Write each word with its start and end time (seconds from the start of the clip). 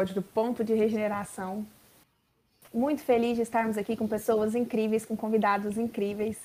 episódio 0.00 0.14
do 0.14 0.22
Ponto 0.22 0.64
de 0.64 0.72
Regeneração. 0.72 1.66
Muito 2.72 3.02
feliz 3.02 3.36
de 3.36 3.42
estarmos 3.42 3.76
aqui 3.76 3.96
com 3.96 4.08
pessoas 4.08 4.54
incríveis, 4.54 5.04
com 5.04 5.14
convidados 5.14 5.76
incríveis. 5.76 6.38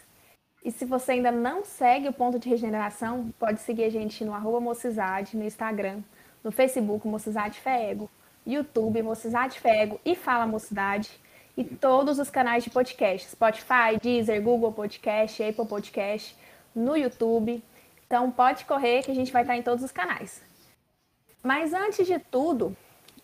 E 0.64 0.72
se 0.72 0.84
você 0.84 1.14
ainda 1.14 1.32
não 1.32 1.64
segue 1.64 2.10
o 2.10 2.14
Ponto 2.14 2.38
de 2.38 2.50
Regeneração, 2.50 3.34
pode 3.40 3.62
seguir 3.62 3.86
a 3.86 3.90
gente 3.90 4.26
no 4.26 4.34
arroba 4.34 4.60
Mocizade, 4.60 5.38
no 5.38 5.46
Instagram, 5.46 6.02
no 6.44 6.52
Facebook 6.52 7.08
Mocizade 7.08 7.60
Fego, 7.62 8.10
YouTube 8.46 9.02
Mocizade 9.02 9.58
Fego 9.58 10.02
e 10.04 10.16
Fala 10.16 10.46
Mocidade, 10.46 11.10
e 11.56 11.64
todos 11.64 12.20
os 12.20 12.30
canais 12.30 12.62
de 12.62 12.70
podcast, 12.70 13.30
Spotify, 13.30 13.98
Deezer, 14.02 14.42
Google 14.42 14.74
Podcast, 14.74 15.42
Apple 15.42 15.66
Podcast, 15.66 16.36
no 16.76 16.98
YouTube. 16.98 17.64
Então 18.06 18.30
pode 18.32 18.66
correr 18.66 19.04
que 19.04 19.12
a 19.12 19.16
gente 19.16 19.32
vai 19.32 19.44
estar 19.44 19.56
em 19.56 19.64
todos 19.64 19.84
os 19.84 19.92
canais. 19.94 20.42
Mas 21.42 21.74
antes 21.74 22.06
de 22.06 22.20
tudo, 22.20 22.76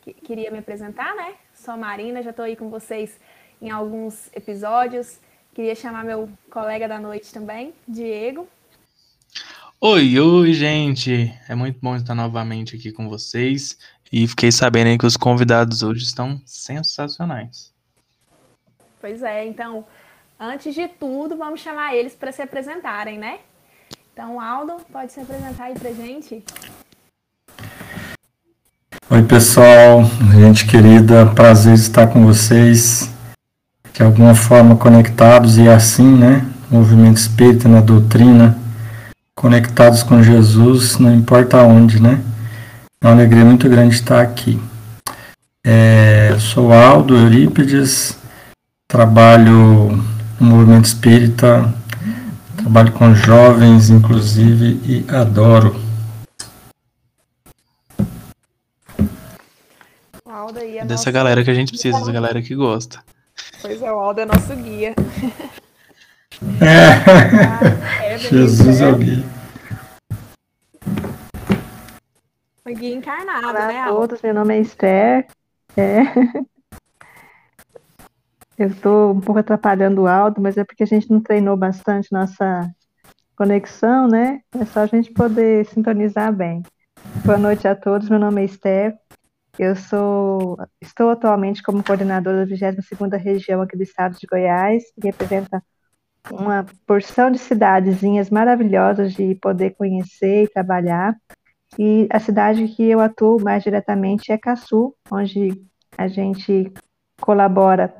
queria 0.01 0.51
me 0.51 0.59
apresentar, 0.59 1.15
né? 1.15 1.35
Sou 1.53 1.77
Marina, 1.77 2.23
já 2.23 2.31
estou 2.31 2.45
aí 2.45 2.55
com 2.55 2.69
vocês 2.69 3.19
em 3.61 3.69
alguns 3.69 4.29
episódios. 4.35 5.19
Queria 5.53 5.75
chamar 5.75 6.03
meu 6.03 6.29
colega 6.49 6.87
da 6.87 6.99
noite 6.99 7.31
também, 7.31 7.73
Diego. 7.87 8.47
Oi, 9.79 10.19
oi, 10.19 10.53
gente! 10.53 11.33
É 11.49 11.55
muito 11.55 11.79
bom 11.81 11.95
estar 11.95 12.15
novamente 12.15 12.75
aqui 12.75 12.91
com 12.91 13.09
vocês. 13.09 13.77
E 14.11 14.27
fiquei 14.27 14.51
sabendo 14.51 14.87
aí 14.87 14.97
que 14.97 15.05
os 15.05 15.17
convidados 15.17 15.83
hoje 15.83 16.03
estão 16.03 16.41
sensacionais. 16.45 17.73
Pois 18.99 19.23
é, 19.23 19.45
então, 19.45 19.85
antes 20.39 20.75
de 20.75 20.87
tudo, 20.87 21.35
vamos 21.35 21.61
chamar 21.61 21.95
eles 21.95 22.13
para 22.13 22.31
se 22.31 22.41
apresentarem, 22.41 23.17
né? 23.17 23.39
Então, 24.13 24.39
Aldo, 24.39 24.77
pode 24.91 25.11
se 25.11 25.19
apresentar 25.19 25.65
aí 25.65 25.73
pra 25.73 25.91
gente? 25.93 26.43
Oi, 29.09 29.21
pessoal, 29.23 30.09
gente 30.31 30.65
querida, 30.65 31.25
prazer 31.25 31.73
estar 31.73 32.07
com 32.07 32.25
vocês, 32.25 33.09
de 33.93 34.01
alguma 34.01 34.33
forma 34.33 34.77
conectados 34.77 35.57
e 35.57 35.67
assim, 35.67 36.17
né? 36.17 36.45
Movimento 36.69 37.17
espírita 37.17 37.67
na 37.67 37.81
doutrina, 37.81 38.57
conectados 39.35 40.01
com 40.01 40.23
Jesus, 40.23 40.97
não 40.97 41.13
importa 41.13 41.57
onde, 41.63 42.01
né? 42.01 42.21
É 43.01 43.07
uma 43.07 43.13
alegria 43.13 43.43
muito 43.43 43.67
grande 43.67 43.95
estar 43.95 44.21
aqui. 44.21 44.61
É, 45.65 46.37
sou 46.39 46.71
Aldo 46.71 47.17
Eurípides, 47.17 48.17
trabalho 48.87 50.01
no 50.39 50.47
movimento 50.47 50.85
espírita, 50.85 51.73
trabalho 52.55 52.93
com 52.93 53.13
jovens, 53.13 53.89
inclusive, 53.89 54.79
e 54.85 55.05
adoro 55.13 55.91
Aldo 60.41 60.59
aí 60.59 60.70
é 60.81 60.85
Dessa 60.85 60.93
nosso... 60.93 61.11
galera 61.11 61.43
que 61.43 61.51
a 61.51 61.53
gente 61.53 61.69
precisa, 61.69 61.99
dessa 61.99 62.11
galera 62.11 62.41
que 62.41 62.55
gosta. 62.55 63.03
Pois 63.61 63.81
é, 63.81 63.91
o 63.91 63.99
Aldo 63.99 64.21
é 64.21 64.25
nosso 64.25 64.55
guia. 64.55 64.95
É. 66.59 68.09
é 68.15 68.17
Jesus 68.17 68.81
é 68.81 68.87
o 68.87 68.95
guia. 68.95 69.23
O 72.65 72.73
guia 72.73 72.95
encarnado, 72.95 73.47
Olá 73.47 73.67
né, 73.67 73.79
a 73.81 73.87
todos, 73.89 74.21
meu 74.23 74.33
nome 74.33 74.57
é 74.57 74.61
Esther. 74.61 75.27
É. 75.77 76.01
Eu 78.57 78.67
estou 78.67 79.11
um 79.11 79.19
pouco 79.19 79.39
atrapalhando 79.39 80.01
o 80.01 80.07
Aldo, 80.07 80.41
mas 80.41 80.57
é 80.57 80.63
porque 80.63 80.83
a 80.83 80.87
gente 80.87 81.09
não 81.11 81.19
treinou 81.19 81.57
bastante 81.57 82.11
nossa 82.11 82.69
conexão, 83.35 84.07
né? 84.07 84.41
É 84.59 84.65
só 84.65 84.81
a 84.81 84.85
gente 84.85 85.11
poder 85.11 85.65
sintonizar 85.65 86.31
bem. 86.33 86.61
Boa 87.25 87.37
noite 87.37 87.67
a 87.67 87.75
todos, 87.75 88.09
meu 88.09 88.19
nome 88.19 88.41
é 88.41 88.45
Esther. 88.45 88.95
Eu 89.61 89.75
sou, 89.75 90.57
estou 90.81 91.11
atualmente 91.11 91.61
como 91.61 91.83
coordenadora 91.83 92.47
da 92.47 92.51
22ª 92.51 93.15
região 93.15 93.61
aqui 93.61 93.77
do 93.77 93.83
estado 93.83 94.17
de 94.17 94.25
Goiás, 94.25 94.85
que 94.91 95.05
representa 95.05 95.63
uma 96.31 96.65
porção 96.87 97.29
de 97.29 97.37
cidadezinhas 97.37 98.31
maravilhosas 98.31 99.13
de 99.13 99.35
poder 99.35 99.75
conhecer 99.75 100.45
e 100.45 100.47
trabalhar. 100.47 101.15
E 101.77 102.07
a 102.11 102.19
cidade 102.19 102.67
que 102.69 102.89
eu 102.89 102.99
atuo 102.99 103.39
mais 103.39 103.61
diretamente 103.61 104.31
é 104.31 104.37
Caçu, 104.39 104.95
onde 105.11 105.63
a 105.95 106.07
gente 106.07 106.73
colabora 107.21 107.95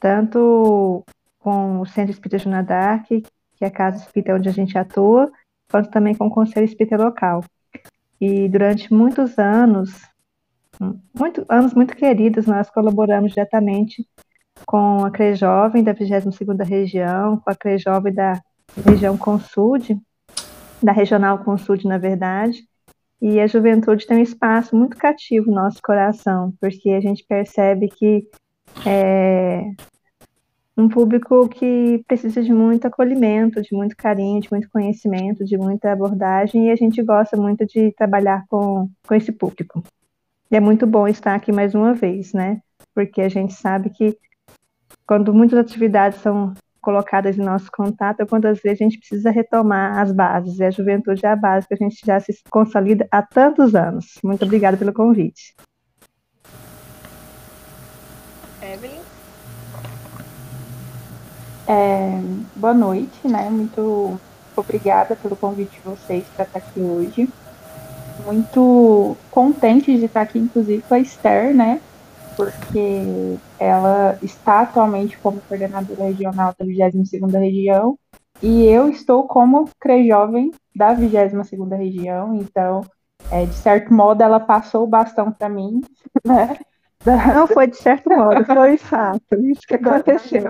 tanto 0.00 1.04
com 1.38 1.82
o 1.82 1.86
Centro 1.86 2.12
Espírita 2.12 2.38
Juna 2.38 2.62
Dark, 2.62 3.08
que 3.08 3.24
é 3.60 3.66
a 3.66 3.70
casa 3.70 3.98
espírita 3.98 4.36
onde 4.36 4.48
a 4.48 4.52
gente 4.52 4.78
atua, 4.78 5.30
quanto 5.70 5.90
também 5.90 6.14
com 6.14 6.28
o 6.28 6.34
Conselho 6.34 6.64
Espírita 6.64 6.96
Local. 6.96 7.44
E 8.18 8.48
durante 8.48 8.90
muitos 8.90 9.38
anos, 9.38 10.13
muito, 11.18 11.44
anos 11.48 11.74
muito 11.74 11.96
queridos, 11.96 12.46
nós 12.46 12.70
colaboramos 12.70 13.32
diretamente 13.32 14.06
com 14.66 15.04
a 15.04 15.10
CRE 15.10 15.34
Jovem 15.34 15.82
da 15.82 15.94
22ª 15.94 16.64
região, 16.64 17.38
com 17.38 17.50
a 17.50 17.54
CRE 17.54 17.78
Jovem 17.78 18.12
da 18.12 18.40
região 18.86 19.16
Consud, 19.16 19.98
da 20.82 20.92
Regional 20.92 21.38
Consud, 21.38 21.86
na 21.86 21.98
verdade, 21.98 22.66
e 23.20 23.40
a 23.40 23.46
juventude 23.46 24.06
tem 24.06 24.18
um 24.18 24.22
espaço 24.22 24.76
muito 24.76 24.96
cativo 24.96 25.46
no 25.46 25.56
nosso 25.56 25.80
coração, 25.82 26.52
porque 26.60 26.90
a 26.90 27.00
gente 27.00 27.24
percebe 27.26 27.88
que 27.88 28.28
é 28.86 29.62
um 30.76 30.88
público 30.88 31.48
que 31.48 32.02
precisa 32.06 32.42
de 32.42 32.52
muito 32.52 32.86
acolhimento, 32.86 33.62
de 33.62 33.74
muito 33.74 33.96
carinho, 33.96 34.40
de 34.40 34.50
muito 34.50 34.68
conhecimento, 34.68 35.44
de 35.44 35.56
muita 35.56 35.92
abordagem, 35.92 36.66
e 36.66 36.70
a 36.70 36.76
gente 36.76 37.02
gosta 37.02 37.36
muito 37.36 37.64
de 37.64 37.92
trabalhar 37.92 38.44
com, 38.48 38.90
com 39.06 39.14
esse 39.14 39.30
público. 39.30 39.82
E 40.50 40.56
é 40.56 40.60
muito 40.60 40.86
bom 40.86 41.08
estar 41.08 41.34
aqui 41.34 41.50
mais 41.50 41.74
uma 41.74 41.94
vez, 41.94 42.32
né? 42.32 42.60
Porque 42.94 43.22
a 43.22 43.28
gente 43.28 43.54
sabe 43.54 43.90
que 43.90 44.16
quando 45.06 45.32
muitas 45.32 45.58
atividades 45.58 46.20
são 46.20 46.54
colocadas 46.80 47.38
em 47.38 47.42
nosso 47.42 47.70
contato, 47.72 48.20
é 48.20 48.26
quando 48.26 48.44
às 48.46 48.60
vezes 48.60 48.80
a 48.80 48.84
gente 48.84 48.98
precisa 48.98 49.30
retomar 49.30 49.98
as 49.98 50.12
bases. 50.12 50.58
E 50.58 50.64
a 50.64 50.70
juventude 50.70 51.24
é 51.24 51.30
a 51.30 51.36
base 51.36 51.66
que 51.66 51.74
a 51.74 51.76
gente 51.76 51.98
já 52.04 52.20
se 52.20 52.32
consolida 52.50 53.08
há 53.10 53.22
tantos 53.22 53.74
anos. 53.74 54.18
Muito 54.22 54.44
obrigada 54.44 54.76
pelo 54.76 54.92
convite. 54.92 55.56
Evelyn? 58.62 59.00
É, 61.66 62.20
boa 62.54 62.74
noite, 62.74 63.26
né? 63.26 63.48
Muito 63.48 64.20
obrigada 64.54 65.16
pelo 65.16 65.34
convite 65.34 65.72
de 65.72 65.80
vocês 65.80 66.24
para 66.36 66.44
estar 66.44 66.58
aqui 66.58 66.80
hoje 66.80 67.28
muito 68.24 69.16
contente 69.30 69.96
de 69.96 70.04
estar 70.04 70.22
aqui, 70.22 70.38
inclusive, 70.38 70.82
com 70.82 70.94
a 70.94 70.98
Esther, 70.98 71.54
né? 71.54 71.80
Porque 72.36 73.36
ela 73.58 74.18
está 74.22 74.60
atualmente 74.60 75.16
como 75.18 75.40
coordenadora 75.48 76.04
regional 76.04 76.54
da 76.58 76.64
22ª 76.64 77.38
região 77.38 77.96
e 78.42 78.64
eu 78.64 78.88
estou 78.88 79.26
como 79.26 79.68
CREJovem 79.80 80.50
da 80.74 80.94
22ª 80.94 81.76
região, 81.76 82.34
então, 82.34 82.82
é, 83.30 83.46
de 83.46 83.54
certo 83.54 83.94
modo, 83.94 84.22
ela 84.22 84.40
passou 84.40 84.84
o 84.84 84.88
bastão 84.88 85.30
para 85.30 85.48
mim, 85.48 85.80
né? 86.26 86.58
Não 87.34 87.46
foi 87.46 87.66
de 87.66 87.76
certo 87.76 88.08
modo, 88.10 88.44
foi 88.44 88.76
fato, 88.78 89.34
isso 89.40 89.60
que 89.66 89.74
aconteceu. 89.74 90.42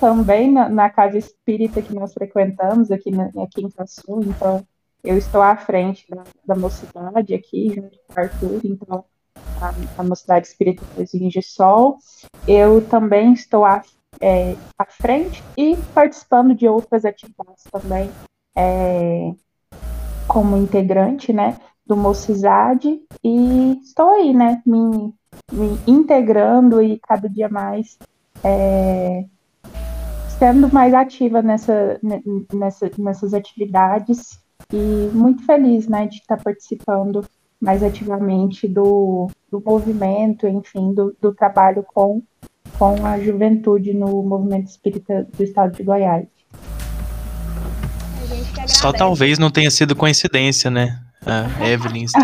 Também 0.00 0.50
na, 0.50 0.68
na, 0.68 0.90
casa 0.90 1.18
espírita 1.18 1.80
que 1.80 1.94
nós 1.94 2.12
frequentamos 2.12 2.90
aqui, 2.90 3.10
na, 3.10 3.26
aqui 3.42 3.62
em 3.62 3.70
Caçu, 3.70 4.20
então 4.22 4.64
eu 5.04 5.18
estou 5.18 5.42
à 5.42 5.54
frente 5.54 6.06
da, 6.08 6.24
da 6.46 6.54
mocidade 6.54 7.34
aqui, 7.34 7.74
junto 7.74 7.98
com 8.08 8.14
o 8.14 8.20
Arthur, 8.20 8.60
então, 8.64 9.04
a, 9.60 10.00
a 10.00 10.02
Mocidade 10.02 10.46
Espírita 10.46 10.82
de 10.96 11.42
Sol. 11.42 11.98
Eu 12.48 12.80
também 12.88 13.34
estou 13.34 13.66
à, 13.66 13.82
é, 14.18 14.56
à 14.78 14.86
frente 14.86 15.44
e 15.58 15.76
participando 15.94 16.54
de 16.54 16.66
outras 16.66 17.04
atividades 17.04 17.64
também, 17.70 18.10
é, 18.56 19.32
como 20.26 20.56
integrante, 20.56 21.32
né, 21.34 21.58
do 21.86 21.96
Mocidade, 21.96 22.98
e 23.22 23.78
estou 23.82 24.08
aí, 24.08 24.32
né, 24.32 24.62
me, 24.64 25.12
me 25.52 25.78
integrando 25.86 26.80
e 26.82 26.98
cada 26.98 27.28
dia 27.28 27.48
mais 27.50 27.98
é, 28.42 29.26
sendo 30.38 30.72
mais 30.72 30.94
ativa 30.94 31.42
nessa, 31.42 32.00
nessa, 32.52 32.90
nessas 32.98 33.34
atividades 33.34 34.42
e 34.72 35.10
muito 35.12 35.44
feliz, 35.44 35.86
né, 35.88 36.06
de 36.06 36.16
estar 36.16 36.36
participando 36.36 37.24
mais 37.60 37.82
ativamente 37.82 38.68
do, 38.68 39.30
do 39.50 39.62
movimento, 39.64 40.46
enfim, 40.46 40.92
do, 40.92 41.16
do 41.20 41.32
trabalho 41.34 41.82
com, 41.82 42.22
com 42.78 43.06
a 43.06 43.18
juventude 43.18 43.94
no 43.94 44.22
movimento 44.22 44.68
espírita 44.68 45.26
do 45.36 45.42
estado 45.42 45.74
de 45.74 45.82
Goiás. 45.82 46.26
Só 48.66 48.92
talvez 48.92 49.38
não 49.38 49.50
tenha 49.50 49.70
sido 49.70 49.96
coincidência, 49.96 50.70
né? 50.70 51.00
A 51.26 51.66
Evelyn 51.66 52.06
Ster, 52.06 52.22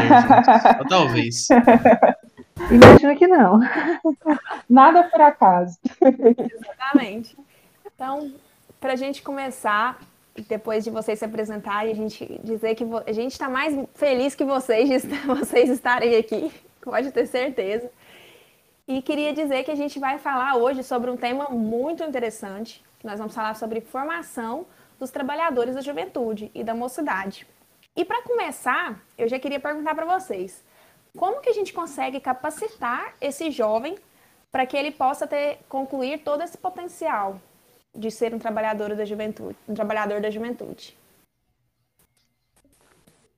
Só 0.79 0.85
talvez. 0.89 1.49
Imagino 2.71 3.17
que 3.17 3.27
não. 3.27 3.61
Nada 4.69 5.05
por 5.05 5.21
acaso. 5.21 5.79
Exatamente. 6.03 7.37
Então, 7.95 8.33
para 8.79 8.93
a 8.93 8.97
gente 8.97 9.23
começar, 9.23 9.99
depois 10.49 10.85
de 10.85 10.91
vocês 10.91 11.19
se 11.19 11.25
apresentarem, 11.25 11.93
a 11.93 11.97
gente 11.97 12.41
dizer 12.43 12.75
que 12.75 12.85
a 13.06 13.12
gente 13.12 13.32
está 13.32 13.49
mais 13.49 13.77
feliz 13.94 14.35
que 14.35 14.44
vocês 14.44 15.03
de 15.03 15.17
vocês 15.27 15.69
estarem 15.71 16.17
aqui, 16.17 16.53
pode 16.82 17.11
ter 17.11 17.27
certeza. 17.27 17.91
E 18.87 19.00
queria 19.03 19.32
dizer 19.32 19.65
que 19.65 19.71
a 19.71 19.77
gente 19.77 19.99
vai 19.99 20.19
falar 20.19 20.56
hoje 20.56 20.82
sobre 20.82 21.11
um 21.11 21.17
tema 21.17 21.49
muito 21.50 22.03
interessante. 22.03 22.85
Nós 23.05 23.19
vamos 23.19 23.35
falar 23.35 23.55
sobre 23.55 23.81
formação 23.81 24.67
dos 24.99 25.11
trabalhadores 25.11 25.75
da 25.75 25.81
juventude 25.81 26.50
e 26.55 26.65
da 26.65 26.75
mocidade. 26.75 27.47
E 27.97 28.05
para 28.05 28.23
começar, 28.23 29.00
eu 29.17 29.29
já 29.29 29.38
queria 29.38 29.61
perguntar 29.61 29.94
para 29.94 30.06
vocês: 30.06 30.65
como 31.17 31.41
que 31.41 31.49
a 31.49 31.53
gente 31.53 31.73
consegue 31.73 32.21
capacitar 32.21 33.15
esse 33.21 33.50
jovem 33.50 33.97
para 34.50 34.67
que 34.67 34.76
ele 34.76 34.91
possa 34.91 35.26
ter 35.26 35.59
concluir 35.69 36.25
todo 36.25 36.43
esse 36.43 36.59
potencial 36.59 37.41
de 37.95 38.11
ser 38.11 38.35
um 38.35 38.39
trabalhador 38.39 38.95
da 38.95 39.05
juventude, 39.05 39.57
um 39.69 39.75
trabalhador 39.75 40.21
da 40.21 40.31
juventude? 40.31 40.97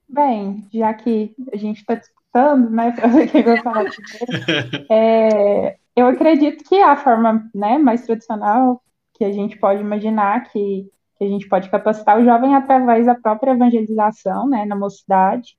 Bem, 0.09 0.67
já 0.73 0.93
que 0.93 1.35
a 1.53 1.57
gente 1.57 1.79
está 1.81 1.95
disputando, 1.95 2.71
né, 2.71 2.93
para 2.97 3.09
ver 3.09 3.31
quem 3.31 3.43
vai 3.43 3.63
falar 3.63 3.85
primeiro, 3.85 4.87
é, 4.91 5.77
eu 5.97 6.07
acredito 6.07 6.65
que 6.65 6.77
a 6.81 6.97
forma 6.97 7.49
né, 7.55 7.79
mais 7.79 8.05
tradicional 8.05 8.83
que 9.15 9.25
a 9.25 9.33
gente 9.33 9.59
pode 9.59 9.81
imaginar 9.81 10.45
que, 10.51 10.91
que 11.19 11.25
a 11.25 11.29
gente 11.29 11.49
pode 11.49 11.71
capacitar 11.71 12.19
o 12.19 12.25
jovem 12.25 12.55
através 12.55 13.07
da 13.07 13.15
própria 13.15 13.53
evangelização, 13.53 14.49
né, 14.49 14.65
na 14.65 14.77
mocidade, 14.77 15.57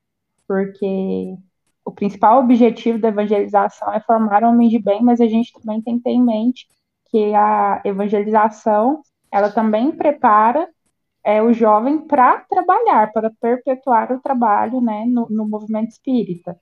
porque 0.48 1.36
o 1.86 1.92
principal 1.92 2.40
objetivo 2.40 3.00
da 3.00 3.10
evangelização 3.10 3.92
é 3.94 4.00
formar 4.00 4.44
homens 4.44 4.72
de 4.72 4.80
bem, 4.80 5.02
mas 5.02 5.20
a 5.20 5.28
gente 5.28 5.52
também 5.54 5.82
tem 5.82 5.98
que 5.98 6.04
ter 6.04 6.12
em 6.12 6.24
mente 6.24 6.68
que 7.14 7.36
a 7.36 7.80
evangelização 7.86 9.04
ela 9.32 9.52
também 9.52 9.92
prepara 9.92 10.68
é, 11.24 11.44
o 11.44 11.54
jovem 11.54 12.08
para 12.08 12.40
trabalhar, 12.50 13.14
para 13.14 13.32
perpetuar 13.40 14.12
o 14.12 14.20
trabalho 14.20 14.82
né, 14.82 15.06
no, 15.06 15.28
no 15.30 15.48
movimento 15.48 15.92
espírita. 15.92 16.60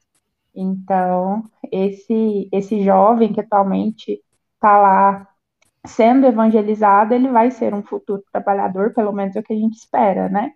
Então, 0.53 1.44
esse, 1.71 2.50
esse 2.51 2.83
jovem 2.83 3.31
que 3.31 3.39
atualmente 3.39 4.21
está 4.56 4.77
lá 4.77 5.27
sendo 5.86 6.27
evangelizado, 6.27 7.13
ele 7.13 7.30
vai 7.30 7.50
ser 7.50 7.74
um 7.74 7.81
futuro 7.81 8.21
trabalhador, 8.30 8.94
pelo 8.94 9.13
menos 9.13 9.38
é 9.38 9.39
o 9.39 9.44
que 9.44 9.53
a 9.53 9.57
gente 9.57 9.77
espera, 9.77 10.27
né? 10.27 10.51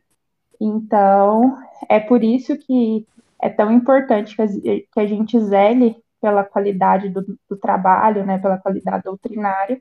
Então, 0.59 1.57
é 1.87 2.01
por 2.01 2.21
isso 2.21 2.57
que 2.57 3.07
é 3.41 3.49
tão 3.49 3.71
importante 3.71 4.35
que 4.35 4.41
a, 4.41 4.47
que 4.47 4.99
a 4.99 5.07
gente 5.07 5.39
zele 5.39 5.95
pela 6.25 6.43
qualidade 6.43 7.07
do, 7.09 7.23
do, 7.47 7.55
trabalho, 7.55 8.25
né, 8.25 8.39
pela 8.39 8.57
qualidade 8.57 9.03
doutrinária, 9.03 9.79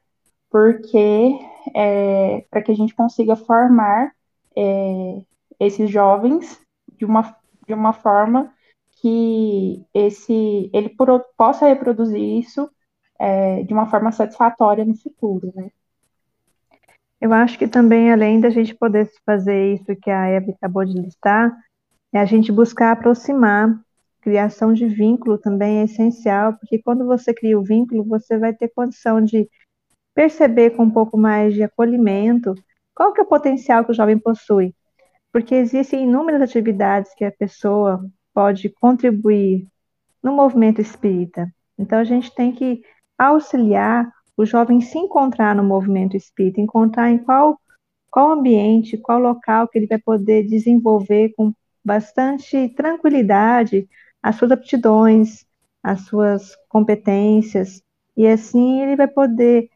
porque 0.50 1.38
é, 1.75 2.44
para 2.50 2.61
que 2.61 2.70
a 2.70 2.75
gente 2.75 2.94
consiga 2.94 3.35
formar 3.35 4.12
é, 4.55 5.23
esses 5.58 5.88
jovens 5.88 6.61
de 6.99 7.06
uma, 7.06 7.35
de 7.67 7.73
uma 7.73 7.94
forma 7.94 8.52
que 9.00 9.82
esse 9.94 10.69
ele 10.75 10.91
pro, 10.91 11.25
possa 11.35 11.67
reproduzir 11.67 12.20
isso 12.20 12.69
é, 13.19 13.62
de 13.62 13.73
uma 13.73 13.87
forma 13.87 14.12
satisfatória 14.12 14.85
no 14.85 14.94
futuro, 14.94 15.50
né? 15.56 15.70
Eu 17.19 17.32
acho 17.32 17.58
que 17.58 17.67
também, 17.67 18.12
além 18.12 18.38
da 18.38 18.50
gente 18.50 18.75
poder 18.75 19.11
fazer 19.25 19.73
isso 19.73 19.97
que 19.97 20.11
a 20.11 20.29
Eve 20.29 20.50
acabou 20.52 20.85
de 20.85 20.93
listar, 20.93 21.56
é 22.12 22.20
a 22.20 22.26
gente 22.26 22.52
buscar 22.52 22.93
aproximar. 22.93 23.81
Criação 24.25 24.73
de 24.73 24.87
vínculo 24.87 25.37
também 25.37 25.81
é 25.81 25.85
essencial, 25.85 26.55
porque 26.55 26.79
quando 26.79 27.05
você 27.05 27.35
cria 27.35 27.59
o 27.59 27.62
vínculo, 27.62 28.03
você 28.03 28.38
vai 28.38 28.55
ter 28.55 28.69
condição 28.69 29.21
de 29.21 29.47
perceber 30.15 30.71
com 30.71 30.85
um 30.85 30.91
pouco 30.91 31.19
mais 31.19 31.53
de 31.53 31.62
acolhimento 31.62 32.55
qual 32.94 33.12
que 33.12 33.21
é 33.21 33.23
o 33.23 33.26
potencial 33.26 33.85
que 33.85 33.91
o 33.91 33.94
jovem 33.94 34.19
possui. 34.19 34.75
Porque 35.31 35.55
existem 35.55 36.05
inúmeras 36.05 36.41
atividades 36.41 37.15
que 37.15 37.23
a 37.23 37.31
pessoa 37.31 38.03
pode 38.32 38.71
contribuir 38.71 39.69
no 40.23 40.32
movimento 40.32 40.81
espírita. 40.81 41.47
Então 41.79 41.99
a 41.99 42.05
gente 42.05 42.35
tem 42.35 42.50
que 42.50 42.81
auxiliar 43.19 44.11
o 44.38 44.47
jovem 44.47 44.81
se 44.81 44.97
encontrar 44.97 45.55
no 45.55 45.62
movimento 45.62 46.17
espírita, 46.17 46.62
encontrar 46.62 47.11
em 47.11 47.19
qual 47.19 47.61
qual 48.11 48.32
ambiente, 48.32 48.97
qual 48.97 49.19
local 49.19 49.69
que 49.69 49.76
ele 49.76 49.87
vai 49.87 49.99
poder 49.99 50.44
desenvolver 50.47 51.35
com 51.37 51.53
bastante 51.85 52.71
tranquilidade 52.71 53.87
as 54.25 54.37
suas 54.37 54.53
aptidões, 54.53 55.44
as 55.82 56.00
suas 56.06 56.56
competências, 56.71 57.82
e 58.17 58.26
assim 58.26 58.81
ele 58.81 58.97
vai 58.97 59.06
poder 59.06 59.69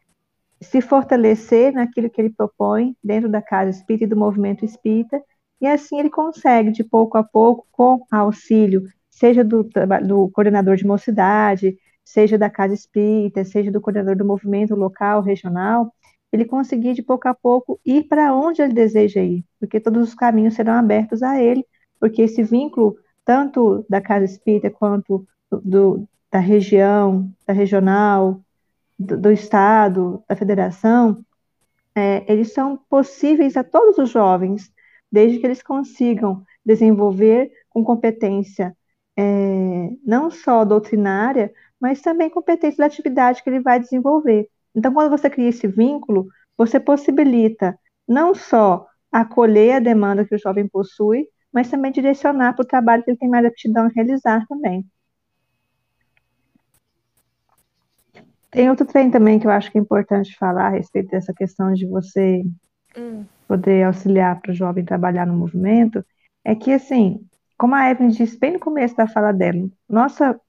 se 0.59 0.81
fortalecer 0.81 1.71
naquilo 1.71 2.09
que 2.09 2.19
ele 2.19 2.31
propõe 2.31 2.95
dentro 3.03 3.29
da 3.29 3.43
casa 3.43 3.69
espírita 3.69 4.05
e 4.05 4.07
do 4.07 4.17
movimento 4.17 4.65
espírita, 4.65 5.21
e 5.61 5.67
assim 5.67 5.99
ele 5.99 6.09
consegue, 6.09 6.71
de 6.71 6.83
pouco 6.83 7.15
a 7.15 7.23
pouco, 7.23 7.67
com 7.71 8.03
auxílio, 8.09 8.81
seja 9.07 9.43
do, 9.43 9.69
do 10.07 10.29
coordenador 10.31 10.75
de 10.75 10.87
mocidade, 10.87 11.77
seja 12.03 12.35
da 12.35 12.49
casa 12.49 12.73
espírita, 12.73 13.45
seja 13.45 13.71
do 13.71 13.79
coordenador 13.79 14.17
do 14.17 14.25
movimento 14.25 14.73
local, 14.73 15.21
regional, 15.21 15.93
ele 16.31 16.43
conseguir, 16.43 16.93
de 16.95 17.03
pouco 17.03 17.27
a 17.27 17.35
pouco, 17.35 17.79
ir 17.85 18.07
para 18.07 18.33
onde 18.33 18.63
ele 18.63 18.73
deseja 18.73 19.21
ir, 19.21 19.45
porque 19.59 19.79
todos 19.79 20.09
os 20.09 20.15
caminhos 20.15 20.55
serão 20.55 20.73
abertos 20.73 21.21
a 21.21 21.39
ele, 21.39 21.63
porque 21.99 22.23
esse 22.23 22.41
vínculo, 22.41 22.95
tanto 23.29 23.85
da 23.87 24.01
casa 24.01 24.25
espírita 24.25 24.71
quanto 24.71 25.23
do, 25.51 26.09
da 26.31 26.39
região, 26.39 27.31
da 27.45 27.53
regional, 27.53 28.41
do, 28.97 29.15
do 29.15 29.31
estado, 29.31 30.23
da 30.27 30.35
federação, 30.35 31.23
é, 31.93 32.23
eles 32.27 32.53
são 32.53 32.75
possíveis 32.89 33.55
a 33.55 33.63
todos 33.63 33.99
os 33.99 34.09
jovens, 34.09 34.73
desde 35.11 35.37
que 35.37 35.45
eles 35.45 35.61
consigam 35.61 36.43
desenvolver 36.65 37.51
com 37.69 37.83
competência 37.83 38.75
é, 39.15 39.91
não 40.03 40.31
só 40.31 40.65
doutrinária, 40.65 41.53
mas 41.79 42.01
também 42.01 42.31
competência 42.31 42.79
da 42.79 42.87
atividade 42.87 43.43
que 43.43 43.49
ele 43.51 43.59
vai 43.59 43.79
desenvolver. 43.79 44.49
Então, 44.73 44.91
quando 44.91 45.11
você 45.11 45.29
cria 45.29 45.49
esse 45.49 45.67
vínculo, 45.67 46.29
você 46.57 46.79
possibilita 46.79 47.77
não 48.07 48.33
só 48.33 48.87
acolher 49.11 49.73
a 49.73 49.79
demanda 49.79 50.25
que 50.25 50.33
o 50.33 50.39
jovem 50.39 50.67
possui, 50.67 51.27
mas 51.51 51.69
também 51.69 51.91
direcionar 51.91 52.53
para 52.53 52.63
o 52.63 52.67
trabalho 52.67 53.03
que 53.03 53.11
ele 53.11 53.17
tem 53.17 53.29
mais 53.29 53.45
aptidão 53.45 53.85
a 53.85 53.89
realizar 53.89 54.45
também. 54.47 54.85
Tem 58.51 58.69
outro 58.69 58.85
trem 58.85 59.11
também 59.11 59.39
que 59.39 59.45
eu 59.45 59.51
acho 59.51 59.71
que 59.71 59.77
é 59.77 59.81
importante 59.81 60.35
falar 60.35 60.67
a 60.67 60.69
respeito 60.69 61.09
dessa 61.09 61.33
questão 61.33 61.71
de 61.73 61.85
você 61.85 62.43
hum. 62.97 63.23
poder 63.47 63.83
auxiliar 63.83 64.39
para 64.41 64.51
o 64.51 64.55
jovem 64.55 64.83
trabalhar 64.83 65.25
no 65.27 65.37
movimento, 65.37 66.03
é 66.43 66.55
que, 66.55 66.71
assim, 66.71 67.23
como 67.57 67.75
a 67.75 67.91
Evelyn 67.91 68.09
disse 68.09 68.39
bem 68.39 68.53
no 68.53 68.59
começo 68.59 68.95
da 68.95 69.07
fala 69.07 69.31
dela, 69.31 69.69
nossa, 69.87 70.39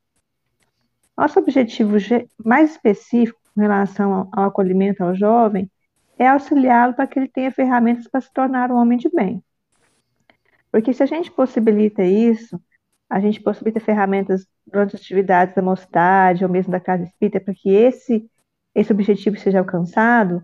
nosso 1.17 1.39
objetivo 1.39 1.97
mais 2.43 2.71
específico 2.71 3.39
em 3.57 3.61
relação 3.61 4.13
ao, 4.15 4.29
ao 4.33 4.45
acolhimento 4.49 5.03
ao 5.03 5.15
jovem 5.15 5.71
é 6.19 6.29
auxiliá-lo 6.29 6.95
para 6.95 7.07
que 7.07 7.19
ele 7.19 7.29
tenha 7.29 7.51
ferramentas 7.51 8.07
para 8.09 8.21
se 8.21 8.33
tornar 8.33 8.71
um 8.71 8.77
homem 8.77 8.99
de 8.99 9.11
bem. 9.11 9.43
Porque 10.71 10.93
se 10.93 11.03
a 11.03 11.07
gente 11.07 11.31
possibilita 11.31 12.03
isso, 12.03 12.61
a 13.09 13.19
gente 13.19 13.41
possibilita 13.43 13.81
ferramentas 13.81 14.47
durante 14.67 14.95
as 14.95 15.01
atividades 15.01 15.55
da 15.55 15.63
mocidade 15.63 16.45
ou 16.45 16.51
mesmo 16.51 16.71
da 16.71 16.81
casa 16.81 17.03
espírita 17.03 17.41
para 17.41 17.55
que 17.55 17.71
esse, 17.71 18.31
esse 18.75 18.93
objetivo 18.93 19.37
seja 19.37 19.59
alcançado, 19.59 20.43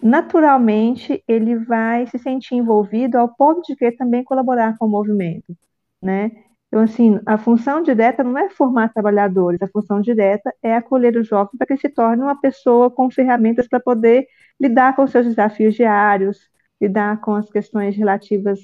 naturalmente 0.00 1.22
ele 1.26 1.56
vai 1.56 2.06
se 2.06 2.18
sentir 2.18 2.54
envolvido 2.54 3.18
ao 3.18 3.28
ponto 3.34 3.62
de 3.62 3.74
querer 3.74 3.96
também 3.96 4.22
colaborar 4.22 4.78
com 4.78 4.86
o 4.86 4.90
movimento, 4.90 5.56
né? 6.00 6.30
Então, 6.68 6.82
assim, 6.82 7.18
a 7.26 7.38
função 7.38 7.82
direta 7.82 8.22
não 8.22 8.36
é 8.36 8.50
formar 8.50 8.92
trabalhadores, 8.92 9.60
a 9.62 9.66
função 9.68 10.00
direta 10.00 10.54
é 10.62 10.76
acolher 10.76 11.16
o 11.16 11.24
jovem 11.24 11.56
para 11.56 11.66
que 11.66 11.72
ele 11.72 11.80
se 11.80 11.88
torne 11.88 12.22
uma 12.22 12.38
pessoa 12.38 12.90
com 12.90 13.10
ferramentas 13.10 13.66
para 13.66 13.80
poder 13.80 14.26
lidar 14.60 14.94
com 14.94 15.06
seus 15.06 15.26
desafios 15.26 15.74
diários, 15.74 16.38
lidar 16.80 17.20
com 17.22 17.34
as 17.34 17.50
questões 17.50 17.96
relativas 17.96 18.60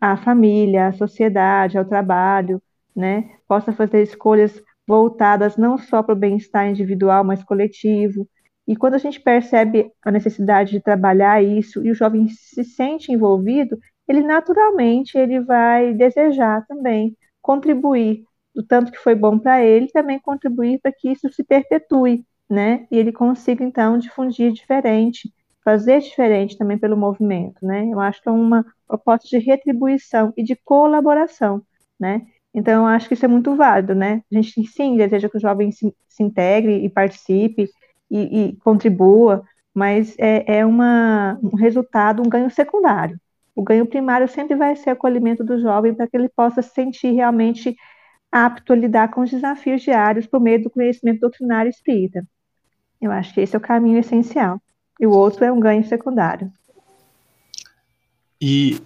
à 0.00 0.16
família, 0.16 0.88
à 0.88 0.92
sociedade, 0.92 1.78
ao 1.78 1.84
trabalho, 1.84 2.62
né? 2.94 3.30
Possa 3.46 3.72
fazer 3.72 4.02
escolhas 4.02 4.62
voltadas 4.86 5.56
não 5.56 5.76
só 5.76 6.02
para 6.02 6.14
o 6.14 6.18
bem-estar 6.18 6.68
individual, 6.68 7.22
mas 7.24 7.44
coletivo. 7.44 8.26
E 8.66 8.76
quando 8.76 8.94
a 8.94 8.98
gente 8.98 9.20
percebe 9.20 9.90
a 10.04 10.10
necessidade 10.10 10.72
de 10.72 10.80
trabalhar 10.80 11.42
isso 11.42 11.84
e 11.84 11.90
o 11.90 11.94
jovem 11.94 12.28
se 12.28 12.64
sente 12.64 13.12
envolvido, 13.12 13.78
ele 14.06 14.22
naturalmente 14.22 15.16
ele 15.16 15.40
vai 15.40 15.94
desejar 15.94 16.66
também 16.66 17.16
contribuir 17.42 18.22
do 18.54 18.64
tanto 18.66 18.90
que 18.90 18.98
foi 18.98 19.14
bom 19.14 19.38
para 19.38 19.64
ele, 19.64 19.88
também 19.88 20.18
contribuir 20.18 20.80
para 20.80 20.92
que 20.92 21.10
isso 21.10 21.30
se 21.32 21.44
perpetue, 21.44 22.24
né? 22.48 22.86
E 22.90 22.98
ele 22.98 23.12
consiga 23.12 23.62
então 23.64 23.98
difundir 23.98 24.52
diferente, 24.52 25.32
fazer 25.68 26.00
diferente 26.00 26.56
também 26.56 26.78
pelo 26.78 26.96
movimento, 26.96 27.58
né? 27.60 27.86
Eu 27.92 28.00
acho 28.00 28.22
que 28.22 28.28
é 28.30 28.32
uma 28.32 28.64
proposta 28.86 29.28
de 29.28 29.36
retribuição 29.36 30.32
e 30.34 30.42
de 30.42 30.56
colaboração, 30.56 31.60
né? 32.00 32.22
Então, 32.54 32.84
eu 32.84 32.86
acho 32.86 33.06
que 33.06 33.12
isso 33.12 33.26
é 33.26 33.28
muito 33.28 33.54
válido, 33.54 33.94
né? 33.94 34.22
A 34.32 34.34
gente 34.34 34.66
sim 34.66 34.96
deseja 34.96 35.28
que 35.28 35.36
o 35.36 35.40
jovem 35.40 35.70
se, 35.70 35.94
se 36.08 36.22
integre 36.22 36.82
e 36.82 36.88
participe 36.88 37.68
e, 38.10 38.46
e 38.46 38.56
contribua, 38.64 39.44
mas 39.74 40.16
é, 40.18 40.60
é 40.60 40.64
uma, 40.64 41.38
um 41.42 41.54
resultado, 41.54 42.22
um 42.24 42.30
ganho 42.30 42.48
secundário. 42.48 43.20
O 43.54 43.62
ganho 43.62 43.84
primário 43.84 44.26
sempre 44.26 44.56
vai 44.56 44.74
ser 44.74 44.88
o 44.88 44.92
acolhimento 44.94 45.44
do 45.44 45.60
jovem 45.60 45.92
para 45.92 46.08
que 46.08 46.16
ele 46.16 46.30
possa 46.30 46.62
se 46.62 46.70
sentir 46.70 47.12
realmente 47.12 47.76
apto 48.32 48.72
a 48.72 48.76
lidar 48.76 49.10
com 49.10 49.20
os 49.20 49.30
desafios 49.30 49.82
diários 49.82 50.26
por 50.26 50.40
meio 50.40 50.62
do 50.62 50.70
conhecimento 50.70 51.20
doutrinário 51.20 51.68
espírita. 51.68 52.24
Eu 52.98 53.12
acho 53.12 53.34
que 53.34 53.42
esse 53.42 53.54
é 53.54 53.58
o 53.58 53.60
caminho 53.60 53.98
essencial. 53.98 54.58
E 54.98 55.06
o 55.06 55.10
outro 55.10 55.44
é 55.44 55.52
um 55.52 55.60
ganho 55.60 55.86
secundário. 55.86 56.52
E 58.40 58.80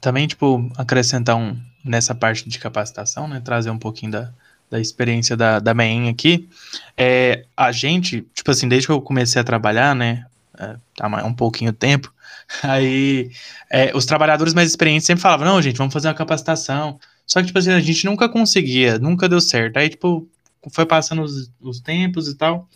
também, 0.00 0.26
tipo, 0.26 0.70
acrescentar 0.76 1.36
um 1.36 1.56
nessa 1.84 2.14
parte 2.14 2.48
de 2.48 2.58
capacitação, 2.58 3.26
né? 3.26 3.40
Trazer 3.40 3.70
um 3.70 3.78
pouquinho 3.78 4.12
da, 4.12 4.32
da 4.70 4.80
experiência 4.80 5.36
da, 5.36 5.58
da 5.58 5.72
aqui. 6.08 6.48
É, 6.96 7.44
a 7.56 7.72
gente, 7.72 8.22
tipo 8.34 8.50
assim, 8.50 8.68
desde 8.68 8.86
que 8.86 8.92
eu 8.92 9.00
comecei 9.00 9.40
a 9.40 9.44
trabalhar, 9.44 9.94
né? 9.94 10.26
É, 10.58 10.76
um 11.24 11.32
pouquinho 11.32 11.72
tempo, 11.72 12.12
aí 12.62 13.30
é, 13.70 13.96
os 13.96 14.04
trabalhadores 14.04 14.52
mais 14.52 14.68
experientes 14.68 15.06
sempre 15.06 15.22
falavam, 15.22 15.46
não, 15.46 15.62
gente, 15.62 15.76
vamos 15.76 15.92
fazer 15.92 16.08
uma 16.08 16.14
capacitação. 16.14 16.98
Só 17.26 17.40
que, 17.40 17.46
tipo 17.46 17.58
assim, 17.58 17.70
a 17.70 17.80
gente 17.80 18.04
nunca 18.04 18.28
conseguia, 18.28 18.98
nunca 18.98 19.28
deu 19.28 19.40
certo. 19.40 19.76
Aí, 19.78 19.88
tipo, 19.88 20.28
foi 20.70 20.84
passando 20.84 21.22
os, 21.22 21.50
os 21.60 21.80
tempos 21.80 22.28
e 22.28 22.34
tal. 22.36 22.68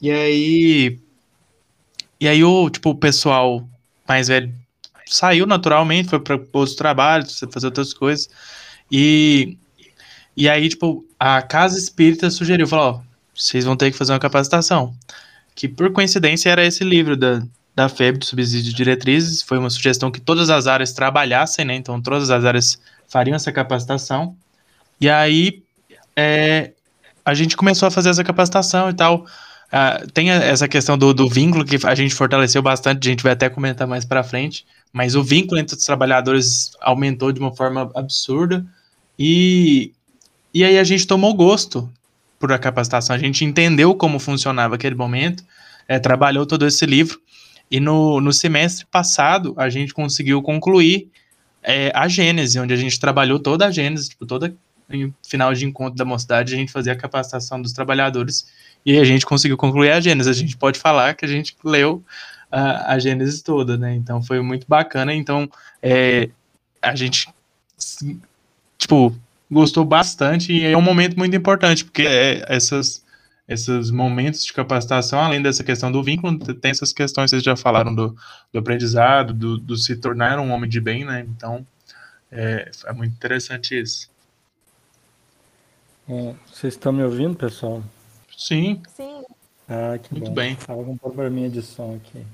E 0.00 0.10
aí. 0.10 0.98
E 2.20 2.26
aí 2.26 2.42
o, 2.42 2.68
tipo, 2.68 2.90
o 2.90 2.94
pessoal 2.94 3.66
mais 4.06 4.28
velho 4.28 4.52
saiu 5.06 5.46
naturalmente, 5.46 6.08
foi 6.08 6.20
para 6.20 6.36
outros 6.52 6.74
trabalhos, 6.74 7.38
fazer 7.50 7.66
outras 7.66 7.94
coisas. 7.94 8.28
E, 8.90 9.56
e 10.36 10.48
aí, 10.48 10.68
tipo, 10.68 11.04
a 11.18 11.40
Casa 11.42 11.78
Espírita 11.78 12.30
sugeriu, 12.30 12.66
falou, 12.66 12.94
ó, 12.94 13.00
vocês 13.34 13.64
vão 13.64 13.76
ter 13.76 13.90
que 13.90 13.96
fazer 13.96 14.12
uma 14.12 14.18
capacitação. 14.18 14.94
Que, 15.54 15.68
por 15.68 15.92
coincidência, 15.92 16.50
era 16.50 16.64
esse 16.64 16.84
livro 16.84 17.16
da, 17.16 17.42
da 17.74 17.88
FEB, 17.88 18.18
de 18.18 18.26
Subsídio 18.26 18.70
de 18.70 18.76
Diretrizes. 18.76 19.42
Foi 19.42 19.58
uma 19.58 19.70
sugestão 19.70 20.10
que 20.10 20.20
todas 20.20 20.50
as 20.50 20.66
áreas 20.66 20.92
trabalhassem, 20.92 21.64
né? 21.64 21.74
Então, 21.74 22.00
todas 22.00 22.30
as 22.30 22.44
áreas 22.44 22.80
fariam 23.08 23.34
essa 23.34 23.52
capacitação. 23.52 24.36
E 25.00 25.08
aí, 25.08 25.62
é, 26.16 26.72
a 27.24 27.34
gente 27.34 27.56
começou 27.56 27.86
a 27.86 27.90
fazer 27.90 28.10
essa 28.10 28.24
capacitação 28.24 28.90
e 28.90 28.94
tal. 28.94 29.26
Uh, 29.68 30.10
tem 30.12 30.30
essa 30.30 30.66
questão 30.66 30.96
do, 30.96 31.12
do 31.12 31.28
vínculo 31.28 31.62
que 31.62 31.78
a 31.86 31.94
gente 31.94 32.14
fortaleceu 32.14 32.62
bastante, 32.62 33.06
a 33.06 33.10
gente 33.10 33.22
vai 33.22 33.32
até 33.32 33.50
comentar 33.50 33.86
mais 33.86 34.02
para 34.02 34.24
frente, 34.24 34.64
mas 34.92 35.14
o 35.14 35.22
vínculo 35.22 35.60
entre 35.60 35.76
os 35.76 35.84
trabalhadores 35.84 36.72
aumentou 36.80 37.32
de 37.32 37.38
uma 37.38 37.54
forma 37.54 37.90
absurda 37.94 38.64
e, 39.18 39.92
e 40.54 40.64
aí 40.64 40.78
a 40.78 40.84
gente 40.84 41.06
tomou 41.06 41.34
gosto 41.34 41.90
por 42.38 42.50
a 42.50 42.58
capacitação, 42.58 43.14
a 43.14 43.18
gente 43.18 43.44
entendeu 43.44 43.94
como 43.94 44.18
funcionava 44.18 44.76
aquele 44.76 44.94
momento, 44.94 45.44
é, 45.86 45.98
trabalhou 45.98 46.46
todo 46.46 46.66
esse 46.66 46.86
livro 46.86 47.20
e 47.70 47.78
no, 47.78 48.22
no 48.22 48.32
semestre 48.32 48.86
passado 48.86 49.52
a 49.58 49.68
gente 49.68 49.92
conseguiu 49.92 50.40
concluir 50.40 51.10
é, 51.62 51.92
a 51.94 52.08
Gênese, 52.08 52.58
onde 52.58 52.72
a 52.72 52.76
gente 52.76 52.98
trabalhou 52.98 53.38
toda 53.38 53.66
a 53.66 53.70
Gênese, 53.70 54.08
tipo, 54.08 54.24
toda 54.24 54.56
em 54.90 55.12
final 55.22 55.52
de 55.52 55.66
encontro 55.66 55.96
da 55.96 56.04
mocidade, 56.04 56.54
a 56.54 56.56
gente 56.56 56.72
fazia 56.72 56.94
a 56.94 56.96
capacitação 56.96 57.60
dos 57.60 57.72
trabalhadores 57.72 58.46
e 58.84 58.98
a 58.98 59.04
gente 59.04 59.26
conseguiu 59.26 59.56
concluir 59.56 59.90
a 59.90 60.00
Gênesis. 60.00 60.36
A 60.36 60.40
gente 60.40 60.56
pode 60.56 60.78
falar 60.78 61.14
que 61.14 61.24
a 61.24 61.28
gente 61.28 61.56
leu 61.64 62.02
a, 62.50 62.94
a 62.94 62.98
Gênesis 62.98 63.42
toda, 63.42 63.76
né? 63.76 63.94
Então 63.94 64.22
foi 64.22 64.40
muito 64.40 64.66
bacana. 64.68 65.14
Então 65.14 65.48
é, 65.82 66.30
a 66.80 66.94
gente, 66.94 67.28
tipo, 68.76 69.14
gostou 69.50 69.84
bastante 69.84 70.52
e 70.52 70.64
é 70.64 70.76
um 70.76 70.82
momento 70.82 71.16
muito 71.16 71.36
importante, 71.36 71.84
porque 71.84 72.02
é, 72.02 72.44
essas, 72.48 73.04
esses 73.48 73.90
momentos 73.90 74.44
de 74.44 74.52
capacitação, 74.52 75.20
além 75.20 75.42
dessa 75.42 75.64
questão 75.64 75.90
do 75.90 76.02
vínculo, 76.02 76.38
tem 76.38 76.70
essas 76.70 76.92
questões, 76.92 77.30
vocês 77.30 77.42
já 77.42 77.56
falaram 77.56 77.94
do, 77.94 78.16
do 78.52 78.58
aprendizado, 78.58 79.32
do, 79.32 79.58
do 79.58 79.76
se 79.76 79.96
tornar 79.96 80.38
um 80.38 80.50
homem 80.50 80.68
de 80.68 80.80
bem, 80.80 81.04
né? 81.04 81.26
Então 81.36 81.66
é, 82.30 82.70
é 82.86 82.92
muito 82.92 83.12
interessante 83.12 83.78
isso. 83.78 84.10
É, 86.08 86.34
vocês 86.50 86.74
estão 86.74 86.92
me 86.92 87.02
ouvindo, 87.02 87.34
pessoal? 87.34 87.82
Sim. 88.38 88.80
Sim. 88.94 89.24
Ah, 89.68 89.98
que 89.98 90.14
Muito 90.14 90.28
bom. 90.28 90.34
bem. 90.34 90.52
Estava 90.52 90.82
com 90.84 90.92
um 90.92 90.96
probleminha 90.96 91.50
de 91.50 91.60
som 91.60 91.96
aqui. 91.96 92.24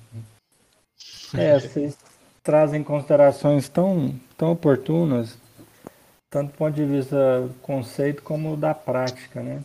É, 1.35 1.59
vocês 1.59 1.97
trazem 2.43 2.85
considerações 2.85 3.69
tão, 3.71 4.15
tão 4.37 4.53
oportunas, 4.53 5.39
tanto 6.31 6.53
do 6.53 6.59
ponto 6.59 6.75
de 6.75 6.85
vista 6.85 7.49
conceito 7.63 8.23
como 8.23 8.55
da 8.55 8.75
prática, 8.75 9.43
né? 9.43 9.65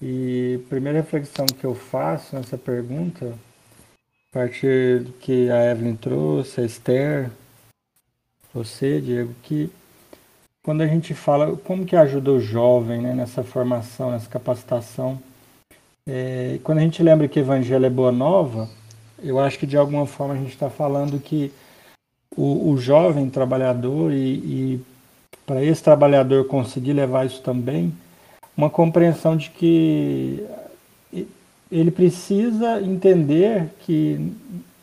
E 0.00 0.60
a 0.64 0.68
primeira 0.68 1.00
reflexão 1.00 1.46
que 1.46 1.64
eu 1.64 1.74
faço 1.74 2.36
nessa 2.36 2.58
pergunta, 2.58 3.34
a 4.30 4.32
partir 4.32 5.00
do 5.00 5.12
que 5.14 5.50
a 5.50 5.70
Evelyn 5.70 5.96
trouxe, 5.96 6.60
a 6.60 6.64
Esther, 6.64 7.30
você, 8.52 9.00
Diego, 9.00 9.34
que 9.42 9.72
quando 10.62 10.82
a 10.82 10.86
gente 10.86 11.14
fala 11.14 11.56
como 11.56 11.86
que 11.86 11.96
ajuda 11.96 12.32
o 12.32 12.40
jovem 12.40 13.00
né, 13.00 13.14
nessa 13.14 13.42
formação, 13.42 14.10
nessa 14.10 14.28
capacitação, 14.28 15.20
é, 16.08 16.58
quando 16.64 16.78
a 16.78 16.80
gente 16.80 17.02
lembra 17.02 17.28
que 17.28 17.38
o 17.38 17.42
Evangelho 17.42 17.84
é 17.84 17.90
boa 17.90 18.10
nova, 18.10 18.66
eu 19.22 19.38
acho 19.38 19.58
que 19.58 19.66
de 19.66 19.76
alguma 19.76 20.06
forma 20.06 20.32
a 20.32 20.38
gente 20.38 20.52
está 20.52 20.70
falando 20.70 21.20
que 21.20 21.52
o, 22.34 22.70
o, 22.70 22.78
jovem 22.78 23.28
trabalhador 23.28 24.10
e, 24.12 24.34
e 24.36 24.80
para 25.44 25.62
esse 25.62 25.82
trabalhador 25.82 26.46
conseguir 26.46 26.94
levar 26.94 27.26
isso 27.26 27.42
também, 27.42 27.92
uma 28.56 28.70
compreensão 28.70 29.36
de 29.36 29.50
que 29.50 30.46
ele 31.70 31.90
precisa 31.90 32.80
entender 32.80 33.68
que 33.80 34.32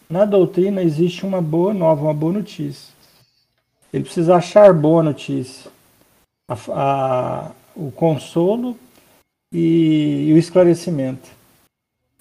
na 0.08 0.26
doutrina 0.26 0.84
existe 0.84 1.26
uma 1.26 1.42
boa 1.42 1.74
nova, 1.74 2.04
uma 2.04 2.14
boa 2.14 2.34
notícia. 2.34 2.94
Ele 3.92 4.04
precisa 4.04 4.36
achar 4.36 4.74
boa 4.74 5.02
notícia, 5.02 5.72
a, 6.48 6.56
a, 6.70 7.52
o 7.76 7.92
consolo 7.92 8.78
e, 9.56 10.28
e 10.28 10.34
o 10.34 10.38
esclarecimento. 10.38 11.30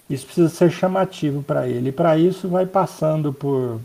Isso 0.09 0.25
precisa 0.25 0.47
ser 0.47 0.71
chamativo 0.71 1.43
para 1.43 1.67
ele. 1.67 1.89
E 1.89 1.91
para 1.91 2.17
isso 2.17 2.47
vai 2.47 2.65
passando 2.65 3.33
por 3.33 3.81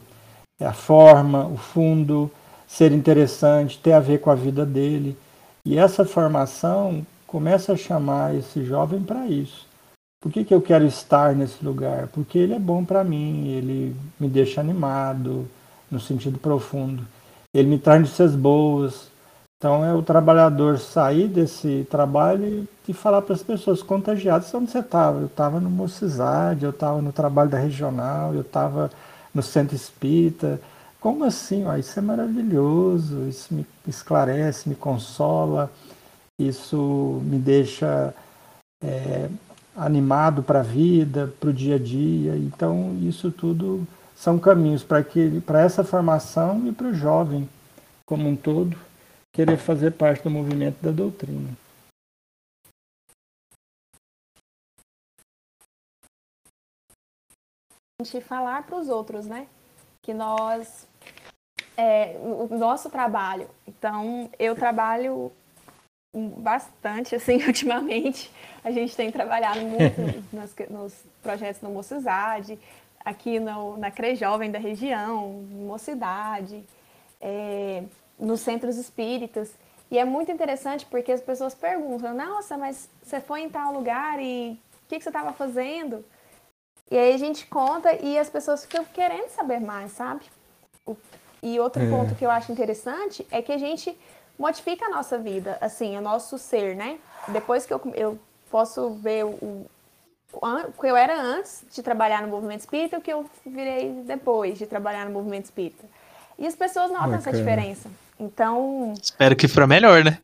é, 0.61 0.66
a 0.66 0.73
forma, 0.73 1.47
o 1.47 1.57
fundo, 1.57 2.30
ser 2.69 2.92
interessante, 2.92 3.78
ter 3.78 3.92
a 3.92 4.00
ver 4.00 4.21
com 4.21 4.30
a 4.30 4.37
vida 4.37 4.64
dele. 4.64 5.16
E 5.64 5.76
essa 5.76 6.04
formação 6.04 7.04
começa 7.26 7.73
a 7.73 7.76
chamar 7.76 8.37
esse 8.37 8.64
jovem 8.64 9.02
para 9.02 9.26
isso. 9.26 9.66
Por 10.23 10.30
que, 10.30 10.45
que 10.45 10.54
eu 10.54 10.61
quero 10.61 10.87
estar 10.87 11.35
nesse 11.35 11.64
lugar? 11.64 12.07
Porque 12.09 12.38
ele 12.38 12.52
é 12.52 12.59
bom 12.59 12.85
para 12.85 13.02
mim, 13.02 13.49
ele 13.49 13.97
me 14.19 14.28
deixa 14.28 14.61
animado, 14.61 15.49
no 15.90 15.99
sentido 15.99 16.38
profundo. 16.38 17.04
Ele 17.52 17.69
me 17.69 17.78
traz 17.78 18.02
notícias 18.02 18.37
boas, 18.37 19.09
então 19.60 19.84
é 19.84 19.92
o 19.92 20.02
trabalhador 20.02 20.78
sair 20.78 21.28
desse 21.28 21.86
trabalho 21.90 22.66
e 22.88 22.94
falar 22.94 23.20
para 23.20 23.34
as 23.34 23.42
pessoas 23.42 23.82
contagiadas 23.82 24.54
onde 24.54 24.70
você 24.70 24.78
estava. 24.78 25.20
Eu 25.20 25.26
estava 25.26 25.60
no 25.60 25.68
Mocidade, 25.68 26.64
eu 26.64 26.70
estava 26.70 27.02
no 27.02 27.12
trabalho 27.12 27.50
da 27.50 27.58
regional, 27.58 28.32
eu 28.34 28.40
estava 28.40 28.90
no 29.34 29.42
centro 29.42 29.76
espírita. 29.76 30.58
Como 30.98 31.24
assim? 31.24 31.66
Ó, 31.66 31.76
isso 31.76 31.98
é 31.98 32.00
maravilhoso, 32.00 33.28
isso 33.28 33.52
me 33.52 33.66
esclarece, 33.86 34.66
me 34.66 34.74
consola, 34.74 35.70
isso 36.38 37.20
me 37.22 37.36
deixa 37.36 38.14
é, 38.82 39.28
animado 39.76 40.42
para 40.42 40.60
a 40.60 40.62
vida, 40.62 41.34
para 41.38 41.50
o 41.50 41.52
dia 41.52 41.74
a 41.74 41.78
dia. 41.78 42.34
Então, 42.34 42.96
isso 43.02 43.30
tudo 43.30 43.86
são 44.16 44.38
caminhos 44.38 44.82
para 44.82 45.60
essa 45.60 45.84
formação 45.84 46.66
e 46.66 46.72
para 46.72 46.86
o 46.86 46.94
jovem 46.94 47.46
como 48.06 48.26
um 48.26 48.34
todo 48.34 48.74
querer 49.32 49.56
fazer 49.56 49.92
parte 49.92 50.22
do 50.22 50.30
movimento 50.30 50.80
da 50.82 50.90
doutrina. 50.90 51.50
A 58.00 58.04
gente 58.04 58.20
falar 58.22 58.66
para 58.66 58.76
os 58.76 58.88
outros, 58.88 59.26
né? 59.26 59.46
Que 60.02 60.14
nós 60.14 60.88
é, 61.80 62.16
o 62.18 62.56
nosso 62.58 62.90
trabalho. 62.90 63.49
Então, 63.66 64.30
eu 64.38 64.54
trabalho 64.54 65.32
bastante, 66.14 67.14
assim, 67.14 67.37
ultimamente. 67.46 68.30
A 68.62 68.70
gente 68.70 68.94
tem 68.94 69.10
trabalhado 69.10 69.60
muito 69.60 70.00
nos, 70.32 70.54
nos 70.68 71.04
projetos 71.22 71.62
no 71.62 71.70
Mocidade, 71.70 72.58
aqui 73.04 73.40
no, 73.40 73.76
na 73.78 73.90
CRE 73.90 74.14
Jovem 74.14 74.50
da 74.50 74.58
região, 74.58 75.42
Mocidade. 75.50 76.62
É, 77.20 77.84
nos 78.20 78.40
centros 78.40 78.76
espíritas. 78.76 79.50
E 79.90 79.98
é 79.98 80.04
muito 80.04 80.30
interessante 80.30 80.86
porque 80.86 81.10
as 81.10 81.20
pessoas 81.20 81.54
perguntam: 81.54 82.14
Nossa, 82.14 82.56
mas 82.56 82.88
você 83.02 83.20
foi 83.20 83.40
em 83.40 83.48
tal 83.48 83.72
lugar 83.72 84.20
e 84.20 84.60
o 84.84 84.88
que, 84.88 84.98
que 84.98 85.02
você 85.02 85.08
estava 85.08 85.32
fazendo? 85.32 86.04
E 86.90 86.98
aí 86.98 87.14
a 87.14 87.18
gente 87.18 87.46
conta 87.46 87.92
e 87.94 88.18
as 88.18 88.28
pessoas 88.28 88.64
ficam 88.64 88.84
querendo 88.84 89.28
saber 89.28 89.60
mais, 89.60 89.92
sabe? 89.92 90.22
E 91.42 91.58
outro 91.58 91.82
é. 91.82 91.88
ponto 91.88 92.14
que 92.14 92.24
eu 92.24 92.30
acho 92.30 92.52
interessante 92.52 93.26
é 93.30 93.40
que 93.40 93.52
a 93.52 93.58
gente 93.58 93.96
modifica 94.38 94.86
a 94.86 94.90
nossa 94.90 95.16
vida, 95.18 95.56
assim, 95.60 95.96
o 95.96 96.00
nosso 96.00 96.38
ser, 96.38 96.74
né? 96.74 96.98
Depois 97.28 97.64
que 97.64 97.72
eu, 97.72 97.80
eu 97.94 98.18
posso 98.50 98.90
ver 98.90 99.24
o, 99.24 99.66
o 100.32 100.72
que 100.80 100.86
eu 100.86 100.96
era 100.96 101.20
antes 101.20 101.64
de 101.70 101.82
trabalhar 101.82 102.22
no 102.22 102.28
movimento 102.28 102.60
espírita 102.60 102.96
e 102.96 102.98
o 102.98 103.02
que 103.02 103.12
eu 103.12 103.26
virei 103.46 103.92
depois 104.04 104.58
de 104.58 104.66
trabalhar 104.66 105.04
no 105.04 105.12
movimento 105.12 105.44
espírita. 105.44 105.84
E 106.38 106.46
as 106.46 106.56
pessoas 106.56 106.90
notam 106.90 107.14
essa 107.14 107.32
diferença. 107.32 107.88
Então. 108.20 108.92
Espero 109.00 109.34
que 109.34 109.48
for 109.48 109.66
melhor, 109.66 110.04
né? 110.04 110.18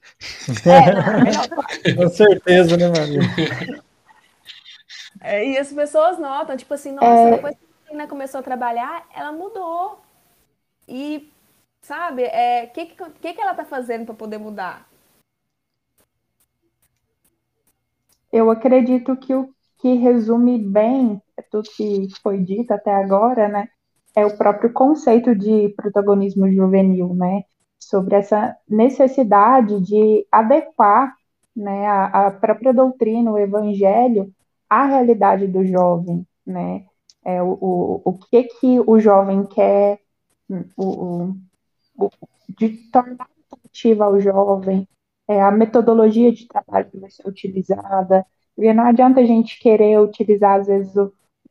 É, 0.66 0.92
não, 0.92 1.24
melhor, 1.24 1.48
claro. 1.48 1.68
Com 1.96 2.08
certeza, 2.08 2.76
né, 2.76 2.88
Maria? 2.88 3.82
É, 5.22 5.48
e 5.48 5.56
as 5.56 5.72
pessoas 5.72 6.18
notam, 6.18 6.56
tipo 6.56 6.74
assim, 6.74 6.92
nossa, 6.92 7.06
É. 7.06 7.30
depois 7.30 7.56
que 7.56 7.64
a 7.64 7.86
menina 7.86 8.06
começou 8.06 8.40
a 8.40 8.42
trabalhar, 8.42 9.06
ela 9.14 9.32
mudou. 9.32 9.98
E, 10.86 11.32
sabe, 11.80 12.22
o 12.22 12.26
é, 12.26 12.66
que, 12.66 12.86
que, 12.86 13.10
que, 13.22 13.32
que 13.32 13.40
ela 13.40 13.54
tá 13.54 13.64
fazendo 13.64 14.04
para 14.04 14.14
poder 14.14 14.38
mudar? 14.38 14.86
Eu 18.30 18.50
acredito 18.50 19.16
que 19.16 19.34
o 19.34 19.48
que 19.78 19.94
resume 19.94 20.58
bem 20.58 21.22
tudo 21.50 21.68
que 21.74 22.08
foi 22.22 22.42
dito 22.42 22.72
até 22.72 22.94
agora, 22.94 23.48
né, 23.48 23.68
é 24.14 24.24
o 24.26 24.36
próprio 24.36 24.72
conceito 24.72 25.34
de 25.34 25.70
protagonismo 25.70 26.50
juvenil, 26.50 27.14
né, 27.14 27.44
sobre 27.78 28.16
essa 28.16 28.56
necessidade 28.68 29.80
de 29.80 30.26
adequar, 30.30 31.14
né, 31.54 31.87
a, 31.87 32.26
a 32.26 32.30
própria 32.30 32.73
doutrina, 32.73 33.30
o 33.30 33.38
evangelho, 33.38 34.33
à 34.68 34.85
realidade 34.87 35.47
do 35.47 35.64
jovem, 35.64 36.26
né, 36.47 36.85
é, 37.25 37.42
o, 37.42 37.52
o, 37.61 38.02
o 38.04 38.18
que 38.18 38.45
que 38.45 38.80
o 38.87 38.99
jovem 38.99 39.45
quer, 39.47 40.00
o, 40.76 41.37
o, 41.99 42.11
de 42.49 42.71
tornar 42.90 43.28
atrativa 43.50 44.04
ao 44.04 44.21
jovem, 44.21 44.88
é, 45.28 45.40
a 45.42 45.50
metodologia 45.50 46.33
de 46.33 46.47
trabalho 46.47 46.90
que 46.90 46.99
vai 46.99 47.11
ser 47.11 47.26
utilizada, 47.28 48.25
porque 48.54 48.73
não 48.73 48.85
adianta 48.85 49.21
a 49.21 49.25
gente 49.25 49.59
querer 49.59 49.99
utilizar, 50.00 50.61
às 50.61 50.66
vezes, 50.66 50.95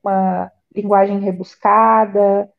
uma 0.04 0.52
linguagem 0.74 1.20
rebuscada, 1.20 2.50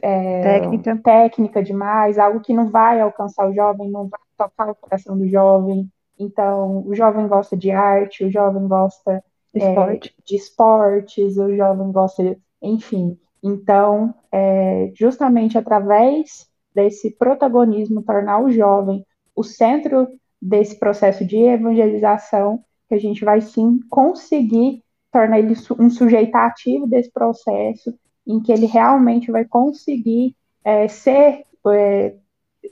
Técnica. 0.00 0.96
técnica 0.96 1.62
demais, 1.62 2.18
algo 2.18 2.40
que 2.40 2.52
não 2.52 2.70
vai 2.70 3.00
alcançar 3.00 3.48
o 3.48 3.54
jovem, 3.54 3.90
não 3.90 4.08
vai 4.08 4.20
tocar 4.36 4.70
o 4.70 4.74
coração 4.74 5.16
do 5.16 5.28
jovem. 5.28 5.88
Então, 6.18 6.86
o 6.86 6.94
jovem 6.94 7.26
gosta 7.26 7.56
de 7.56 7.70
arte, 7.70 8.24
o 8.24 8.30
jovem 8.30 8.66
gosta 8.68 9.22
é, 9.54 9.70
Esporte. 9.70 10.14
de 10.24 10.36
esportes, 10.36 11.38
o 11.38 11.54
jovem 11.54 11.92
gosta, 11.92 12.22
de, 12.22 12.38
enfim. 12.60 13.18
Então, 13.42 14.14
é, 14.32 14.90
justamente 14.94 15.56
através 15.56 16.48
desse 16.74 17.10
protagonismo, 17.12 18.02
tornar 18.02 18.40
o 18.40 18.50
jovem 18.50 19.04
o 19.34 19.42
centro 19.42 20.08
desse 20.40 20.78
processo 20.78 21.24
de 21.24 21.36
evangelização, 21.36 22.62
que 22.88 22.94
a 22.94 22.98
gente 22.98 23.24
vai 23.24 23.40
sim 23.40 23.80
conseguir 23.90 24.82
tornar 25.10 25.38
ele 25.38 25.54
um 25.78 25.90
sujeito 25.90 26.34
ativo 26.34 26.86
desse 26.86 27.10
processo, 27.10 27.94
em 28.26 28.40
que 28.40 28.52
ele 28.52 28.66
realmente 28.66 29.30
vai 29.30 29.44
conseguir 29.44 30.34
é, 30.64 30.88
ser 30.88 31.44
é, 31.68 32.14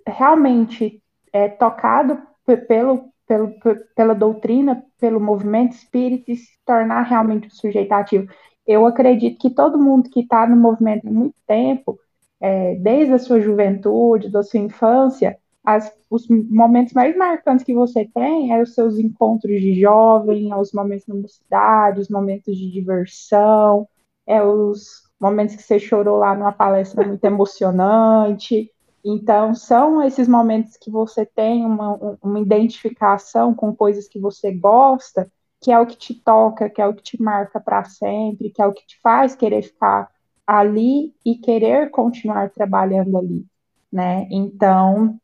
realmente 0.07 1.03
é, 1.33 1.49
tocado 1.49 2.19
pe- 2.47 2.57
pelo, 2.59 3.05
pelo, 3.27 3.49
pe- 3.61 3.85
pela 3.95 4.15
doutrina, 4.15 4.85
pelo 4.99 5.21
movimento 5.21 5.73
espírita 5.75 6.31
e 6.33 6.37
se 6.37 6.51
tornar 6.65 7.03
realmente 7.03 7.47
um 7.49 7.51
sujeito 7.51 7.93
ativo. 7.93 8.29
Eu 8.67 8.87
acredito 8.87 9.39
que 9.41 9.51
todo 9.51 9.79
mundo 9.79 10.09
que 10.11 10.21
está 10.21 10.47
no 10.47 10.57
movimento 10.57 11.07
há 11.09 11.11
muito 11.11 11.35
tempo, 11.47 11.99
é, 12.41 12.75
desde 12.77 13.13
a 13.15 13.19
sua 13.19 13.41
juventude, 13.41 14.31
da 14.31 14.43
sua 14.43 14.61
infância, 14.61 15.39
as- 15.65 15.93
os 16.11 16.27
momentos 16.29 16.93
mais 16.93 17.17
marcantes 17.17 17.65
que 17.65 17.75
você 17.75 18.05
tem 18.15 18.53
é 18.53 18.61
os 18.61 18.75
seus 18.75 18.99
encontros 18.99 19.61
de 19.61 19.81
jovem, 19.81 20.53
os 20.55 20.73
momentos 20.73 21.07
na 21.07 21.15
mocidade, 21.15 22.01
os 22.01 22.09
momentos 22.09 22.57
de 22.57 22.71
diversão, 22.71 23.89
é 24.27 24.43
os 24.43 25.03
momentos 25.23 25.55
que 25.55 25.63
você 25.63 25.79
chorou 25.79 26.19
lá 26.19 26.35
numa 26.35 26.53
palestra 26.53 27.07
muito 27.07 27.25
emocionante. 27.25 28.69
Então, 29.05 29.55
são 29.55 30.03
esses 30.03 30.27
momentos 30.27 30.77
que 30.77 30.91
você 30.91 31.25
tem 31.25 31.65
uma, 31.65 32.19
uma 32.21 32.41
identificação 32.41 33.55
com 33.55 33.75
coisas 33.75 34.09
que 34.09 34.19
você 34.19 34.53
gosta, 34.53 35.31
que 35.61 35.71
é 35.71 35.79
o 35.79 35.87
que 35.87 35.97
te 35.97 36.15
toca, 36.15 36.69
que 36.69 36.83
é 36.83 36.87
o 36.87 36.95
que 36.95 37.03
te 37.03 37.23
marca 37.23 37.61
para 37.61 37.85
sempre, 37.85 38.51
que 38.51 38.61
é 38.61 38.67
o 38.67 38.73
que 38.73 38.85
te 38.85 39.01
faz 39.01 39.37
querer 39.37 39.63
ficar 39.63 40.11
ali 40.45 41.15
e 41.25 41.37
querer 41.37 41.91
continuar 41.91 42.51
trabalhando 42.51 43.17
ali, 43.17 43.47
né? 43.93 44.27
Então, 44.31 45.17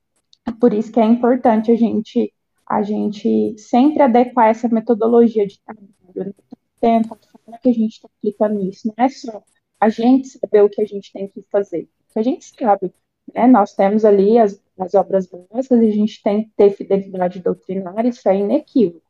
por 0.60 0.72
isso 0.72 0.92
que 0.92 1.00
é 1.00 1.04
importante 1.04 1.72
a 1.72 1.76
gente 1.76 2.32
a 2.68 2.82
gente 2.82 3.56
sempre 3.58 4.02
adequar 4.02 4.48
essa 4.48 4.68
metodologia 4.68 5.46
de 5.46 5.58
trabalho, 5.60 5.88
né? 6.14 6.32
tempo, 6.80 7.14
a 7.14 7.16
forma 7.16 7.58
que 7.58 7.70
a 7.70 7.72
gente 7.72 7.94
está 7.94 8.08
aplicando 8.18 8.60
isso. 8.62 8.88
Não 8.88 9.04
é 9.04 9.08
só 9.08 9.42
a 9.80 9.88
gente 9.88 10.28
saber 10.28 10.62
o 10.62 10.68
que 10.68 10.82
a 10.82 10.86
gente 10.86 11.12
tem 11.12 11.28
que 11.28 11.42
fazer, 11.50 11.88
porque 12.06 12.18
a 12.18 12.22
gente 12.22 12.44
sabe, 12.44 12.92
né? 13.34 13.46
Nós 13.46 13.74
temos 13.74 14.04
ali 14.04 14.38
as, 14.38 14.60
as 14.78 14.94
obras 14.94 15.26
básicas, 15.26 15.80
a 15.80 15.90
gente 15.90 16.22
tem 16.22 16.44
que 16.44 16.50
ter 16.56 16.70
fidelidade 16.70 17.40
doutrinária, 17.40 18.08
isso 18.08 18.28
é 18.28 18.36
inequívoco. 18.36 19.06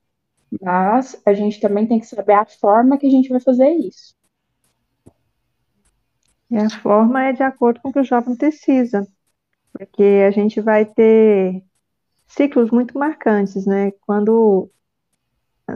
Mas 0.60 1.20
a 1.26 1.34
gente 1.34 1.60
também 1.60 1.86
tem 1.86 2.00
que 2.00 2.06
saber 2.06 2.32
a 2.32 2.46
forma 2.46 2.98
que 2.98 3.06
a 3.06 3.10
gente 3.10 3.28
vai 3.28 3.40
fazer 3.40 3.68
isso. 3.70 4.14
E 6.50 6.56
a 6.56 6.70
forma 6.70 7.24
é 7.24 7.32
de 7.32 7.42
acordo 7.42 7.80
com 7.80 7.90
o 7.90 7.92
que 7.92 8.00
o 8.00 8.04
jovem 8.04 8.34
precisa, 8.34 9.06
porque 9.72 10.24
a 10.26 10.30
gente 10.30 10.60
vai 10.60 10.86
ter 10.86 11.62
ciclos 12.26 12.70
muito 12.70 12.98
marcantes, 12.98 13.66
né? 13.66 13.90
Quando, 14.06 14.70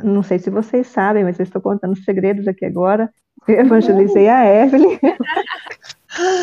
não 0.02 0.22
sei 0.22 0.38
se 0.38 0.48
vocês 0.48 0.86
sabem, 0.86 1.24
mas 1.24 1.38
eu 1.38 1.44
estou 1.44 1.60
contando 1.60 1.94
segredos 1.96 2.48
aqui 2.48 2.64
agora, 2.64 3.12
eu 3.48 3.60
evangelizei 3.60 4.28
a 4.28 4.44
Evelyn. 4.64 4.98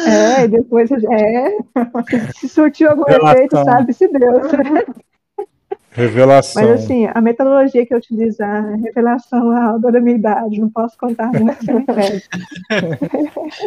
É, 0.08 0.46
e 0.46 0.48
depois, 0.48 0.90
é, 0.92 1.58
se 2.34 2.50
surtiu 2.50 2.90
algum 2.90 3.04
Revelação. 3.04 3.34
efeito, 3.36 3.64
sabe-se 3.64 4.08
Deus. 4.08 4.48
Revelação. 5.92 6.64
Mas 6.64 6.84
assim, 6.84 7.06
a 7.06 7.22
metodologia 7.22 7.86
que 7.86 7.94
eu 7.94 8.00
utilizar 8.00 8.66
é 8.66 8.76
revelação 8.78 9.52
alta 9.52 9.92
da 9.92 10.00
minha 10.00 10.16
idade, 10.16 10.60
não 10.60 10.70
posso 10.70 10.98
contar 10.98 11.28
muito, 11.28 11.86
pede. 11.86 12.24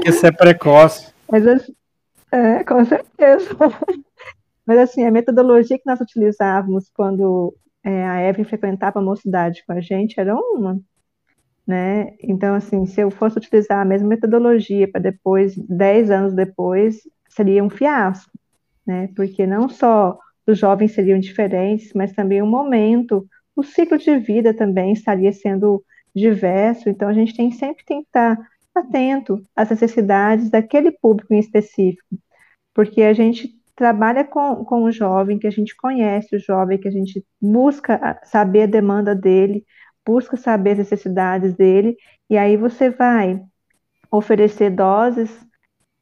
Esse 0.05 0.27
é 0.27 0.33
precoce. 0.33 1.12
Mas, 1.31 1.47
assim, 1.47 1.75
é, 2.33 2.64
com 2.64 2.85
certeza. 2.85 3.57
Mas, 4.66 4.79
assim, 4.79 5.05
a 5.05 5.11
metodologia 5.11 5.79
que 5.79 5.87
nós 5.87 6.01
utilizávamos 6.01 6.90
quando 6.95 7.55
é, 7.85 8.05
a 8.07 8.29
Evelyn 8.29 8.45
frequentava 8.45 8.99
a 8.99 9.03
mocidade 9.03 9.64
com 9.66 9.73
a 9.73 9.81
gente 9.81 10.18
era 10.18 10.35
uma, 10.35 10.81
né? 11.66 12.14
Então, 12.22 12.55
assim, 12.55 12.87
se 12.87 13.01
eu 13.01 13.11
fosse 13.11 13.38
utilizar 13.38 13.81
a 13.81 13.85
mesma 13.85 14.09
metodologia 14.09 14.90
para 14.90 15.01
depois, 15.01 15.57
10 15.57 16.11
anos 16.11 16.35
depois, 16.35 17.01
seria 17.29 17.62
um 17.62 17.70
fiasco, 17.70 18.31
né? 18.87 19.09
Porque 19.14 19.46
não 19.46 19.68
só 19.68 20.18
os 20.46 20.59
jovens 20.59 20.92
seriam 20.92 21.18
diferentes, 21.18 21.92
mas 21.94 22.12
também 22.12 22.42
o 22.42 22.46
momento, 22.46 23.27
o 23.55 23.62
ciclo 23.62 23.96
de 23.96 24.18
vida 24.18 24.53
também 24.53 24.92
estaria 24.92 25.33
sendo 25.33 25.85
diverso. 26.14 26.88
Então, 26.88 27.09
a 27.09 27.12
gente 27.12 27.35
tem 27.37 27.51
sempre 27.53 27.85
tem 27.85 28.03
que 28.03 28.09
estar 28.09 28.37
atento 28.75 29.44
às 29.55 29.70
necessidades 29.70 30.51
daquele 30.51 30.90
público 30.90 31.33
em 31.35 31.38
específico, 31.38 32.16
porque 32.75 33.03
a 33.03 33.12
gente 33.12 33.51
trabalha 33.75 34.25
com, 34.25 34.64
com 34.64 34.85
o 34.85 34.92
jovem, 34.92 35.38
que 35.38 35.46
a 35.46 35.51
gente 35.51 35.77
conhece 35.77 36.37
o 36.37 36.38
jovem, 36.38 36.79
que 36.79 36.88
a 36.88 36.90
gente 36.90 37.25
busca 37.40 38.20
saber 38.25 38.62
a 38.62 38.66
demanda 38.66 39.14
dele, 39.14 39.64
busca 40.06 40.36
saber 40.36 40.72
as 40.72 40.78
necessidades 40.78 41.54
dele, 41.54 41.96
e 42.28 42.36
aí 42.36 42.56
você 42.56 42.90
vai 42.90 43.40
oferecer 44.10 44.70
doses 44.70 45.30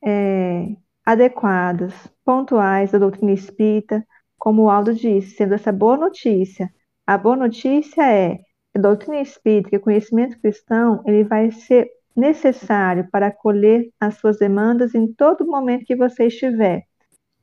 é, 0.04 0.66
adequadas, 1.04 1.92
pontuais 2.24 2.92
da 2.92 2.98
doutrina 2.98 3.32
espírita, 3.32 4.04
como 4.38 4.62
o 4.62 4.70
Aldo 4.70 4.94
disse, 4.94 5.36
sendo 5.36 5.54
essa 5.54 5.70
boa 5.70 5.96
notícia. 5.96 6.70
A 7.06 7.18
boa 7.18 7.36
notícia 7.36 8.02
é 8.02 8.36
que 8.36 8.78
a 8.78 8.80
doutrina 8.80 9.20
espírita, 9.20 9.70
que 9.70 9.76
o 9.76 9.80
conhecimento 9.80 10.40
cristão, 10.40 11.02
ele 11.06 11.24
vai 11.24 11.50
ser 11.50 11.88
necessário 12.16 13.08
para 13.10 13.28
acolher 13.28 13.88
as 13.98 14.14
suas 14.16 14.38
demandas 14.38 14.94
em 14.94 15.12
todo 15.12 15.46
momento 15.46 15.84
que 15.84 15.96
você 15.96 16.26
estiver. 16.26 16.84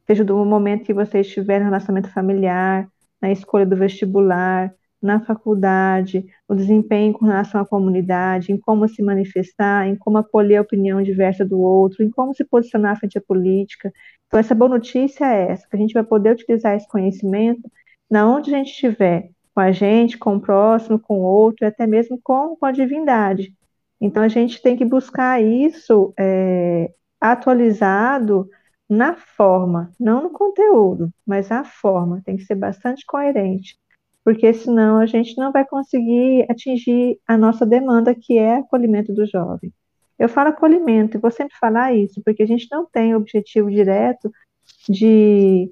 Seja 0.06 0.24
do 0.24 0.38
momento 0.46 0.86
que 0.86 0.94
você 0.94 1.20
estiver 1.20 1.60
no 1.60 1.66
relacionamento 1.66 2.12
familiar, 2.12 2.88
na 3.22 3.32
escolha 3.32 3.66
do 3.66 3.76
vestibular, 3.76 4.74
na 5.02 5.20
faculdade, 5.20 6.26
no 6.50 6.56
desempenho 6.56 7.14
com 7.14 7.26
relação 7.26 7.62
à 7.62 7.66
comunidade, 7.66 8.52
em 8.52 8.58
como 8.58 8.88
se 8.88 9.02
manifestar, 9.04 9.88
em 9.88 9.96
como 9.96 10.18
acolher 10.18 10.58
a 10.58 10.62
opinião 10.62 11.02
diversa 11.02 11.46
do 11.46 11.60
outro, 11.60 12.04
em 12.04 12.10
como 12.10 12.34
se 12.34 12.44
posicionar 12.44 13.00
frente 13.00 13.18
à 13.18 13.22
política. 13.22 13.92
Então, 14.28 14.40
essa 14.40 14.56
boa 14.56 14.70
notícia 14.70 15.26
é 15.26 15.52
essa, 15.52 15.68
que 15.68 15.76
a 15.76 15.80
gente 15.80 15.94
vai 15.94 16.04
poder 16.04 16.32
utilizar 16.32 16.76
esse 16.76 16.88
conhecimento 16.88 17.70
na 18.10 18.28
onde 18.28 18.54
a 18.54 18.58
gente 18.58 18.72
estiver, 18.72 19.30
com 19.54 19.62
a 19.62 19.72
gente, 19.72 20.18
com 20.18 20.36
o 20.36 20.42
próximo, 20.42 21.00
com 21.00 21.20
o 21.20 21.24
outro, 21.24 21.66
e 21.66 21.68
até 21.68 21.86
mesmo 21.86 22.20
com, 22.24 22.56
com 22.56 22.66
a 22.66 22.72
divindade. 22.72 23.54
Então, 24.02 24.24
a 24.24 24.28
gente 24.28 24.62
tem 24.62 24.76
que 24.76 24.86
buscar 24.86 25.42
isso 25.42 26.14
é, 26.20 26.92
atualizado 27.20 28.50
na 28.90 29.16
forma, 29.16 29.92
não 30.00 30.24
no 30.24 30.30
conteúdo, 30.32 31.12
mas 31.26 31.52
a 31.52 31.64
forma, 31.64 32.22
tem 32.24 32.38
que 32.38 32.44
ser 32.46 32.56
bastante 32.56 33.06
coerente, 33.06 33.78
porque 34.28 34.54
senão 34.54 35.00
a 35.00 35.06
gente 35.06 35.38
não 35.38 35.54
vai 35.54 35.66
conseguir 35.66 36.46
atingir 36.52 37.18
a 37.26 37.38
nossa 37.38 37.66
demanda, 37.66 38.14
que 38.14 38.38
é 38.38 38.58
acolhimento 38.58 39.14
do 39.14 39.26
jovem. 39.26 39.74
Eu 40.20 40.28
falo 40.28 40.50
acolhimento, 40.50 41.16
e 41.16 41.18
vou 41.18 41.32
sempre 41.32 41.56
falar 41.58 41.94
isso, 41.94 42.22
porque 42.26 42.44
a 42.44 42.46
gente 42.46 42.68
não 42.70 42.86
tem 42.86 43.16
objetivo 43.16 43.72
direto 43.72 44.30
de 44.90 45.72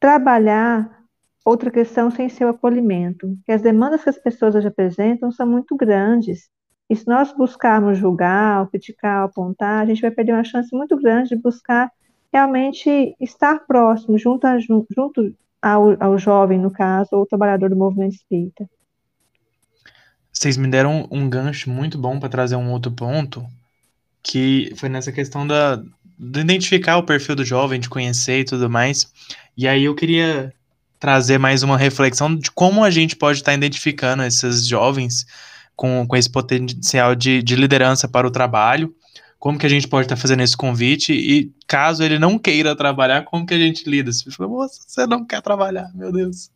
trabalhar 0.00 1.04
outra 1.44 1.70
questão 1.70 2.10
sem 2.10 2.28
ser 2.28 2.44
o 2.44 2.48
acolhimento, 2.48 3.38
que 3.46 3.52
as 3.52 3.62
demandas 3.62 4.02
que 4.02 4.10
as 4.10 4.18
pessoas 4.18 4.56
hoje 4.56 4.66
apresentam 4.66 5.30
são 5.30 5.46
muito 5.46 5.76
grandes. 5.76 6.48
E 6.90 6.96
se 6.96 7.06
nós 7.06 7.32
buscarmos 7.32 7.96
julgar, 7.96 8.68
criticar, 8.68 9.22
apontar, 9.22 9.84
a 9.84 9.86
gente 9.86 10.02
vai 10.02 10.10
perder 10.10 10.32
uma 10.32 10.42
chance 10.42 10.74
muito 10.74 10.96
grande 10.96 11.28
de 11.28 11.36
buscar 11.36 11.88
realmente 12.32 13.14
estar 13.20 13.64
próximo, 13.64 14.18
junto, 14.18 14.44
a, 14.44 14.58
junto 14.58 15.32
ao, 15.64 15.96
ao 15.98 16.18
jovem, 16.18 16.58
no 16.58 16.70
caso, 16.70 17.08
ou 17.12 17.24
trabalhador 17.24 17.70
do 17.70 17.76
movimento 17.76 18.16
espírita. 18.16 18.68
Vocês 20.30 20.58
me 20.58 20.68
deram 20.68 21.08
um 21.10 21.26
gancho 21.26 21.70
muito 21.70 21.96
bom 21.96 22.20
para 22.20 22.28
trazer 22.28 22.56
um 22.56 22.70
outro 22.70 22.92
ponto, 22.92 23.46
que 24.22 24.74
foi 24.76 24.90
nessa 24.90 25.10
questão 25.10 25.46
da, 25.46 25.76
de 26.18 26.40
identificar 26.40 26.98
o 26.98 27.02
perfil 27.02 27.34
do 27.34 27.44
jovem, 27.46 27.80
de 27.80 27.88
conhecer 27.88 28.40
e 28.40 28.44
tudo 28.44 28.68
mais. 28.68 29.10
E 29.56 29.66
aí 29.66 29.84
eu 29.84 29.94
queria 29.94 30.52
trazer 31.00 31.38
mais 31.38 31.62
uma 31.62 31.78
reflexão 31.78 32.36
de 32.36 32.50
como 32.50 32.84
a 32.84 32.90
gente 32.90 33.16
pode 33.16 33.38
estar 33.38 33.54
identificando 33.54 34.22
esses 34.22 34.66
jovens 34.66 35.24
com, 35.74 36.06
com 36.06 36.14
esse 36.14 36.28
potencial 36.28 37.14
de, 37.14 37.42
de 37.42 37.56
liderança 37.56 38.06
para 38.06 38.26
o 38.26 38.30
trabalho, 38.30 38.94
como 39.44 39.58
que 39.58 39.66
a 39.66 39.68
gente 39.68 39.86
pode 39.86 40.06
estar 40.06 40.16
fazendo 40.16 40.42
esse 40.42 40.56
convite 40.56 41.12
e 41.12 41.52
caso 41.68 42.02
ele 42.02 42.18
não 42.18 42.38
queira 42.38 42.74
trabalhar, 42.74 43.26
como 43.26 43.44
que 43.44 43.52
a 43.52 43.58
gente 43.58 43.86
lida? 43.86 44.10
Você 44.10 44.30
fala, 44.30 44.48
moça, 44.48 44.80
você 44.88 45.06
não 45.06 45.22
quer 45.22 45.42
trabalhar, 45.42 45.90
meu 45.94 46.10
Deus. 46.10 46.50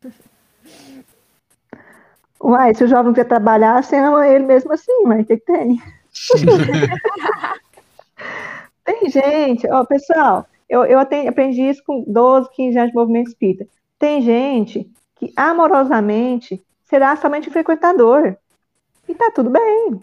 Uai, 2.40 2.74
se 2.74 2.84
o 2.84 2.88
jovem 2.88 3.12
quer 3.12 3.26
trabalhar, 3.26 3.84
você 3.84 3.96
ama 3.96 4.26
ele 4.26 4.46
mesmo 4.46 4.72
assim, 4.72 5.04
mas 5.04 5.20
o 5.20 5.26
que, 5.26 5.36
que 5.36 5.52
tem? 5.52 5.82
tem 8.86 9.10
gente, 9.10 9.70
ó, 9.70 9.84
pessoal, 9.84 10.46
eu, 10.66 10.82
eu 10.86 10.98
aprendi 10.98 11.60
isso 11.60 11.82
com 11.86 12.02
12, 12.08 12.48
15 12.54 12.78
anos 12.78 12.90
de 12.90 12.96
movimento 12.96 13.28
espírita. 13.28 13.66
Tem 13.98 14.22
gente 14.22 14.90
que 15.16 15.30
amorosamente 15.36 16.64
será 16.86 17.14
somente 17.16 17.50
frequentador. 17.50 18.38
E 19.08 19.14
tá 19.14 19.30
tudo 19.34 19.50
bem. 19.50 20.00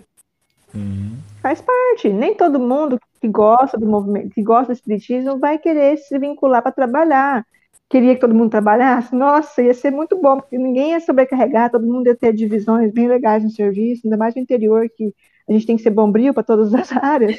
Uhum. 0.73 1.17
Faz 1.41 1.61
parte. 1.61 2.09
Nem 2.09 2.35
todo 2.35 2.59
mundo 2.59 2.99
que 3.19 3.27
gosta 3.27 3.77
do 3.77 3.85
movimento, 3.85 4.33
que 4.33 4.43
gosta 4.43 4.67
do 4.67 4.75
espiritismo, 4.75 5.39
vai 5.39 5.57
querer 5.57 5.97
se 5.97 6.17
vincular 6.17 6.61
para 6.61 6.71
trabalhar 6.71 7.45
queria 7.91 8.15
que 8.15 8.21
todo 8.21 8.33
mundo 8.33 8.49
trabalhasse, 8.49 9.13
nossa, 9.13 9.61
ia 9.61 9.73
ser 9.73 9.91
muito 9.91 10.15
bom, 10.15 10.37
porque 10.37 10.57
ninguém 10.57 10.91
ia 10.91 11.01
sobrecarregar, 11.01 11.69
todo 11.69 11.85
mundo 11.85 12.07
ia 12.07 12.15
ter 12.15 12.33
divisões 12.33 12.91
bem 12.93 13.05
legais 13.05 13.43
no 13.43 13.49
serviço, 13.49 14.03
ainda 14.05 14.15
mais 14.15 14.33
no 14.33 14.41
interior, 14.41 14.87
que 14.95 15.13
a 15.47 15.51
gente 15.51 15.67
tem 15.67 15.75
que 15.75 15.83
ser 15.83 15.89
bombril 15.89 16.33
para 16.33 16.41
todas 16.41 16.73
as 16.73 16.89
áreas, 16.95 17.37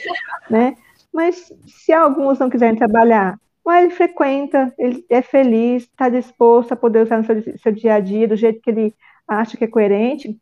né? 0.51 0.77
Mas 1.11 1.51
se 1.67 1.91
alguns 1.91 2.39
não 2.39 2.51
quiserem 2.51 2.77
trabalhar, 2.77 3.41
mas 3.65 3.85
ele 3.85 3.95
frequenta, 3.95 4.75
ele 4.79 5.03
é 5.09 5.23
feliz, 5.23 5.85
está 5.85 6.11
disposto 6.11 6.73
a 6.73 6.77
poder 6.77 7.03
usar 7.05 7.19
no 7.19 7.25
seu, 7.25 7.59
seu 7.59 7.73
dia 7.73 7.95
a 7.95 8.01
dia 8.01 8.29
do 8.29 8.37
jeito 8.37 8.61
que 8.61 8.71
ele 8.71 8.95
acha 9.27 9.57
que 9.57 9.65
é 9.65 9.69
coerente, 9.69 10.39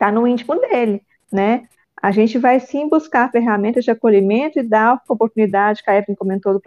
está 0.00 0.10
no 0.10 0.26
íntimo 0.26 0.58
dele, 0.58 1.02
né? 1.30 1.68
a 2.02 2.10
gente 2.10 2.38
vai 2.38 2.58
sim 2.58 2.88
buscar 2.88 3.30
ferramentas 3.30 3.84
de 3.84 3.90
acolhimento 3.90 4.58
e 4.58 4.62
dar 4.62 5.00
oportunidade, 5.08 5.82
que 5.82 5.90
a 5.90 5.96
Evelyn 5.96 6.16
comentou 6.16 6.54
do 6.54 6.62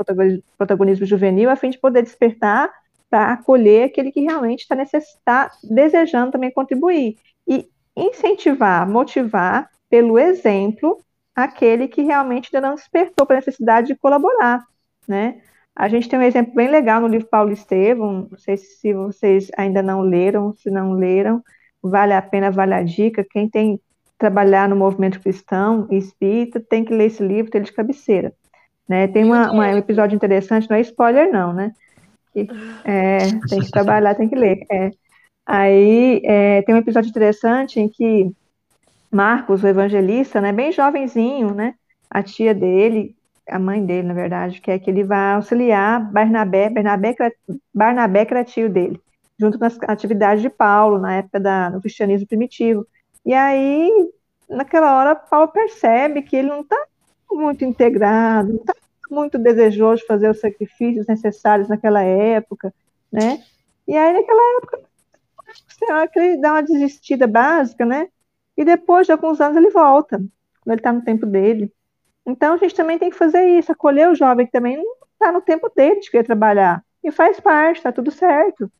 protagonismo 0.57 1.05
juvenil, 1.05 1.49
a 1.49 1.55
fim 1.55 1.71
de 1.71 1.79
poder 1.79 2.03
despertar 2.03 2.71
para 3.09 3.33
acolher 3.33 3.85
aquele 3.85 4.11
que 4.11 4.21
realmente 4.21 4.61
está 4.61 4.75
tá 5.25 5.51
desejando 5.63 6.31
também 6.31 6.51
contribuir. 6.51 7.17
E 7.47 7.67
incentivar, 7.95 8.87
motivar 8.87 9.69
pelo 9.89 10.19
exemplo 10.19 10.99
aquele 11.35 11.87
que 11.87 12.03
realmente 12.03 12.49
ainda 12.53 12.67
não 12.67 12.75
despertou 12.75 13.25
para 13.25 13.37
a 13.37 13.39
necessidade 13.39 13.87
de 13.87 13.95
colaborar, 13.95 14.63
né? 15.07 15.41
A 15.75 15.87
gente 15.87 16.07
tem 16.07 16.19
um 16.19 16.23
exemplo 16.23 16.53
bem 16.53 16.69
legal 16.69 17.01
no 17.01 17.07
livro 17.07 17.27
Paulo 17.27 17.51
Estevam, 17.51 18.27
não 18.29 18.37
sei 18.37 18.57
se 18.57 18.93
vocês 18.93 19.49
ainda 19.57 19.81
não 19.81 20.01
leram, 20.01 20.53
se 20.55 20.69
não 20.69 20.93
leram, 20.93 21.43
vale 21.83 22.13
a 22.13 22.21
pena, 22.21 22.49
vale 22.49 22.73
a 22.73 22.81
dica, 22.81 23.25
quem 23.29 23.49
tem 23.49 23.79
trabalhar 24.17 24.69
no 24.69 24.75
movimento 24.75 25.19
cristão 25.19 25.85
e 25.91 25.97
espírita, 25.97 26.59
tem 26.59 26.85
que 26.85 26.93
ler 26.93 27.07
esse 27.07 27.21
livro, 27.21 27.51
ter 27.51 27.57
ele 27.57 27.65
de 27.65 27.73
cabeceira. 27.73 28.33
Né? 28.87 29.07
Tem 29.07 29.25
uma, 29.25 29.51
uma, 29.51 29.67
um 29.67 29.77
episódio 29.77 30.15
interessante, 30.15 30.69
não 30.69 30.77
é 30.77 30.81
spoiler 30.81 31.29
não, 31.31 31.51
né? 31.51 31.73
Que, 32.31 32.47
é, 32.85 33.17
tem 33.49 33.59
que 33.59 33.69
trabalhar, 33.69 34.15
tem 34.15 34.29
que 34.29 34.35
ler. 34.35 34.65
É. 34.71 34.91
Aí 35.45 36.21
é, 36.23 36.61
tem 36.61 36.73
um 36.73 36.77
episódio 36.77 37.09
interessante 37.09 37.79
em 37.79 37.89
que 37.89 38.31
Marcos, 39.11 39.61
o 39.61 39.67
evangelista, 39.67 40.39
né, 40.39 40.51
bem 40.51 40.71
jovenzinho, 40.71 41.53
né, 41.53 41.75
a 42.09 42.23
tia 42.23 42.53
dele, 42.53 43.15
a 43.47 43.59
mãe 43.59 43.85
dele, 43.85 44.07
na 44.07 44.13
verdade, 44.13 44.61
quer 44.61 44.79
que 44.79 44.89
ele 44.89 45.03
vá 45.03 45.33
auxiliar 45.33 45.99
Barnabé, 46.11 46.69
Barnabé, 46.69 47.13
Barnabé 47.73 48.25
que 48.25 48.33
era 48.33 48.43
tio 48.43 48.69
dele, 48.69 48.99
junto 49.39 49.57
com 49.57 49.65
as 49.65 49.77
atividades 49.83 50.41
de 50.41 50.49
Paulo, 50.49 50.99
na 50.99 51.15
época 51.15 51.39
da, 51.39 51.69
do 51.69 51.81
cristianismo 51.81 52.27
primitivo. 52.27 52.87
E 53.25 53.33
aí, 53.33 53.91
naquela 54.49 54.97
hora, 54.97 55.15
Paulo 55.15 55.47
percebe 55.49 56.21
que 56.21 56.35
ele 56.35 56.49
não 56.49 56.61
está 56.61 56.77
muito 57.31 57.65
integrado, 57.65 58.49
não 58.49 58.55
está 58.57 58.73
muito 59.09 59.37
desejoso 59.37 60.01
de 60.01 60.07
fazer 60.07 60.29
os 60.29 60.39
sacrifícios 60.39 61.07
necessários 61.07 61.67
naquela 61.67 62.01
época, 62.01 62.73
né? 63.11 63.43
E 63.87 63.97
aí, 63.97 64.13
naquela 64.13 64.57
época, 64.57 64.79
ele 66.15 66.37
dá 66.37 66.53
uma 66.53 66.63
desistida 66.63 67.27
básica, 67.27 67.85
né? 67.85 68.07
E 68.55 68.63
depois 68.63 69.05
de 69.05 69.11
alguns 69.11 69.41
anos 69.41 69.57
ele 69.57 69.69
volta, 69.69 70.17
quando 70.17 70.73
ele 70.73 70.79
está 70.79 70.93
no 70.93 71.03
tempo 71.03 71.25
dele. 71.25 71.71
Então, 72.25 72.53
a 72.53 72.57
gente 72.57 72.75
também 72.75 72.97
tem 72.97 73.09
que 73.09 73.17
fazer 73.17 73.45
isso, 73.57 73.71
acolher 73.71 74.09
o 74.09 74.15
jovem 74.15 74.45
que 74.45 74.51
também 74.51 74.77
não 74.77 74.85
está 75.13 75.31
no 75.31 75.41
tempo 75.41 75.69
dele 75.75 75.99
de 75.99 76.09
querer 76.09 76.23
trabalhar. 76.23 76.83
E 77.03 77.11
faz 77.11 77.39
parte, 77.39 77.77
está 77.77 77.91
tudo 77.91 78.11
certo. 78.11 78.71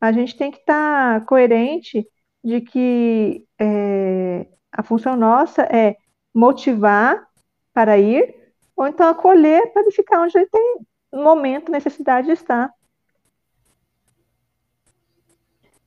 A 0.00 0.12
gente 0.12 0.36
tem 0.36 0.50
que 0.50 0.58
estar 0.58 1.20
tá 1.20 1.26
coerente 1.26 2.06
de 2.44 2.60
que 2.60 3.44
é, 3.60 4.46
a 4.72 4.82
função 4.82 5.16
nossa 5.16 5.62
é 5.62 5.96
motivar 6.34 7.26
para 7.72 7.98
ir, 7.98 8.34
ou 8.76 8.86
então 8.86 9.08
acolher 9.08 9.72
para 9.72 9.82
ele 9.82 9.90
ficar 9.90 10.22
onde 10.22 10.38
ele 10.38 10.48
tem 10.48 10.78
momento, 11.12 11.72
necessidade 11.72 12.26
de 12.26 12.32
estar. 12.34 12.72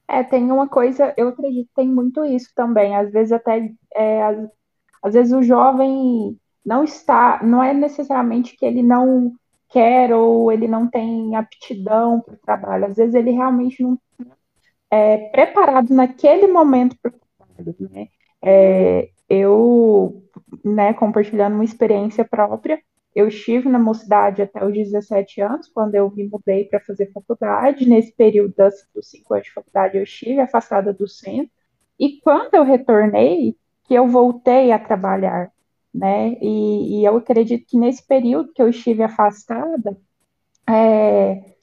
É, 0.08 0.24
tem 0.24 0.52
uma 0.52 0.68
coisa, 0.68 1.14
eu 1.16 1.30
acredito 1.30 1.68
que 1.70 1.74
tem 1.74 1.88
muito 1.88 2.26
isso 2.26 2.52
também. 2.54 2.96
Às 2.98 3.12
vezes 3.12 3.32
até, 3.32 3.72
é, 3.96 4.24
às, 4.24 4.50
às 5.04 5.14
vezes 5.14 5.32
o 5.32 5.42
jovem 5.42 6.38
não 6.66 6.84
está, 6.84 7.42
não 7.42 7.64
é 7.64 7.74
necessariamente 7.74 8.58
que 8.58 8.66
ele 8.66 8.84
não 8.84 9.34
quer 9.72 10.14
ou 10.14 10.52
ele 10.52 10.68
não 10.68 10.90
tem 10.90 11.36
aptidão 11.36 12.22
para 12.22 12.34
o 12.34 12.38
trabalho. 12.38 12.86
Às 12.86 12.96
vezes 12.98 13.16
ele 13.16 13.32
realmente 13.32 13.82
não 13.82 13.98
é, 14.92 15.18
preparado 15.30 15.94
naquele 15.94 16.48
momento 16.48 16.98
para 17.02 17.12
o 17.12 17.20
trabalho, 17.38 17.76
né? 17.92 18.08
É, 18.44 19.10
eu, 19.30 20.24
né, 20.64 20.94
compartilhando 20.94 21.54
uma 21.56 21.64
experiência 21.64 22.26
própria, 22.26 22.82
eu 23.16 23.28
estive 23.28 23.70
na 23.70 23.80
mocidade 23.80 24.42
até 24.42 24.66
os 24.66 24.74
17 24.74 25.42
anos, 25.42 25.68
quando 25.68 25.96
eu 25.96 26.10
me 26.12 26.28
mudei 26.28 26.66
para 26.66 26.80
fazer 26.80 27.12
faculdade. 27.12 27.88
Nesse 27.88 28.14
período 28.14 28.54
das, 28.56 28.74
dos 28.94 29.10
cinco 29.10 29.34
anos 29.34 29.46
de 29.48 29.54
faculdade, 29.54 29.98
eu 29.98 30.04
estive 30.04 30.40
afastada 30.40 30.94
do 30.94 31.08
centro. 31.08 31.52
E 32.00 32.20
quando 32.22 32.56
eu 32.56 32.64
retornei, 32.64 33.56
que 33.84 33.94
eu 33.94 34.08
voltei 34.08 34.72
a 34.72 34.80
trabalhar, 34.80 35.52
né? 35.94 36.34
E, 36.42 37.02
e 37.02 37.06
eu 37.06 37.18
acredito 37.18 37.66
que 37.68 37.78
nesse 37.78 38.06
período 38.06 38.54
que 38.54 38.62
eu 38.62 38.70
estive 38.70 39.04
afastada, 39.04 39.98
é, 40.68 41.56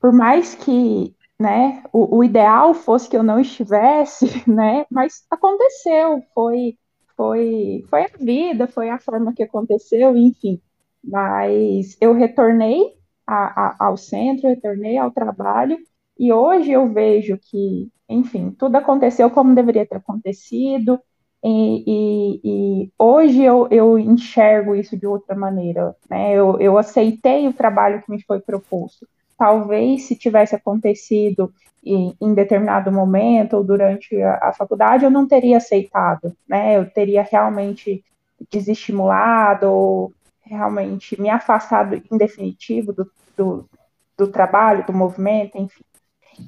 por 0.00 0.12
mais 0.12 0.54
que 0.54 1.14
né? 1.40 1.82
O, 1.90 2.18
o, 2.18 2.22
ideal 2.24 2.74
fosse 2.74 3.08
que 3.08 3.16
eu 3.16 3.22
não 3.22 3.40
estivesse, 3.40 4.26
né? 4.46 4.84
Mas 4.90 5.24
aconteceu, 5.30 6.22
foi, 6.34 6.76
foi, 7.16 7.82
foi 7.88 8.02
a 8.02 8.10
vida, 8.18 8.66
foi 8.68 8.90
a 8.90 8.98
forma 8.98 9.32
que 9.32 9.42
aconteceu, 9.42 10.14
enfim. 10.14 10.60
Mas 11.02 11.96
eu 11.98 12.12
retornei 12.12 12.94
a, 13.26 13.84
a, 13.84 13.86
ao 13.86 13.96
centro, 13.96 14.50
retornei 14.50 14.98
ao 14.98 15.10
trabalho, 15.10 15.78
e 16.18 16.30
hoje 16.30 16.72
eu 16.72 16.92
vejo 16.92 17.38
que, 17.38 17.90
enfim, 18.06 18.50
tudo 18.50 18.76
aconteceu 18.76 19.30
como 19.30 19.54
deveria 19.54 19.86
ter 19.86 19.96
acontecido, 19.96 21.00
e, 21.42 21.84
e, 21.86 22.40
e 22.44 22.92
hoje 22.98 23.42
eu, 23.42 23.66
eu, 23.70 23.98
enxergo 23.98 24.74
isso 24.74 24.96
de 24.96 25.06
outra 25.06 25.34
maneira, 25.34 25.96
né? 26.08 26.34
Eu, 26.34 26.58
eu 26.60 26.76
aceitei 26.76 27.48
o 27.48 27.52
trabalho 27.52 28.02
que 28.02 28.10
me 28.10 28.22
foi 28.22 28.40
proposto 28.40 29.06
talvez 29.40 30.02
se 30.02 30.14
tivesse 30.14 30.54
acontecido 30.54 31.50
em, 31.82 32.14
em 32.20 32.34
determinado 32.34 32.92
momento 32.92 33.56
ou 33.56 33.64
durante 33.64 34.20
a, 34.20 34.50
a, 34.50 34.52
faculdade, 34.52 35.02
eu 35.02 35.10
não 35.10 35.26
teria 35.26 35.56
aceitado, 35.56 36.36
né? 36.46 36.76
Eu 36.76 36.90
teria 36.90 37.22
realmente 37.22 38.04
desestimulado 38.50 39.66
ou 39.66 40.12
realmente 40.42 41.18
me 41.18 41.30
afastado 41.30 41.94
em 41.94 42.18
definitivo 42.18 42.92
do, 42.92 43.10
do, 43.34 43.66
do 44.14 44.28
trabalho, 44.28 44.84
do 44.84 44.92
movimento, 44.92 45.56
enfim. 45.56 45.84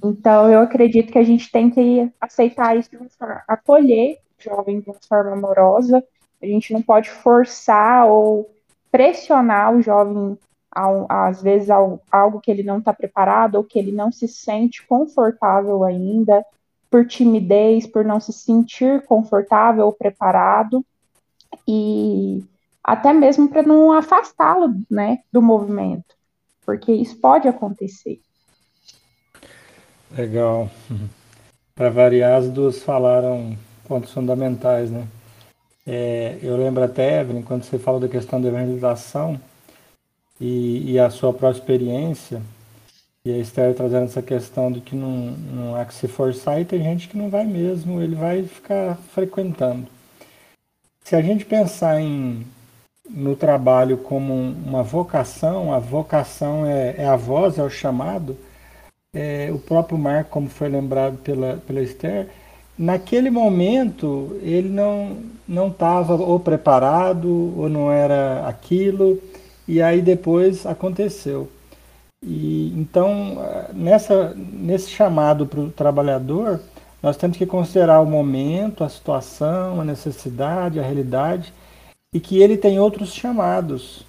Então, 0.05 0.53
eu 0.53 0.61
acredito 0.61 1.11
que 1.11 1.19
a 1.19 1.25
gente 1.25 1.51
tem 1.51 1.71
que 1.71 2.13
aceitar 2.21 2.77
isso 2.77 2.91
acolher 3.49 4.19
jovem 4.43 4.81
de 4.81 4.91
uma 4.91 4.99
forma 5.09 5.33
amorosa 5.33 6.03
A 6.43 6.47
gente 6.47 6.73
não 6.73 6.83
pode 6.83 7.11
forçar 7.11 8.07
ou 8.07 8.51
pressionar 8.91 9.75
o 9.75 9.81
jovem, 9.81 10.39
às 11.09 11.43
vezes, 11.43 11.69
algo 11.71 12.41
que 12.41 12.51
ele 12.51 12.63
não 12.63 12.79
está 12.79 12.93
preparado 12.93 13.57
ou 13.57 13.65
que 13.65 13.79
ele 13.79 13.93
não 13.93 14.13
se 14.13 14.29
sente 14.29 14.87
confortável 14.87 15.83
ainda, 15.85 16.45
por 16.91 17.07
timidez, 17.07 17.87
por 17.87 18.05
não 18.05 18.21
se 18.21 18.33
sentir 18.33 19.03
confortável 19.07 19.87
ou 19.87 19.93
preparado, 19.93 20.85
e 21.67 22.45
até 22.85 23.13
mesmo 23.13 23.49
para 23.49 23.63
não 23.63 23.93
afastá-lo 23.93 24.75
né, 24.91 25.21
do 25.33 25.41
movimento, 25.41 26.15
porque 26.67 26.93
isso 26.93 27.17
pode 27.19 27.49
acontecer. 27.49 28.21
Legal. 30.11 30.69
Para 31.75 31.89
variar, 31.89 32.39
as 32.39 32.51
duas 32.51 32.83
falaram 32.83 33.57
pontos 33.93 34.11
fundamentais, 34.11 34.91
né? 34.91 35.07
É, 35.87 36.39
eu 36.43 36.57
lembro 36.57 36.83
até, 36.83 37.21
Evelyn, 37.21 37.43
quando 37.43 37.65
você 37.65 37.79
falou 37.79 38.01
da 38.01 38.09
questão 38.09 38.41
da 38.41 38.49
evangelização 38.49 39.39
e, 40.41 40.93
e 40.93 40.99
a 40.99 41.11
sua 41.11 41.31
própria 41.31 41.59
experiência, 41.61 42.41
e 43.23 43.31
a 43.31 43.37
Esther 43.37 43.75
trazendo 43.75 44.05
essa 44.05 44.23
questão 44.23 44.73
de 44.73 44.81
que 44.81 44.97
não, 44.97 45.33
não 45.33 45.77
há 45.77 45.85
que 45.85 45.93
se 45.93 46.09
forçar, 46.09 46.59
e 46.59 46.65
tem 46.65 46.83
gente 46.83 47.07
que 47.07 47.19
não 47.19 47.29
vai 47.29 47.45
mesmo, 47.45 48.01
ele 48.01 48.15
vai 48.15 48.45
ficar 48.45 48.97
frequentando. 49.13 49.87
Se 51.05 51.15
a 51.15 51.21
gente 51.21 51.45
pensar 51.45 52.01
em, 52.01 52.47
no 53.11 53.37
trabalho 53.37 53.99
como 53.99 54.33
uma 54.33 54.83
vocação, 54.83 55.71
a 55.71 55.79
vocação 55.79 56.65
é, 56.65 56.95
é 56.97 57.07
a 57.07 57.17
voz, 57.17 57.59
é 57.59 57.63
o 57.63 57.69
chamado, 57.69 58.39
é, 59.15 59.51
o 59.53 59.59
próprio 59.59 59.99
Marco, 59.99 60.31
como 60.31 60.49
foi 60.49 60.71
lembrado 60.71 61.19
pela, 61.19 61.59
pela 61.67 61.83
Esther, 61.83 62.31
naquele 62.79 63.31
momento 63.31 64.37
ele 64.43 64.69
não 64.69 65.19
não 65.47 65.69
estava 65.69 66.15
ou 66.15 66.41
preparado 66.41 67.53
ou 67.59 67.69
não 67.69 67.91
era 67.91 68.47
aquilo 68.47 69.21
e 69.69 69.83
aí 69.83 70.01
depois 70.01 70.65
aconteceu. 70.67 71.49
E 72.23 72.73
então 72.77 73.39
nessa 73.75 74.35
nesse 74.37 74.91
chamado 74.91 75.47
para 75.47 75.61
o 75.61 75.71
trabalhador 75.71 76.61
nós 77.03 77.17
temos 77.17 77.37
que 77.37 77.47
considerar 77.47 78.01
o 78.01 78.07
momento 78.07 78.85
a 78.85 78.89
situação 78.89 79.81
a 79.81 79.85
necessidade 79.85 80.81
a 80.81 80.83
realidade 80.83 81.53
e 82.15 82.21
que 82.21 82.41
ele 82.43 82.57
tem 82.57 82.79
outros 82.79 83.13
chamados. 83.13 84.05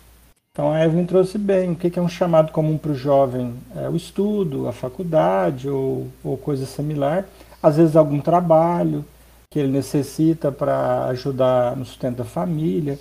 Então 0.52 0.72
a 0.72 0.86
Evelyn 0.86 1.06
trouxe 1.06 1.38
bem 1.38 1.72
o 1.72 1.76
que 1.76 1.98
é 1.98 2.02
um 2.02 2.08
chamado 2.08 2.52
comum 2.52 2.78
para 2.78 2.92
o 2.92 2.96
jovem 2.96 3.56
é 3.76 3.90
o 3.90 3.96
estudo 3.96 4.68
a 4.68 4.72
faculdade 4.72 5.68
ou, 5.68 6.08
ou 6.24 6.38
coisa 6.38 6.66
similar 6.66 7.26
às 7.64 7.78
vezes 7.78 7.96
algum 7.96 8.20
trabalho 8.20 9.06
que 9.50 9.58
ele 9.58 9.72
necessita 9.72 10.52
para 10.52 11.06
ajudar 11.06 11.78
no 11.78 11.86
sustento 11.86 12.18
da 12.18 12.26
família. 12.26 13.00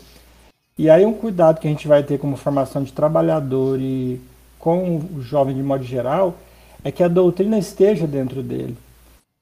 E 0.79 0.89
aí 0.89 1.05
um 1.05 1.13
cuidado 1.13 1.59
que 1.59 1.67
a 1.67 1.71
gente 1.71 1.89
vai 1.89 2.05
ter 2.05 2.19
como 2.19 2.37
formação 2.37 2.85
de 2.85 2.93
trabalhador 2.93 3.81
e 3.81 4.21
com 4.59 4.99
o 4.99 5.21
jovem 5.21 5.57
de 5.57 5.63
modo 5.63 5.83
geral 5.83 6.37
é 6.85 6.93
que 6.93 7.03
a 7.03 7.09
doutrina 7.09 7.59
esteja 7.59 8.07
dentro 8.07 8.43
dele. 8.43 8.77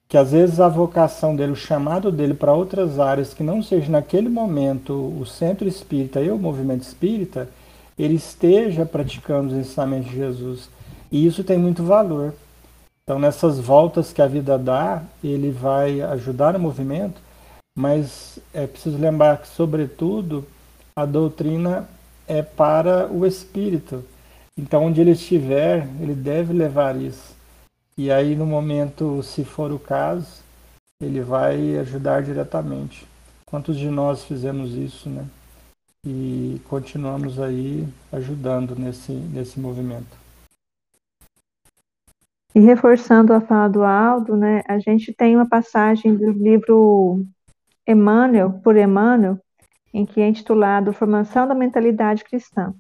Que 0.09 0.17
às 0.17 0.33
vezes 0.33 0.59
a 0.59 0.69
vocação 0.69 1.37
dele, 1.37 1.53
o 1.53 1.57
chamado 1.57 2.11
dele 2.11 2.35
para 2.35 2.55
outras 2.55 2.99
áreas 2.99 3.35
que 3.35 3.43
não 3.43 3.63
seja 3.63 3.91
naquele 3.91 4.29
momento 4.29 4.93
o 4.93 5.27
centro 5.27 5.69
espírita 5.69 6.21
e 6.21 6.31
o 6.31 6.39
movimento 6.39 6.83
espírita, 6.83 7.49
ele 7.99 8.15
esteja 8.15 8.87
praticando 8.87 9.49
os 9.49 9.55
ensinamentos 9.55 10.11
de 10.11 10.17
Jesus. 10.17 10.69
E 11.13 11.27
isso 11.27 11.45
tem 11.45 11.59
muito 11.59 11.83
valor. 11.83 12.33
Então, 13.05 13.19
nessas 13.19 13.59
voltas 13.59 14.13
que 14.13 14.23
a 14.23 14.27
vida 14.27 14.59
dá, 14.59 15.03
ele 15.23 15.51
vai 15.51 16.01
ajudar 16.01 16.55
o 16.55 16.61
movimento, 16.61 17.21
mas 17.77 18.39
é 18.53 18.67
preciso 18.67 18.99
lembrar 18.99 19.39
que, 19.39 19.49
sobretudo, 19.49 20.47
a 20.95 21.05
doutrina 21.05 21.89
é 22.27 22.43
para 22.43 23.11
o 23.11 23.27
espírito. 23.27 24.05
Então, 24.57 24.85
onde 24.85 25.01
ele 25.01 25.13
estiver, 25.13 25.89
ele 26.01 26.15
deve 26.15 26.53
levar 26.53 26.95
isso. 26.97 27.35
E 27.97 28.11
aí, 28.11 28.37
no 28.37 28.47
momento, 28.47 29.23
se 29.23 29.45
for 29.45 29.73
o 29.73 29.79
caso, 29.79 30.43
ele 31.01 31.21
vai 31.21 31.79
ajudar 31.79 32.23
diretamente. 32.23 33.07
Quantos 33.47 33.77
de 33.77 33.89
nós 33.89 34.23
fizemos 34.25 34.75
isso, 34.75 35.09
né? 35.09 35.27
E 36.07 36.61
continuamos 36.69 37.41
aí 37.41 37.87
ajudando 38.13 38.77
nesse, 38.77 39.13
nesse 39.13 39.59
movimento. 39.59 40.20
E 42.55 42.61
reforçando 42.61 43.33
a 43.33 43.41
fala 43.41 43.69
do 43.69 43.83
Aldo, 43.83 44.37
né, 44.37 44.63
a 44.67 44.79
gente 44.79 45.13
tem 45.13 45.37
uma 45.37 45.49
passagem 45.49 46.17
do 46.17 46.31
livro 46.31 47.25
Emmanuel, 47.87 48.61
por 48.65 48.77
Emmanuel, 48.77 49.39
em 49.95 50.05
que 50.05 50.21
é 50.21 50.29
intitulado 50.29 50.93
Formação 50.93 51.47
da 51.47 51.55
Mentalidade 51.55 52.25
Cristã. 52.25 52.75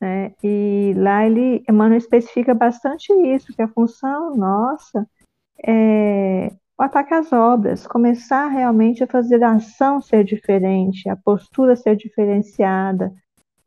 Né? 0.00 0.32
E 0.42 0.94
lá 0.96 1.26
ele, 1.26 1.64
Emmanuel 1.68 1.98
especifica 1.98 2.54
bastante 2.54 3.12
isso, 3.12 3.54
que 3.54 3.62
a 3.62 3.68
função 3.68 4.34
nossa 4.34 5.06
é 5.64 6.52
o 6.78 6.82
ataque 6.84 7.12
às 7.12 7.32
obras, 7.32 7.88
começar 7.88 8.46
realmente 8.46 9.02
a 9.02 9.06
fazer 9.06 9.42
a 9.42 9.54
ação 9.54 10.00
ser 10.00 10.22
diferente, 10.22 11.08
a 11.08 11.16
postura 11.16 11.74
ser 11.74 11.96
diferenciada, 11.96 13.12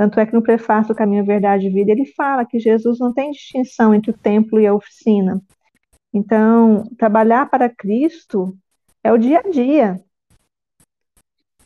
tanto 0.01 0.19
é 0.19 0.25
que 0.25 0.33
no 0.33 0.41
prefácio 0.41 0.95
do 0.95 0.97
Caminho, 0.97 1.23
Verdade 1.23 1.67
e 1.67 1.69
Vida, 1.69 1.91
ele 1.91 2.07
fala 2.07 2.43
que 2.43 2.57
Jesus 2.57 2.97
não 2.97 3.13
tem 3.13 3.29
distinção 3.29 3.93
entre 3.93 4.09
o 4.09 4.17
templo 4.17 4.59
e 4.59 4.65
a 4.65 4.73
oficina. 4.73 5.39
Então, 6.11 6.89
trabalhar 6.97 7.47
para 7.51 7.69
Cristo 7.69 8.57
é 9.03 9.13
o 9.13 9.17
dia 9.19 9.43
a 9.45 9.49
dia. 9.51 10.01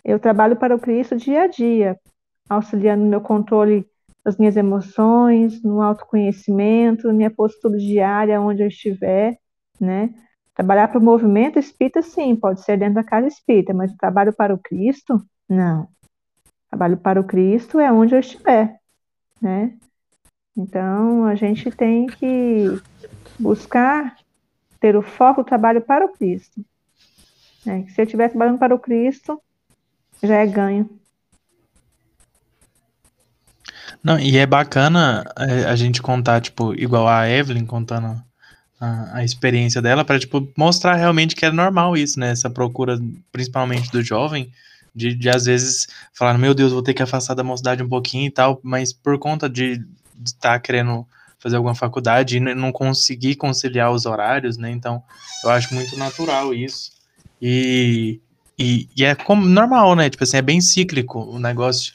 Eu 0.04 0.20
trabalho 0.20 0.58
para 0.58 0.76
o 0.76 0.80
Cristo 0.80 1.16
dia 1.16 1.44
a 1.44 1.48
dia, 1.48 1.98
auxiliando 2.50 3.06
no 3.06 3.10
meu 3.10 3.22
controle 3.22 3.88
das 4.22 4.38
minhas 4.38 4.58
emoções, 4.58 5.64
no 5.64 5.82
autoconhecimento, 5.82 7.14
minha 7.14 7.32
postura 7.32 7.78
diária, 7.78 8.42
onde 8.42 8.62
eu 8.62 8.68
estiver, 8.68 9.38
né? 9.80 10.14
Trabalhar 10.54 10.90
para 10.90 11.00
o 11.00 11.02
movimento 11.02 11.58
espírita, 11.58 12.02
sim, 12.02 12.36
pode 12.36 12.60
ser 12.66 12.78
dentro 12.78 12.96
da 12.96 13.04
casa 13.06 13.30
espírita, 13.30 13.74
mas 13.74 13.96
trabalho 13.96 14.34
para 14.34 14.54
o 14.54 14.60
Cristo, 14.60 15.26
não. 15.48 15.88
Trabalho 16.76 16.98
para 16.98 17.22
o 17.22 17.24
Cristo 17.24 17.80
é 17.80 17.90
onde 17.90 18.14
eu 18.14 18.20
estiver, 18.20 18.82
né? 19.42 19.72
Então, 20.58 21.26
a 21.26 21.34
gente 21.34 21.72
tem 21.72 22.06
que 22.06 22.82
buscar 23.40 24.18
ter 24.78 24.98
o 24.98 25.02
foco 25.02 25.42
do 25.42 25.48
trabalho 25.48 25.80
para 25.80 26.06
o 26.06 26.12
Cristo. 26.12 26.66
Né? 27.66 27.86
Se 27.88 28.02
eu 28.02 28.04
estiver 28.04 28.28
trabalhando 28.28 28.60
para 28.60 28.76
o 28.76 28.80
Cristo, 28.80 29.42
já 30.22 30.36
é 30.36 30.46
ganho. 30.46 30.90
Não, 34.04 34.20
e 34.20 34.36
é 34.36 34.46
bacana 34.46 35.24
é, 35.38 35.64
a 35.64 35.78
gente 35.78 36.02
contar, 36.02 36.42
tipo, 36.42 36.74
igual 36.74 37.08
a 37.08 37.30
Evelyn 37.30 37.66
contando 37.66 38.22
a, 38.82 39.20
a 39.20 39.24
experiência 39.24 39.82
dela, 39.82 40.04
para 40.04 40.20
tipo, 40.20 40.46
mostrar 40.58 40.96
realmente 40.96 41.38
que 41.38 41.46
é 41.46 41.52
normal 41.54 41.96
isso, 41.96 42.20
né? 42.20 42.32
Essa 42.32 42.50
procura, 42.50 43.00
principalmente 43.32 43.90
do 43.92 44.04
jovem, 44.04 44.52
de, 44.96 45.14
de 45.14 45.30
às 45.30 45.46
vezes 45.46 45.88
falar, 46.14 46.38
meu 46.38 46.54
Deus, 46.54 46.72
vou 46.72 46.82
ter 46.82 46.94
que 46.94 47.04
afastar 47.04 47.34
da 47.34 47.44
mocidade 47.44 47.84
um 47.84 47.90
pouquinho 47.90 48.28
e 48.28 48.32
tal, 48.32 48.60
mas 48.64 48.94
por 48.94 49.20
conta 49.20 49.50
de 49.50 49.84
estar 50.24 50.54
tá 50.54 50.60
querendo 50.60 51.06
fazer 51.38 51.58
alguma 51.58 51.76
faculdade 51.76 52.38
e 52.38 52.40
não 52.40 52.72
conseguir 52.72 53.36
conciliar 53.36 53.92
os 53.92 54.06
horários, 54.06 54.58
né? 54.58 54.72
Então, 54.72 55.04
eu 55.44 55.50
acho 55.52 55.74
muito 55.76 55.98
natural 55.98 56.54
isso. 56.54 56.92
E, 57.42 58.20
e, 58.58 58.90
e 58.96 59.04
é 59.04 59.14
como 59.14 59.46
normal, 59.46 59.96
né? 59.96 60.10
Tipo 60.10 60.24
assim, 60.24 60.38
é 60.38 60.42
bem 60.42 60.62
cíclico 60.62 61.20
o 61.20 61.38
negócio. 61.38 61.94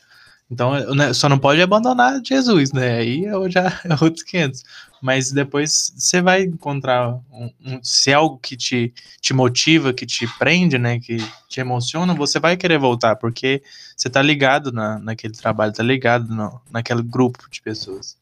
Então, 0.50 0.72
né, 0.94 1.12
só 1.12 1.28
não 1.28 1.38
pode 1.38 1.62
abandonar 1.62 2.20
Jesus, 2.24 2.72
né? 2.72 2.98
Aí 2.98 3.24
já 3.48 3.80
é 3.84 3.92
outros 4.02 4.22
500 4.24 4.62
mas 5.00 5.32
depois 5.32 5.92
você 5.96 6.20
vai 6.20 6.42
encontrar 6.42 7.14
um, 7.32 7.50
um, 7.64 7.82
se 7.82 8.10
é 8.10 8.14
algo 8.14 8.38
que 8.38 8.56
te, 8.56 8.92
te 9.20 9.32
motiva, 9.32 9.94
que 9.94 10.04
te 10.04 10.26
prende, 10.38 10.78
né, 10.78 11.00
que 11.00 11.16
te 11.48 11.60
emociona, 11.60 12.14
você 12.14 12.38
vai 12.38 12.56
querer 12.56 12.78
voltar, 12.78 13.16
porque 13.16 13.62
você 13.96 14.10
tá 14.10 14.20
ligado 14.20 14.70
na, 14.70 14.98
naquele 14.98 15.32
trabalho, 15.32 15.72
tá 15.72 15.82
ligado 15.82 16.28
no, 16.28 16.60
naquele 16.70 17.02
grupo 17.02 17.48
de 17.50 17.62
pessoas. 17.62 18.18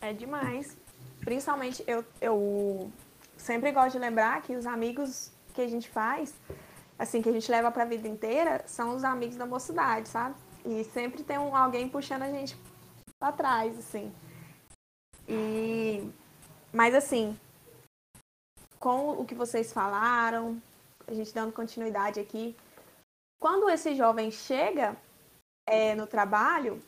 É 0.00 0.12
demais. 0.12 0.76
Principalmente 1.20 1.84
eu, 1.86 2.04
eu 2.20 2.90
sempre 3.36 3.70
gosto 3.70 3.92
de 3.92 3.98
lembrar 3.98 4.40
que 4.42 4.56
os 4.56 4.66
amigos 4.66 5.30
que 5.54 5.60
a 5.60 5.68
gente 5.68 5.88
faz, 5.88 6.34
assim, 6.98 7.20
que 7.20 7.28
a 7.28 7.32
gente 7.32 7.50
leva 7.50 7.70
para 7.70 7.82
a 7.82 7.86
vida 7.86 8.08
inteira, 8.08 8.62
são 8.66 8.96
os 8.96 9.04
amigos 9.04 9.36
da 9.36 9.46
mocidade, 9.46 10.08
sabe? 10.08 10.34
E 10.64 10.84
sempre 10.84 11.22
tem 11.22 11.38
um, 11.38 11.54
alguém 11.54 11.88
puxando 11.88 12.22
a 12.22 12.30
gente 12.30 12.56
para 13.18 13.32
trás, 13.32 13.78
assim. 13.78 14.12
E 15.28 16.10
mas 16.72 16.94
assim, 16.94 17.38
com 18.80 19.10
o 19.12 19.24
que 19.24 19.34
vocês 19.34 19.72
falaram, 19.72 20.60
a 21.06 21.14
gente 21.14 21.32
dando 21.32 21.52
continuidade 21.52 22.18
aqui, 22.18 22.56
quando 23.40 23.70
esse 23.70 23.94
jovem 23.94 24.30
chega 24.30 24.96
é, 25.68 25.94
no 25.94 26.06
trabalho, 26.06 26.82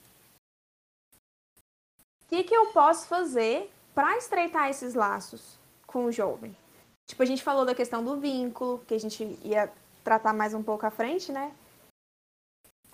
o 2.22 2.28
que, 2.28 2.42
que 2.42 2.54
eu 2.54 2.66
posso 2.72 3.06
fazer 3.06 3.70
para 3.94 4.16
estreitar 4.16 4.68
esses 4.68 4.94
laços 4.94 5.56
com 5.86 6.06
o 6.06 6.12
jovem? 6.12 6.56
Tipo, 7.08 7.22
a 7.22 7.26
gente 7.26 7.44
falou 7.44 7.64
da 7.64 7.74
questão 7.74 8.02
do 8.04 8.18
vínculo, 8.18 8.80
que 8.86 8.94
a 8.94 8.98
gente 8.98 9.38
ia 9.44 9.72
tratar 10.02 10.32
mais 10.32 10.52
um 10.52 10.62
pouco 10.62 10.84
à 10.84 10.90
frente, 10.90 11.30
né? 11.30 11.54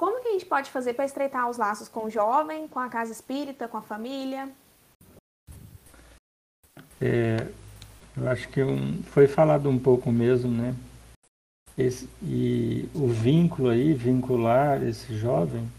Como 0.02 0.20
que 0.20 0.30
a 0.30 0.32
gente 0.32 0.46
pode 0.46 0.68
fazer 0.68 0.94
para 0.94 1.04
estreitar 1.04 1.48
os 1.48 1.58
laços 1.58 1.86
com 1.86 2.06
o 2.06 2.10
jovem, 2.10 2.66
com 2.66 2.80
a 2.80 2.88
casa 2.88 3.12
espírita, 3.12 3.68
com 3.68 3.76
a 3.76 3.82
família? 3.82 4.50
É, 7.00 7.46
eu 8.16 8.28
acho 8.28 8.48
que 8.48 8.64
um, 8.64 9.00
foi 9.04 9.28
falado 9.28 9.70
um 9.70 9.78
pouco 9.78 10.10
mesmo, 10.10 10.50
né? 10.50 10.74
Esse, 11.78 12.10
e 12.20 12.88
o 12.92 13.06
vínculo 13.06 13.68
aí, 13.68 13.94
vincular 13.94 14.82
esse 14.82 15.16
jovem, 15.16 15.70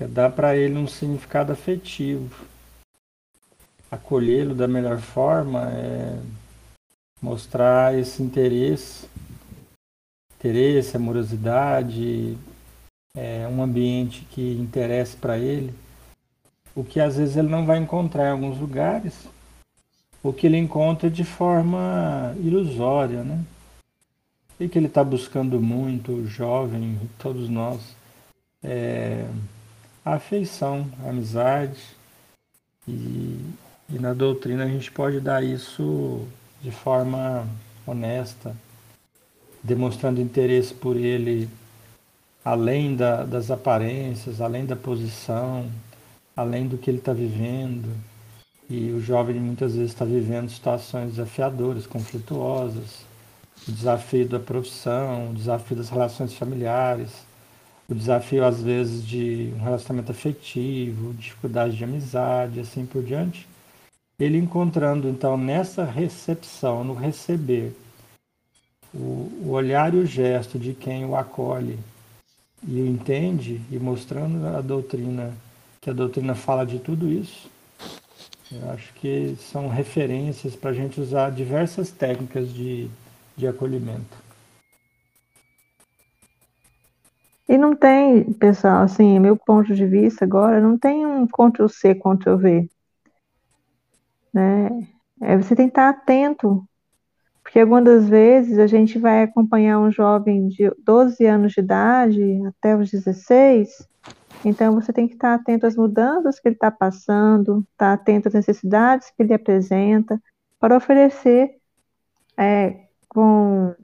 é 0.00 0.06
dar 0.06 0.30
para 0.30 0.56
ele 0.56 0.78
um 0.78 0.86
significado 0.86 1.52
afetivo. 1.52 2.46
Acolhê-lo 3.90 4.54
da 4.54 4.66
melhor 4.66 5.00
forma 5.00 5.70
é 5.70 6.18
mostrar 7.20 7.94
esse 7.94 8.22
interesse, 8.22 9.06
interesse, 10.38 10.96
amorosidade, 10.96 12.38
é, 13.14 13.46
um 13.48 13.62
ambiente 13.62 14.26
que 14.30 14.52
interesse 14.58 15.16
para 15.16 15.38
ele, 15.38 15.72
o 16.74 16.82
que 16.82 16.98
às 16.98 17.16
vezes 17.16 17.36
ele 17.36 17.48
não 17.48 17.64
vai 17.64 17.78
encontrar 17.78 18.28
em 18.28 18.32
alguns 18.32 18.58
lugares, 18.58 19.14
o 20.22 20.32
que 20.32 20.46
ele 20.46 20.56
encontra 20.56 21.08
de 21.08 21.22
forma 21.22 22.34
ilusória, 22.40 23.22
né? 23.22 23.44
E 24.58 24.68
que 24.68 24.78
ele 24.78 24.86
está 24.86 25.04
buscando 25.04 25.60
muito, 25.60 26.26
jovem, 26.26 26.98
todos 27.18 27.48
nós, 27.48 27.94
é 28.62 29.26
a 30.04 30.14
afeição, 30.14 30.86
a 31.04 31.10
amizade. 31.10 31.80
E, 32.86 33.38
e 33.90 33.98
na 33.98 34.12
doutrina 34.12 34.64
a 34.64 34.68
gente 34.68 34.90
pode 34.90 35.20
dar 35.20 35.42
isso 35.42 36.26
de 36.62 36.70
forma 36.70 37.46
honesta, 37.86 38.56
demonstrando 39.62 40.20
interesse 40.20 40.72
por 40.72 40.96
ele 40.96 41.48
além 42.44 42.94
da, 42.94 43.24
das 43.24 43.50
aparências, 43.50 44.40
além 44.40 44.66
da 44.66 44.76
posição, 44.76 45.70
além 46.36 46.68
do 46.68 46.76
que 46.76 46.90
ele 46.90 46.98
está 46.98 47.12
vivendo. 47.12 47.88
E 48.68 48.90
o 48.90 49.00
jovem 49.00 49.36
muitas 49.40 49.74
vezes 49.74 49.92
está 49.92 50.04
vivendo 50.04 50.50
situações 50.50 51.12
desafiadoras, 51.12 51.86
conflituosas, 51.86 53.04
o 53.66 53.72
desafio 53.72 54.28
da 54.28 54.38
profissão, 54.38 55.30
o 55.30 55.34
desafio 55.34 55.76
das 55.76 55.88
relações 55.88 56.34
familiares, 56.34 57.10
o 57.88 57.94
desafio 57.94 58.44
às 58.44 58.62
vezes 58.62 59.06
de 59.06 59.52
um 59.56 59.62
relacionamento 59.62 60.12
afetivo, 60.12 61.14
dificuldade 61.14 61.76
de 61.76 61.84
amizade, 61.84 62.60
assim 62.60 62.84
por 62.84 63.02
diante. 63.02 63.46
Ele 64.18 64.38
encontrando 64.38 65.08
então 65.08 65.36
nessa 65.36 65.84
recepção, 65.84 66.84
no 66.84 66.94
receber, 66.94 67.74
o, 68.92 69.30
o 69.44 69.50
olhar 69.50 69.92
e 69.94 69.98
o 69.98 70.06
gesto 70.06 70.58
de 70.58 70.72
quem 70.72 71.04
o 71.04 71.16
acolhe 71.16 71.78
e 72.66 72.80
entende, 72.80 73.60
e 73.70 73.78
mostrando 73.78 74.46
a 74.46 74.60
doutrina, 74.60 75.32
que 75.80 75.90
a 75.90 75.92
doutrina 75.92 76.34
fala 76.34 76.64
de 76.64 76.78
tudo 76.78 77.10
isso, 77.10 77.50
eu 78.50 78.70
acho 78.70 78.92
que 78.94 79.36
são 79.36 79.68
referências 79.68 80.54
para 80.54 80.70
a 80.70 80.74
gente 80.74 81.00
usar 81.00 81.30
diversas 81.30 81.90
técnicas 81.90 82.52
de, 82.52 82.88
de 83.36 83.46
acolhimento. 83.46 84.24
E 87.48 87.58
não 87.58 87.76
tem, 87.76 88.32
pessoal, 88.32 88.82
assim, 88.82 89.18
meu 89.18 89.36
ponto 89.36 89.74
de 89.74 89.86
vista 89.86 90.24
agora, 90.24 90.60
não 90.60 90.78
tem 90.78 91.04
um 91.04 91.26
Ctrl-C, 91.26 91.94
Ctrl-V. 91.94 92.68
Né? 94.32 94.88
É, 95.20 95.36
você 95.36 95.54
tem 95.54 95.66
que 95.66 95.72
estar 95.72 95.90
atento 95.90 96.66
porque 97.44 97.60
algumas 97.60 97.84
das 97.84 98.08
vezes 98.08 98.58
a 98.58 98.66
gente 98.66 98.98
vai 98.98 99.22
acompanhar 99.22 99.78
um 99.78 99.92
jovem 99.92 100.48
de 100.48 100.72
12 100.82 101.24
anos 101.26 101.52
de 101.52 101.60
idade 101.60 102.42
até 102.46 102.74
os 102.74 102.90
16, 102.90 103.86
então 104.44 104.74
você 104.74 104.92
tem 104.92 105.06
que 105.06 105.14
estar 105.14 105.34
atento 105.34 105.66
às 105.66 105.76
mudanças 105.76 106.40
que 106.40 106.48
ele 106.48 106.56
está 106.56 106.70
passando, 106.70 107.64
estar 107.70 107.92
atento 107.92 108.28
às 108.28 108.34
necessidades 108.34 109.10
que 109.10 109.22
ele 109.22 109.34
apresenta, 109.34 110.20
para 110.58 110.76
oferecer 110.76 111.50
é, 112.36 112.86
com 113.08 113.74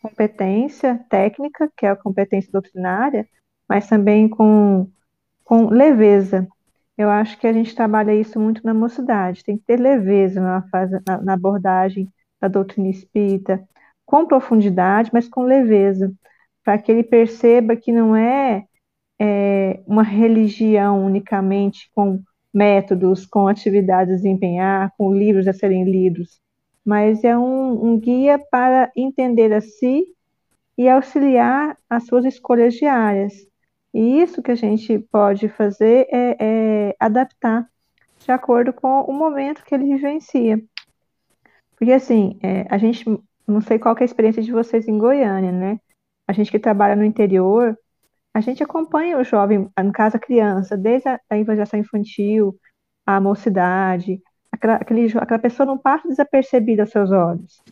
competência 0.00 1.04
técnica, 1.10 1.70
que 1.76 1.84
é 1.84 1.90
a 1.90 1.96
competência 1.96 2.50
doutrinária, 2.52 3.28
mas 3.68 3.88
também 3.88 4.28
com, 4.28 4.88
com 5.44 5.68
leveza. 5.68 6.46
Eu 6.96 7.10
acho 7.10 7.38
que 7.38 7.46
a 7.46 7.52
gente 7.52 7.74
trabalha 7.74 8.14
isso 8.14 8.38
muito 8.38 8.64
na 8.64 8.72
mocidade, 8.72 9.44
tem 9.44 9.58
que 9.58 9.64
ter 9.64 9.80
leveza 9.80 10.40
na, 10.40 10.62
fase, 10.62 10.96
na, 11.06 11.20
na 11.20 11.32
abordagem 11.34 12.08
da 12.40 12.48
doutrina 12.48 12.88
espírita 12.88 13.62
com 14.06 14.26
profundidade, 14.26 15.10
mas 15.12 15.28
com 15.28 15.42
leveza, 15.42 16.12
para 16.64 16.78
que 16.78 16.90
ele 16.90 17.04
perceba 17.04 17.76
que 17.76 17.92
não 17.92 18.16
é, 18.16 18.64
é, 19.20 19.80
uma 19.86 20.02
religião 20.02 21.04
unicamente 21.06 21.90
com 21.94 22.22
métodos, 22.52 23.24
com 23.24 23.46
atividades 23.46 24.14
a 24.14 24.16
desempenhar, 24.16 24.92
com 24.98 25.14
livros 25.14 25.46
a 25.46 25.52
serem 25.52 25.84
lidos, 25.84 26.40
mas 26.84 27.22
é 27.22 27.36
um, 27.38 27.92
um 27.92 28.00
guia 28.00 28.38
para 28.50 28.90
entender 28.96 29.52
a 29.52 29.60
si 29.60 30.04
e 30.76 30.88
auxiliar 30.88 31.76
as 31.88 32.06
suas 32.06 32.24
escolhas 32.24 32.74
diárias. 32.74 33.34
E 33.92 34.20
isso 34.20 34.42
que 34.42 34.50
a 34.50 34.56
gente 34.56 34.98
pode 34.98 35.48
fazer 35.48 36.06
é, 36.10 36.36
é 36.40 36.96
adaptar 36.98 37.68
de 38.18 38.32
acordo 38.32 38.72
com 38.72 39.02
o 39.02 39.12
momento 39.12 39.64
que 39.64 39.74
ele 39.74 39.84
vivencia. 39.84 40.62
Porque 41.80 41.92
assim, 41.94 42.38
é, 42.42 42.66
a 42.68 42.76
gente, 42.76 43.06
não 43.48 43.62
sei 43.62 43.78
qual 43.78 43.96
é 43.96 44.02
a 44.02 44.04
experiência 44.04 44.42
de 44.42 44.52
vocês 44.52 44.86
em 44.86 44.98
Goiânia, 44.98 45.50
né? 45.50 45.80
A 46.28 46.32
gente 46.34 46.50
que 46.50 46.58
trabalha 46.58 46.94
no 46.94 47.02
interior, 47.02 47.74
a 48.34 48.40
gente 48.42 48.62
acompanha 48.62 49.18
o 49.18 49.24
jovem, 49.24 49.66
no 49.82 49.92
caso 49.92 50.18
a 50.18 50.20
criança, 50.20 50.76
desde 50.76 51.08
a, 51.08 51.18
a 51.30 51.78
infantil, 51.78 52.54
a 53.06 53.18
mocidade, 53.18 54.20
aquela, 54.52 54.74
aquele, 54.74 55.06
aquela 55.16 55.38
pessoa 55.38 55.64
não 55.66 55.78
passa 55.78 56.06
desapercebida 56.06 56.82
aos 56.82 56.90
seus 56.90 57.10
olhos. 57.10 57.62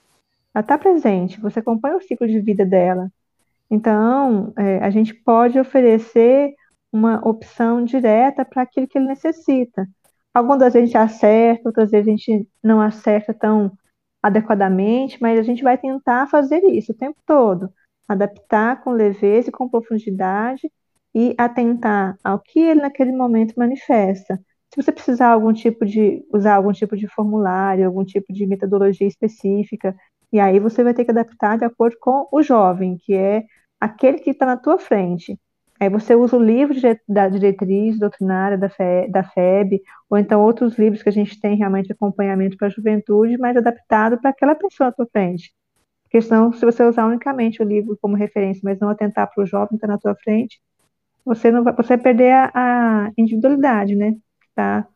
Ela 0.54 0.62
está 0.62 0.78
presente, 0.78 1.38
você 1.38 1.58
acompanha 1.58 1.98
o 1.98 2.00
ciclo 2.00 2.26
de 2.26 2.40
vida 2.40 2.64
dela. 2.64 3.12
Então, 3.70 4.54
é, 4.56 4.78
a 4.78 4.88
gente 4.88 5.12
pode 5.12 5.60
oferecer 5.60 6.54
uma 6.90 7.20
opção 7.28 7.84
direta 7.84 8.42
para 8.42 8.62
aquilo 8.62 8.88
que 8.88 8.96
ele 8.96 9.06
necessita. 9.06 9.86
Algumas 10.32 10.60
vezes 10.60 10.76
a 10.76 10.80
gente 10.80 10.96
acerta, 10.96 11.68
outras 11.68 11.90
vezes 11.90 12.08
a 12.08 12.10
gente 12.10 12.48
não 12.64 12.80
acerta 12.80 13.34
tão 13.34 13.70
adequadamente, 14.22 15.18
mas 15.20 15.38
a 15.38 15.42
gente 15.42 15.62
vai 15.62 15.78
tentar 15.78 16.26
fazer 16.28 16.62
isso 16.64 16.92
o 16.92 16.96
tempo 16.96 17.18
todo, 17.26 17.70
adaptar 18.09 18.83
com 18.83 18.90
leveza 18.90 19.48
e 19.48 19.52
com 19.52 19.68
profundidade 19.68 20.70
e 21.14 21.35
atentar 21.38 22.16
ao 22.22 22.38
que 22.40 22.61
ele 22.61 22.81
naquele 22.81 23.12
momento 23.12 23.54
manifesta. 23.57 24.38
Se 24.72 24.83
você 24.83 24.92
precisar 24.92 25.28
algum 25.28 25.52
tipo 25.52 25.85
de 25.87 26.24
usar 26.33 26.57
algum 26.57 26.72
tipo 26.72 26.96
de 26.96 27.09
formulário, 27.09 27.87
algum 27.87 28.04
tipo 28.04 28.33
de 28.33 28.46
metodologia 28.46 29.07
específica, 29.07 29.96
e 30.33 30.38
aí 30.38 30.61
você 30.61 30.85
vai 30.85 30.92
ter 30.92 31.04
que 31.04 31.11
adaptar 31.11 31.59
de 31.59 31.64
acordo 31.64 31.96
com 32.00 32.28
o 32.31 32.42
jovem, 32.42 32.96
que 32.98 33.14
é 33.14 33.44
aquele 33.81 34.18
que 34.18 34.31
está 34.31 34.44
na 34.44 34.57
tua 34.57 34.78
frente. 34.78 35.38
Aí 35.80 35.88
você 35.88 36.14
usa 36.14 36.36
o 36.36 36.42
livro 36.42 36.74
da 37.08 37.28
diretriz 37.28 37.98
doutrinária 37.98 38.58
da, 38.58 38.68
FE, 38.68 39.08
da 39.10 39.22
FEB, 39.22 39.80
ou 40.10 40.18
então 40.18 40.42
outros 40.42 40.76
livros 40.76 41.02
que 41.02 41.08
a 41.08 41.12
gente 41.12 41.40
tem 41.40 41.56
realmente 41.56 41.92
acompanhamento 41.92 42.56
para 42.56 42.66
a 42.66 42.70
juventude, 42.70 43.38
mas 43.38 43.56
adaptado 43.56 44.18
para 44.18 44.30
aquela 44.30 44.56
pessoa 44.56 44.88
à 44.88 44.92
tua 44.92 45.06
frente. 45.06 45.54
Porque 46.02 46.20
senão, 46.20 46.52
se 46.52 46.64
você 46.64 46.82
usar 46.82 47.06
unicamente 47.06 47.62
o 47.62 47.66
livro 47.66 47.96
como 48.00 48.16
referência, 48.16 48.62
mas 48.64 48.80
não 48.80 48.88
atentar 48.88 49.30
para 49.32 49.44
o 49.44 49.46
jovem 49.46 49.68
que 49.68 49.74
está 49.76 49.86
na 49.86 49.98
tua 49.98 50.16
frente, 50.16 50.60
você 51.24 51.50
não 51.50 51.62
vai, 51.62 51.74
você 51.74 51.88
vai 51.88 51.98
perder 51.98 52.32
a, 52.32 52.50
a 52.55 53.12
individualidade, 53.16 53.94
né? 53.94 54.16
Tá 54.55 54.86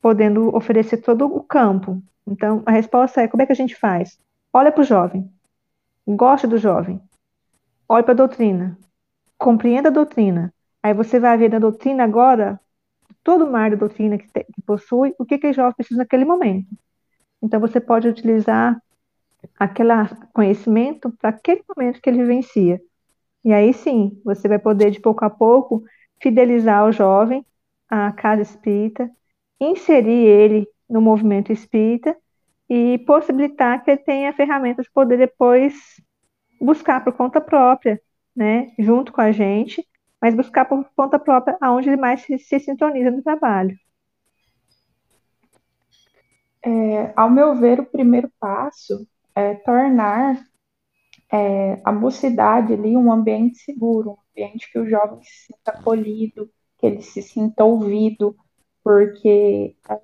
podendo 0.00 0.54
oferecer 0.56 0.98
todo 0.98 1.26
o 1.26 1.42
campo. 1.42 2.02
Então, 2.26 2.62
a 2.64 2.72
resposta 2.72 3.20
é: 3.20 3.28
como 3.28 3.42
é 3.42 3.46
que 3.46 3.52
a 3.52 3.56
gente 3.56 3.76
faz? 3.76 4.18
Olha 4.52 4.72
para 4.72 4.80
o 4.80 4.84
jovem, 4.84 5.30
goste 6.08 6.46
do 6.46 6.56
jovem, 6.58 7.00
olhe 7.88 8.02
para 8.02 8.12
a 8.12 8.16
doutrina, 8.16 8.78
compreenda 9.38 9.88
a 9.88 9.92
doutrina. 9.92 10.52
Aí 10.82 10.92
você 10.94 11.18
vai 11.18 11.36
ver 11.38 11.50
na 11.50 11.58
doutrina 11.58 12.04
agora, 12.04 12.60
todo 13.22 13.44
o 13.44 13.50
mar 13.50 13.70
da 13.70 13.76
doutrina 13.76 14.18
que, 14.18 14.30
te, 14.30 14.44
que 14.44 14.62
possui, 14.62 15.14
o 15.18 15.24
que, 15.24 15.38
que 15.38 15.52
jovem 15.52 15.74
precisa 15.74 15.98
naquele 15.98 16.24
momento. 16.24 16.68
Então 17.42 17.60
você 17.60 17.80
pode 17.80 18.08
utilizar 18.08 18.80
aquele 19.58 19.90
conhecimento 20.32 21.10
para 21.20 21.30
aquele 21.30 21.62
momento 21.74 22.00
que 22.00 22.08
ele 22.08 22.18
vivencia. 22.18 22.80
E 23.44 23.52
aí 23.52 23.72
sim, 23.74 24.20
você 24.24 24.48
vai 24.48 24.58
poder, 24.58 24.90
de 24.90 25.00
pouco 25.00 25.24
a 25.24 25.30
pouco, 25.30 25.84
fidelizar 26.22 26.84
o 26.86 26.92
jovem 26.92 27.44
à 27.88 28.10
casa 28.12 28.42
espírita, 28.42 29.10
inserir 29.60 30.26
ele 30.26 30.68
no 30.88 31.00
movimento 31.00 31.52
espírita 31.52 32.16
e 32.68 32.98
possibilitar 33.00 33.82
que 33.84 33.90
ele 33.90 34.00
tenha 34.00 34.32
ferramentas 34.32 34.86
para 34.86 35.04
poder 35.04 35.18
depois 35.18 35.74
buscar 36.60 37.04
por 37.04 37.12
conta 37.12 37.40
própria 37.40 38.00
né, 38.34 38.72
junto 38.78 39.12
com 39.12 39.20
a 39.20 39.32
gente, 39.32 39.86
mas 40.20 40.34
buscar 40.34 40.64
por 40.64 40.84
conta 40.96 41.18
própria 41.18 41.56
aonde 41.60 41.88
ele 41.88 41.96
mais 41.96 42.22
se, 42.22 42.38
se 42.38 42.58
sintoniza 42.58 43.10
no 43.10 43.22
trabalho. 43.22 43.76
É, 46.64 47.12
ao 47.14 47.28
meu 47.28 47.54
ver, 47.54 47.80
o 47.80 47.84
primeiro 47.84 48.32
passo 48.40 49.06
é 49.34 49.54
tornar 49.54 50.42
é, 51.30 51.80
a 51.84 51.92
mocidade 51.92 52.72
ali 52.72 52.96
um 52.96 53.12
ambiente 53.12 53.58
seguro, 53.58 54.12
um 54.12 54.16
ambiente 54.30 54.70
que 54.72 54.78
o 54.78 54.88
jovem 54.88 55.22
se 55.22 55.46
sinta 55.46 55.72
acolhido, 55.72 56.50
que 56.78 56.86
ele 56.86 57.02
se 57.02 57.20
sinta 57.20 57.64
ouvido, 57.64 58.34
porque 58.82 59.76
a, 59.86 59.98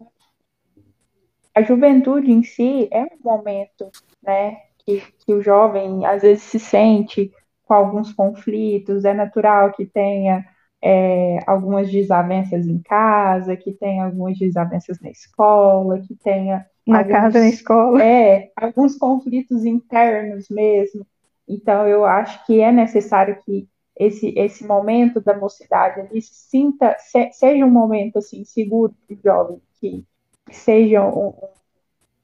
a 1.54 1.62
juventude 1.62 2.30
em 2.30 2.42
si 2.42 2.88
é 2.90 3.04
um 3.04 3.18
momento, 3.22 3.90
né, 4.22 4.56
que, 4.78 5.00
que 5.24 5.32
o 5.32 5.40
jovem 5.40 6.04
às 6.04 6.22
vezes 6.22 6.42
se 6.42 6.58
sente 6.58 7.32
com 7.70 7.74
alguns 7.74 8.12
conflitos, 8.12 9.04
é 9.04 9.14
natural 9.14 9.70
que 9.70 9.86
tenha 9.86 10.44
é, 10.82 11.38
algumas 11.46 11.88
desavenças 11.88 12.66
em 12.66 12.82
casa, 12.82 13.56
que 13.56 13.70
tenha 13.70 14.06
algumas 14.06 14.36
desavenças 14.36 14.98
na 15.00 15.08
escola, 15.08 16.00
que 16.00 16.16
tenha 16.16 16.66
na 16.84 16.98
alguns, 16.98 17.12
casa, 17.12 17.38
na 17.38 17.48
escola. 17.48 18.02
É, 18.02 18.50
alguns 18.56 18.96
conflitos 18.96 19.64
internos 19.64 20.48
mesmo. 20.48 21.06
Então, 21.46 21.86
eu 21.86 22.04
acho 22.04 22.44
que 22.44 22.60
é 22.60 22.72
necessário 22.72 23.38
que 23.44 23.68
esse, 23.96 24.34
esse 24.36 24.66
momento 24.66 25.20
da 25.20 25.38
mocidade 25.38 26.00
ali 26.00 26.20
se 26.20 26.34
sinta, 26.34 26.96
se, 26.98 27.30
seja 27.30 27.64
um 27.64 27.70
momento 27.70 28.18
assim 28.18 28.42
seguro 28.44 28.92
para 29.06 29.14
o 29.14 29.20
jovem, 29.22 29.62
que, 29.80 30.04
seja 30.50 31.06
um, 31.06 31.34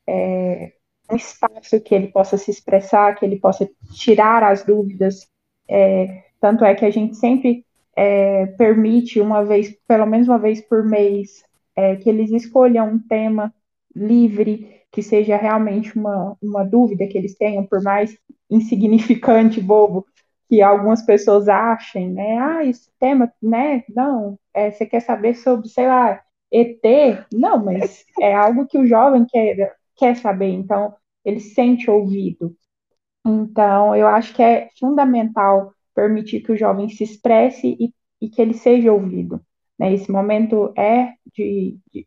é, 0.09 0.73
um 1.09 1.15
espaço 1.15 1.81
que 1.81 1.95
ele 1.95 2.09
possa 2.09 2.37
se 2.37 2.51
expressar, 2.51 3.15
que 3.15 3.25
ele 3.25 3.39
possa 3.39 3.69
tirar 3.95 4.43
as 4.43 4.65
dúvidas. 4.65 5.29
É, 5.69 6.25
tanto 6.41 6.65
é 6.65 6.75
que 6.75 6.85
a 6.85 6.91
gente 6.91 7.17
sempre 7.17 7.65
é, 7.97 8.47
permite 8.47 9.21
uma 9.21 9.45
vez, 9.45 9.75
pelo 9.87 10.07
menos 10.07 10.29
uma 10.29 10.39
vez 10.39 10.61
por 10.61 10.85
mês, 10.85 11.45
é, 11.75 11.97
que 11.97 12.09
eles 12.09 12.31
escolham 12.31 12.89
um 12.89 12.99
tema 12.99 13.53
livre, 13.95 14.83
que 14.93 15.03
seja 15.03 15.37
realmente 15.37 15.97
uma, 15.99 16.37
uma 16.43 16.65
dúvida 16.65 17.07
que 17.07 17.17
eles 17.17 17.37
tenham, 17.37 17.65
por 17.67 17.83
mais 17.83 18.17
insignificante, 18.51 19.61
bobo, 19.61 20.07
que 20.49 20.63
algumas 20.63 21.03
pessoas 21.03 21.49
achem, 21.49 22.11
né? 22.13 22.39
Ah, 22.39 22.65
esse 22.65 22.91
tema, 22.99 23.33
né? 23.43 23.83
Não, 23.89 24.39
é, 24.55 24.71
você 24.71 24.87
quer 24.87 25.01
saber 25.01 25.35
sobre, 25.35 25.69
sei 25.69 25.87
lá, 25.89 26.23
ET? 26.53 26.81
Não, 27.33 27.63
mas 27.65 28.05
é 28.21 28.35
algo 28.35 28.67
que 28.67 28.79
o 28.79 28.87
jovem 28.87 29.27
quer, 29.27 29.75
quer 29.97 30.17
saber, 30.17 30.51
então 30.51 30.95
ele 31.25 31.41
sente 31.41 31.91
ouvido. 31.91 32.57
Então, 33.27 33.95
eu 33.97 34.07
acho 34.07 34.33
que 34.35 34.43
é 34.43 34.71
fundamental 34.79 35.73
permitir 35.95 36.43
que 36.43 36.53
o 36.53 36.57
jovem 36.57 36.89
se 36.89 37.03
expresse 37.03 37.77
e, 37.81 37.93
e 38.21 38.29
que 38.29 38.41
ele 38.41 38.55
seja 38.55 38.93
ouvido. 38.93 39.41
Né? 39.79 39.93
Esse 39.93 40.11
momento 40.13 40.73
é 40.77 41.13
de, 41.35 41.77
de 41.93 42.07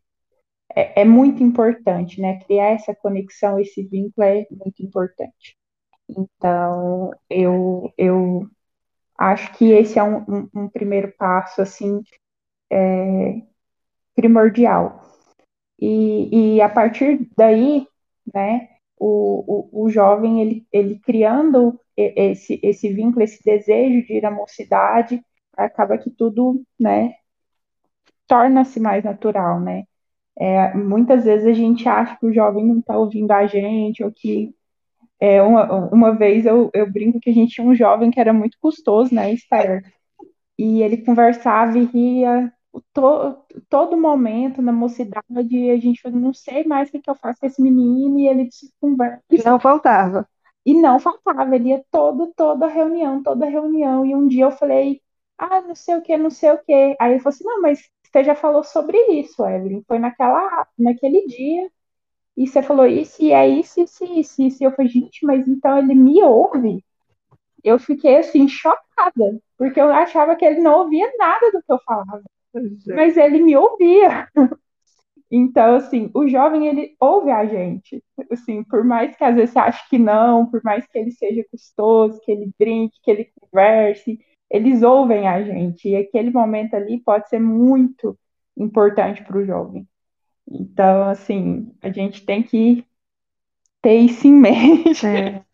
é, 0.74 1.02
é, 1.02 1.04
muito 1.04 1.42
importante, 1.42 2.20
né? 2.20 2.40
Criar 2.44 2.70
essa 2.70 2.94
conexão, 2.94 3.58
esse 3.58 3.82
vínculo 3.82 4.26
é 4.26 4.46
muito 4.50 4.82
importante. 4.82 5.56
Então, 6.08 7.12
eu, 7.28 7.92
eu 7.98 8.48
acho 9.18 9.52
que 9.54 9.72
esse 9.72 9.98
é 9.98 10.02
um, 10.02 10.24
um, 10.28 10.48
um 10.54 10.68
primeiro 10.68 11.12
passo, 11.18 11.60
assim, 11.62 12.02
é, 12.70 13.42
primordial. 14.14 15.02
E, 15.78 16.56
e 16.56 16.62
a 16.62 16.68
partir 16.68 17.28
daí, 17.36 17.86
né, 18.34 18.69
o, 19.00 19.70
o, 19.72 19.84
o 19.84 19.90
jovem, 19.90 20.42
ele, 20.42 20.66
ele 20.70 20.98
criando 21.00 21.80
esse, 21.96 22.60
esse 22.62 22.92
vínculo, 22.92 23.22
esse 23.22 23.42
desejo 23.42 24.06
de 24.06 24.14
ir 24.14 24.26
à 24.26 24.30
mocidade, 24.30 25.24
acaba 25.56 25.96
que 25.98 26.10
tudo, 26.10 26.62
né, 26.78 27.14
torna-se 28.28 28.78
mais 28.78 29.02
natural, 29.02 29.58
né? 29.60 29.84
É, 30.38 30.74
muitas 30.74 31.24
vezes 31.24 31.46
a 31.46 31.52
gente 31.52 31.88
acha 31.88 32.16
que 32.18 32.26
o 32.26 32.32
jovem 32.32 32.64
não 32.64 32.78
está 32.78 32.96
ouvindo 32.96 33.30
a 33.32 33.46
gente, 33.46 34.04
ou 34.04 34.12
que 34.12 34.54
é, 35.18 35.42
uma, 35.42 35.92
uma 35.92 36.16
vez 36.16 36.46
eu, 36.46 36.70
eu 36.74 36.90
brinco 36.90 37.20
que 37.20 37.30
a 37.30 37.32
gente 37.32 37.54
tinha 37.54 37.66
um 37.66 37.74
jovem 37.74 38.10
que 38.10 38.20
era 38.20 38.32
muito 38.32 38.56
custoso, 38.60 39.14
né, 39.14 39.32
Esther? 39.32 39.82
E 40.58 40.82
ele 40.82 40.98
conversava 40.98 41.78
e 41.78 41.84
ria 41.84 42.52
to, 42.92 43.36
todo 43.68 43.96
momento 43.96 44.62
na 44.62 44.72
mocidade, 44.72 45.70
a 45.70 45.76
gente 45.76 46.00
falou, 46.00 46.18
não 46.18 46.32
sei 46.32 46.64
mais 46.64 46.88
o 46.88 46.92
que, 46.92 47.00
que 47.00 47.10
eu 47.10 47.14
faço 47.14 47.40
com 47.40 47.46
esse 47.46 47.60
menino, 47.60 48.18
e 48.18 48.28
ele 48.28 48.50
se 48.50 48.72
conversa. 48.80 49.22
E 49.30 49.42
não 49.42 49.58
faltava. 49.58 50.28
E 50.64 50.74
não 50.74 51.00
faltava, 51.00 51.54
ele 51.56 51.70
ia 51.70 51.84
todo, 51.90 52.32
toda 52.36 52.66
reunião, 52.66 53.22
toda 53.22 53.46
reunião. 53.46 54.04
E 54.04 54.14
um 54.14 54.28
dia 54.28 54.44
eu 54.44 54.50
falei, 54.50 55.00
ah, 55.38 55.60
não 55.62 55.74
sei 55.74 55.96
o 55.96 56.02
que, 56.02 56.16
não 56.16 56.30
sei 56.30 56.52
o 56.52 56.58
que. 56.58 56.96
Aí 57.00 57.12
ele 57.12 57.20
falou 57.20 57.34
assim, 57.34 57.44
não, 57.44 57.62
mas 57.62 57.90
você 58.04 58.24
já 58.24 58.34
falou 58.34 58.62
sobre 58.62 58.98
isso, 59.20 59.44
Evelyn. 59.46 59.82
Foi 59.86 59.98
naquela, 59.98 60.66
naquele 60.78 61.26
dia. 61.26 61.70
E 62.36 62.46
você 62.46 62.62
falou 62.62 62.86
isso, 62.86 63.22
e 63.22 63.32
é 63.32 63.48
isso, 63.48 63.80
isso, 63.82 64.04
isso, 64.04 64.42
isso. 64.42 64.62
E 64.62 64.66
eu 64.66 64.72
falei, 64.72 64.90
gente, 64.90 65.24
mas 65.26 65.46
então 65.48 65.78
ele 65.78 65.94
me 65.94 66.22
ouve? 66.22 66.84
Eu 67.64 67.78
fiquei 67.78 68.18
assim, 68.18 68.48
chocada, 68.48 69.40
porque 69.58 69.80
eu 69.80 69.92
achava 69.92 70.36
que 70.36 70.44
ele 70.44 70.60
não 70.60 70.80
ouvia 70.80 71.10
nada 71.18 71.50
do 71.52 71.62
que 71.62 71.72
eu 71.72 71.78
falava. 71.84 72.22
Mas 72.86 73.16
ele 73.16 73.42
me 73.42 73.56
ouvia. 73.56 74.28
Então, 75.32 75.76
assim, 75.76 76.10
o 76.12 76.26
jovem, 76.26 76.66
ele 76.66 76.96
ouve 76.98 77.30
a 77.30 77.46
gente. 77.46 78.02
Assim, 78.32 78.64
por 78.64 78.82
mais 78.82 79.16
que 79.16 79.22
às 79.22 79.36
vezes 79.36 79.50
você 79.50 79.60
ache 79.60 79.88
que 79.88 79.96
não, 79.96 80.44
por 80.46 80.60
mais 80.64 80.84
que 80.86 80.98
ele 80.98 81.12
seja 81.12 81.44
custoso, 81.48 82.20
que 82.24 82.32
ele 82.32 82.50
brinque, 82.58 82.98
que 83.00 83.10
ele 83.12 83.30
converse, 83.38 84.18
eles 84.50 84.82
ouvem 84.82 85.28
a 85.28 85.40
gente. 85.42 85.88
E 85.88 85.94
aquele 85.94 86.32
momento 86.32 86.74
ali 86.74 86.98
pode 87.00 87.28
ser 87.28 87.38
muito 87.38 88.18
importante 88.56 89.22
para 89.22 89.38
o 89.38 89.44
jovem. 89.44 89.86
Então, 90.50 91.04
assim, 91.04 91.72
a 91.80 91.90
gente 91.90 92.26
tem 92.26 92.42
que 92.42 92.84
ter 93.80 93.98
isso 93.98 94.26
em 94.26 94.34
mente. 94.34 95.06
É. 95.06 95.44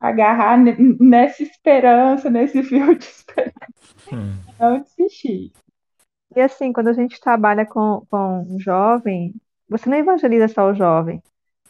Agarrar 0.00 0.58
nessa 0.58 1.44
esperança, 1.44 2.28
nesse 2.28 2.60
fio 2.64 2.98
de 2.98 3.04
esperança. 3.04 3.54
Hum. 4.12 4.34
Não 4.58 4.80
desistir. 4.82 5.52
E 6.34 6.40
assim, 6.40 6.72
quando 6.72 6.88
a 6.88 6.92
gente 6.92 7.20
trabalha 7.20 7.66
com, 7.66 8.06
com 8.10 8.42
um 8.42 8.58
jovem, 8.58 9.34
você 9.68 9.88
não 9.88 9.96
evangeliza 9.96 10.48
só 10.48 10.70
o 10.70 10.74
jovem, 10.74 11.22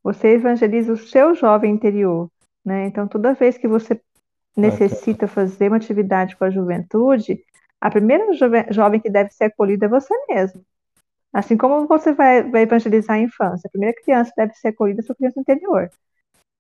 você 0.03 0.35
evangeliza 0.35 0.93
o 0.93 0.97
seu 0.97 1.35
jovem 1.35 1.73
interior, 1.73 2.31
né? 2.65 2.87
Então, 2.87 3.09
toda 3.09 3.35
vez 3.35 3.59
que 3.59 3.69
você 3.69 4.01
necessita 4.57 5.27
fazer 5.27 5.69
uma 5.69 5.77
atividade 5.77 6.37
com 6.37 6.45
a 6.45 6.51
juventude, 6.51 7.43
a 7.81 7.91
primeira 7.91 8.33
jove, 8.35 8.67
jovem 8.71 9.01
que 9.01 9.11
deve 9.11 9.31
ser 9.31 9.45
acolhida 9.45 9.87
é 9.87 9.89
você 9.89 10.15
mesmo. 10.29 10.65
Assim 11.33 11.57
como 11.57 11.87
você 11.87 12.13
vai, 12.13 12.43
vai 12.43 12.63
evangelizar 12.63 13.17
a 13.17 13.21
infância, 13.21 13.67
a 13.67 13.71
primeira 13.71 13.97
criança 14.01 14.31
que 14.31 14.37
deve 14.37 14.55
ser 14.55 14.69
acolhida 14.69 15.01
é 15.01 15.03
a 15.03 15.07
sua 15.07 15.17
criança 15.17 15.41
interior. 15.41 15.91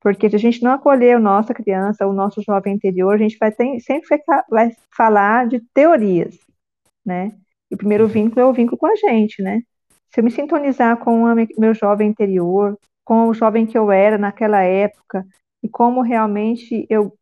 Porque 0.00 0.28
se 0.28 0.34
a 0.34 0.38
gente 0.38 0.62
não 0.62 0.72
acolher 0.72 1.16
a 1.16 1.20
nossa 1.20 1.54
criança, 1.54 2.06
o 2.06 2.12
nosso 2.12 2.42
jovem 2.42 2.74
interior, 2.74 3.14
a 3.14 3.18
gente 3.18 3.38
vai 3.38 3.52
ter, 3.52 3.78
sempre 3.80 4.08
vai 4.50 4.70
falar 4.90 5.46
de 5.46 5.60
teorias, 5.72 6.36
né? 7.04 7.32
E 7.72 7.74
o 7.74 7.78
primeiro 7.78 8.06
vínculo 8.06 8.38
é 8.38 8.44
o 8.44 8.52
vínculo 8.52 8.76
com 8.76 8.86
a 8.86 8.94
gente, 8.94 9.42
né? 9.42 9.62
Se 10.12 10.20
eu 10.20 10.24
me 10.24 10.30
sintonizar 10.30 10.98
com 10.98 11.24
o 11.24 11.34
meu 11.58 11.72
jovem 11.72 12.10
interior, 12.10 12.78
com 13.02 13.28
o 13.28 13.32
jovem 13.32 13.64
que 13.64 13.78
eu 13.78 13.90
era 13.90 14.18
naquela 14.18 14.60
época, 14.60 15.24
e 15.62 15.68
como 15.70 16.02
realmente 16.02 16.86
eu 16.90 17.16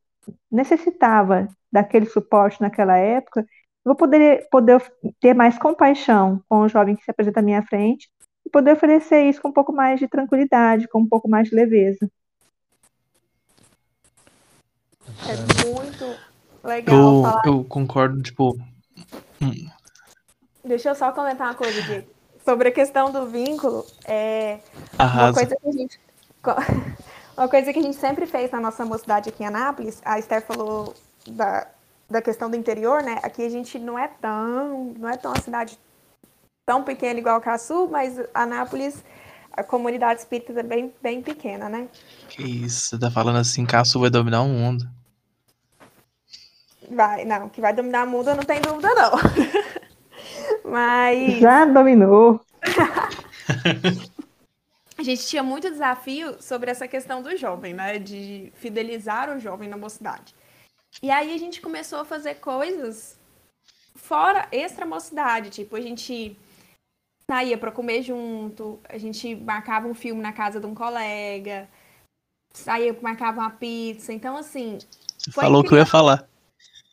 necessitava 0.51 1.47
daquele 1.71 2.07
suporte 2.07 2.61
naquela 2.61 2.97
época, 2.97 3.43
eu 3.43 3.91
vou 3.91 3.95
poder, 3.95 4.49
poder 4.51 4.83
ter 5.21 5.35
mais 5.35 5.57
compaixão 5.57 6.43
com 6.49 6.63
o 6.63 6.69
jovem 6.69 6.97
que 6.97 7.05
se 7.05 7.13
apresenta 7.13 7.39
à 7.39 7.43
minha 7.45 7.63
frente 7.63 8.11
e 8.45 8.51
poder 8.51 8.73
oferecer 8.73 9.23
isso 9.29 9.41
com 9.41 9.51
um 9.51 9.53
pouco 9.53 9.73
mais 9.73 10.01
de 10.01 10.09
tranquilidade, 10.09 10.89
com 10.89 11.03
um 11.03 11.09
pouco 11.09 11.29
mais 11.29 11.49
de 11.49 11.55
leveza. 11.55 12.11
É 15.29 15.65
muito 15.65 16.19
legal 16.65 16.97
eu, 16.97 17.23
falar. 17.23 17.43
Eu 17.47 17.65
concordo, 17.65 18.21
tipo, 18.21 18.57
hum, 19.41 19.71
Deixa 20.65 20.91
eu 20.91 20.95
só 20.95 21.13
comentar 21.13 21.49
uma 21.49 21.55
coisa 21.55 21.81
aqui. 21.81 22.07
Sobre 22.45 22.69
a 22.69 22.73
questão 22.73 23.11
do 23.11 23.27
vínculo, 23.27 23.87
é 24.05 24.61
uma 24.99 25.33
coisa 25.33 25.57
que 25.57 25.69
a 25.69 25.73
gente. 25.73 26.01
Uma 27.37 27.49
coisa 27.49 27.73
que 27.73 27.79
a 27.79 27.83
gente 27.83 27.97
sempre 27.97 28.27
fez 28.27 28.51
na 28.51 28.61
nossa 28.61 28.85
mocidade 28.85 29.31
aqui 29.31 29.43
em 29.43 29.47
Anápolis, 29.47 30.03
a 30.05 30.19
Esther 30.19 30.45
falou 30.45 30.95
da, 31.27 31.67
da 32.11 32.21
questão 32.21 32.51
do 32.51 32.57
interior, 32.57 33.03
né? 33.03 33.19
Aqui 33.23 33.43
a 33.43 33.49
gente 33.49 33.79
não 33.79 33.99
é 33.99 34.09
tão, 34.09 34.93
não 34.99 35.09
é 35.09 35.17
tão 35.17 35.33
uma 35.33 35.41
cidade 35.41 35.79
tão 36.67 36.83
pequena 36.83 37.19
igual 37.19 37.37
a 37.37 37.41
Caçu, 37.41 37.89
mas 37.91 38.21
Anápolis, 38.35 39.03
a 39.53 39.63
comunidade 39.63 40.21
espírita 40.21 40.61
é 40.61 40.63
bem, 40.63 40.93
bem 41.01 41.23
pequena, 41.23 41.69
né? 41.69 41.89
Que 42.29 42.43
isso, 42.43 42.91
você 42.91 42.99
tá 42.99 43.11
falando 43.11 43.39
assim, 43.39 43.65
Caçu 43.65 44.01
vai 44.01 44.11
dominar 44.11 44.43
o 44.43 44.49
mundo. 44.49 44.87
Vai, 46.91 47.25
não, 47.25 47.49
que 47.49 47.61
vai 47.61 47.73
dominar 47.73 48.07
o 48.07 48.11
mundo 48.11 48.31
eu 48.31 48.37
não 48.37 48.43
tenho 48.43 48.61
dúvida, 48.61 48.89
não. 48.95 49.13
Mas. 50.71 51.41
Já 51.41 51.65
dominou. 51.65 52.41
a 54.97 55.03
gente 55.03 55.27
tinha 55.27 55.43
muito 55.43 55.71
desafio 55.71 56.41
sobre 56.41 56.71
essa 56.71 56.87
questão 56.87 57.23
do 57.23 57.37
jovem, 57.37 57.75
né? 57.75 57.99
De 57.99 58.53
fidelizar 58.55 59.35
o 59.35 59.41
jovem 59.41 59.69
na 59.69 59.77
mocidade. 59.77 60.35
E 61.03 61.11
aí 61.11 61.35
a 61.35 61.39
gente 61.39 61.61
começou 61.61 62.01
a 62.01 62.05
fazer 62.05 62.37
coisas 62.37 63.19
fora 63.95 64.49
extra 64.51 64.87
mocidade, 64.87 65.51
tipo, 65.51 65.77
a 65.77 65.81
gente 65.81 66.37
saía 67.31 67.57
para 67.57 67.71
comer 67.71 68.03
junto, 68.03 68.81
a 68.89 68.99
gente 68.99 69.37
marcava 69.37 69.87
um 69.87 69.95
filme 69.95 70.21
na 70.21 70.33
casa 70.33 70.59
de 70.59 70.67
um 70.67 70.75
colega, 70.75 71.69
saía, 72.53 72.97
marcava 73.01 73.41
uma 73.41 73.51
pizza. 73.51 74.13
Então, 74.13 74.37
assim, 74.37 74.79
Falou 75.33 75.63
que 75.63 75.73
eu 75.73 75.79
ia 75.79 75.87
falar. 75.87 76.27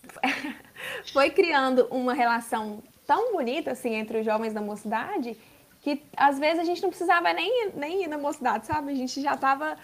foi 1.13 1.29
criando 1.29 1.87
uma 1.89 2.13
relação 2.13 2.83
tão 3.07 3.31
bonita 3.31 3.71
assim 3.71 3.95
entre 3.95 4.19
os 4.19 4.25
jovens 4.25 4.53
da 4.53 4.61
mocidade 4.61 5.35
que 5.81 6.03
às 6.15 6.37
vezes 6.37 6.59
a 6.59 6.63
gente 6.63 6.81
não 6.81 6.89
precisava 6.89 7.31
nem, 7.33 7.71
nem 7.73 8.03
ir 8.03 8.07
na 8.07 8.17
mocidade, 8.17 8.67
sabe? 8.67 8.91
A 8.91 8.95
gente 8.95 9.21
já 9.21 9.35
estava 9.35 9.77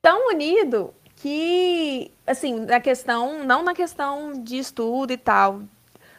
tão 0.00 0.28
unido 0.28 0.94
que, 1.16 2.12
assim, 2.26 2.60
na 2.60 2.80
questão, 2.80 3.44
não 3.44 3.62
na 3.62 3.74
questão 3.74 4.40
de 4.40 4.58
estudo 4.58 5.12
e 5.12 5.16
tal, 5.16 5.62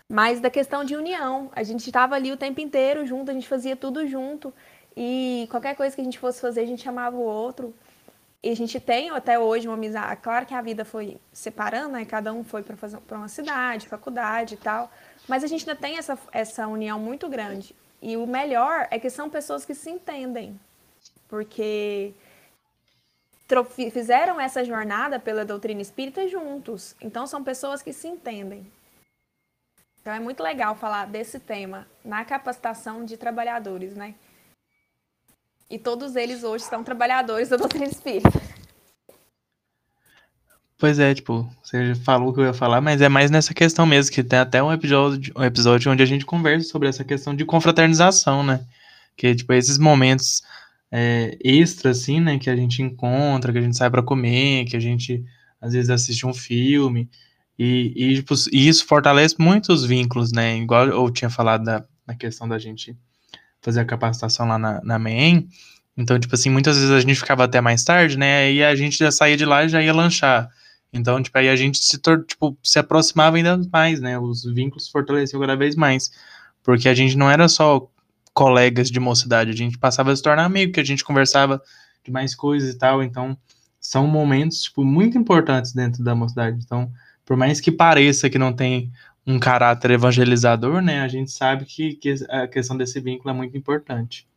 mas 0.09 0.41
da 0.41 0.49
questão 0.49 0.83
de 0.83 0.95
união. 0.95 1.49
A 1.55 1.63
gente 1.63 1.87
estava 1.87 2.15
ali 2.15 2.31
o 2.31 2.37
tempo 2.37 2.59
inteiro 2.59 3.05
junto, 3.05 3.31
a 3.31 3.33
gente 3.33 3.47
fazia 3.47 3.75
tudo 3.75 4.05
junto. 4.05 4.53
E 4.97 5.47
qualquer 5.49 5.75
coisa 5.75 5.95
que 5.95 6.01
a 6.01 6.03
gente 6.03 6.19
fosse 6.19 6.41
fazer, 6.41 6.61
a 6.61 6.65
gente 6.65 6.83
chamava 6.83 7.15
o 7.15 7.21
outro. 7.21 7.73
E 8.43 8.49
a 8.49 8.55
gente 8.55 8.79
tem 8.79 9.09
até 9.11 9.39
hoje 9.39 9.67
uma 9.67 9.75
amizade. 9.75 10.21
Claro 10.21 10.45
que 10.45 10.53
a 10.53 10.61
vida 10.61 10.83
foi 10.83 11.17
separando, 11.31 11.93
né? 11.93 12.05
Cada 12.05 12.33
um 12.33 12.43
foi 12.43 12.63
para 12.63 13.17
uma 13.17 13.27
cidade, 13.27 13.87
faculdade 13.87 14.55
e 14.55 14.57
tal. 14.57 14.91
Mas 15.29 15.43
a 15.43 15.47
gente 15.47 15.69
ainda 15.69 15.79
tem 15.79 15.97
essa, 15.97 16.17
essa 16.31 16.67
união 16.67 16.99
muito 16.99 17.29
grande. 17.29 17.75
E 18.01 18.17
o 18.17 18.25
melhor 18.25 18.87
é 18.89 18.97
que 18.97 19.11
são 19.11 19.29
pessoas 19.29 19.63
que 19.63 19.75
se 19.75 19.87
entendem. 19.87 20.59
Porque 21.27 22.15
fizeram 23.91 24.41
essa 24.41 24.65
jornada 24.65 25.19
pela 25.19 25.45
doutrina 25.45 25.81
espírita 25.81 26.27
juntos. 26.27 26.95
Então 26.99 27.27
são 27.27 27.43
pessoas 27.43 27.83
que 27.83 27.93
se 27.93 28.07
entendem. 28.07 28.65
Então 30.01 30.11
é 30.11 30.19
muito 30.19 30.41
legal 30.41 30.75
falar 30.75 31.05
desse 31.05 31.39
tema 31.39 31.87
na 32.03 32.25
capacitação 32.25 33.05
de 33.05 33.15
trabalhadores, 33.15 33.93
né? 33.93 34.15
E 35.69 35.77
todos 35.77 36.15
eles 36.15 36.43
hoje 36.43 36.63
são 36.63 36.83
trabalhadores 36.83 37.49
da 37.49 37.57
doutrina 37.57 37.85
espírita. 37.85 38.48
Pois 40.79 40.97
é, 40.97 41.13
tipo, 41.13 41.45
você 41.61 41.93
falou 41.93 42.29
o 42.29 42.33
que 42.33 42.39
eu 42.39 42.45
ia 42.45 42.53
falar, 42.53 42.79
mas 42.79 43.01
é 43.01 43.09
mais 43.09 43.29
nessa 43.29 43.53
questão 43.53 43.85
mesmo, 43.85 44.13
que 44.13 44.23
tem 44.23 44.39
até 44.39 44.63
um 44.63 44.71
episódio, 44.71 45.33
um 45.35 45.43
episódio 45.43 45.91
onde 45.91 46.01
a 46.01 46.05
gente 46.05 46.25
conversa 46.25 46.69
sobre 46.69 46.87
essa 46.87 47.03
questão 47.03 47.35
de 47.35 47.43
confraternização, 47.43 48.43
né? 48.43 48.61
Que, 49.17 49.35
tipo, 49.35 49.51
esses 49.51 49.77
momentos 49.77 50.41
é, 50.89 51.37
extras, 51.43 51.99
assim, 51.99 52.21
né, 52.21 52.39
que 52.39 52.49
a 52.49 52.55
gente 52.55 52.81
encontra, 52.81 53.51
que 53.51 53.57
a 53.59 53.61
gente 53.61 53.75
sai 53.75 53.89
para 53.89 54.01
comer, 54.01 54.63
que 54.65 54.77
a 54.77 54.79
gente, 54.79 55.21
às 55.59 55.73
vezes, 55.73 55.89
assiste 55.89 56.25
um 56.25 56.33
filme, 56.33 57.09
e, 57.59 57.91
e, 57.93 58.15
tipo, 58.15 58.33
e 58.53 58.69
isso 58.69 58.85
fortalece 58.85 59.35
muitos 59.37 59.83
vínculos, 59.83 60.31
né? 60.31 60.55
Igual 60.57 60.87
eu 60.87 61.11
tinha 61.11 61.29
falado 61.29 61.65
da, 61.65 61.83
na 62.07 62.15
questão 62.15 62.47
da 62.47 62.57
gente 62.57 62.97
fazer 63.61 63.81
a 63.81 63.85
capacitação 63.85 64.47
lá 64.47 64.57
na, 64.57 64.81
na 64.81 64.97
MEN. 64.97 65.45
Então, 65.97 66.17
tipo 66.17 66.33
assim, 66.35 66.49
muitas 66.49 66.77
vezes 66.77 66.91
a 66.91 67.01
gente 67.01 67.15
ficava 67.15 67.43
até 67.43 67.59
mais 67.59 67.83
tarde, 67.83 68.17
né? 68.17 68.49
E 68.53 68.63
a 68.63 68.73
gente 68.77 68.97
já 68.97 69.11
saía 69.11 69.35
de 69.35 69.43
lá 69.43 69.65
e 69.65 69.69
já 69.69 69.81
ia 69.81 69.93
lanchar. 69.93 70.49
Então, 70.91 71.21
tipo, 71.21 71.37
aí 71.37 71.49
a 71.49 71.55
gente 71.55 71.77
se, 71.77 71.99
tipo, 72.27 72.57
se 72.63 72.79
aproximava 72.79 73.37
ainda 73.37 73.59
mais, 73.71 74.01
né? 74.01 74.17
Os 74.17 74.43
vínculos 74.43 74.89
fortaleciam 74.89 75.39
cada 75.39 75.55
vez 75.55 75.75
mais. 75.75 76.11
Porque 76.63 76.89
a 76.89 76.93
gente 76.93 77.17
não 77.17 77.29
era 77.29 77.47
só 77.47 77.87
colegas 78.33 78.89
de 78.89 78.99
mocidade, 78.99 79.51
a 79.51 79.55
gente 79.55 79.77
passava 79.77 80.11
a 80.11 80.15
se 80.15 80.23
tornar 80.23 80.45
amigo, 80.45 80.73
que 80.73 80.79
a 80.79 80.83
gente 80.83 81.03
conversava 81.03 81.61
de 82.03 82.11
mais 82.11 82.35
coisas 82.35 82.73
e 82.73 82.77
tal. 82.77 83.03
Então, 83.03 83.37
são 83.79 84.07
momentos, 84.07 84.63
tipo, 84.63 84.83
muito 84.83 85.17
importantes 85.17 85.73
dentro 85.73 86.03
da 86.03 86.15
mocidade. 86.15 86.59
Então, 86.63 86.91
por 87.25 87.37
mais 87.37 87.61
que 87.61 87.71
pareça 87.71 88.29
que 88.29 88.39
não 88.39 88.53
tem 88.53 88.91
um 89.25 89.39
caráter 89.39 89.91
evangelizador, 89.91 90.81
né, 90.81 91.01
a 91.01 91.07
gente 91.07 91.31
sabe 91.31 91.65
que, 91.65 91.93
que 91.95 92.15
a 92.29 92.47
questão 92.47 92.75
desse 92.77 92.99
vínculo 92.99 93.29
é 93.29 93.33
muito 93.33 93.57
importante. 93.57 94.27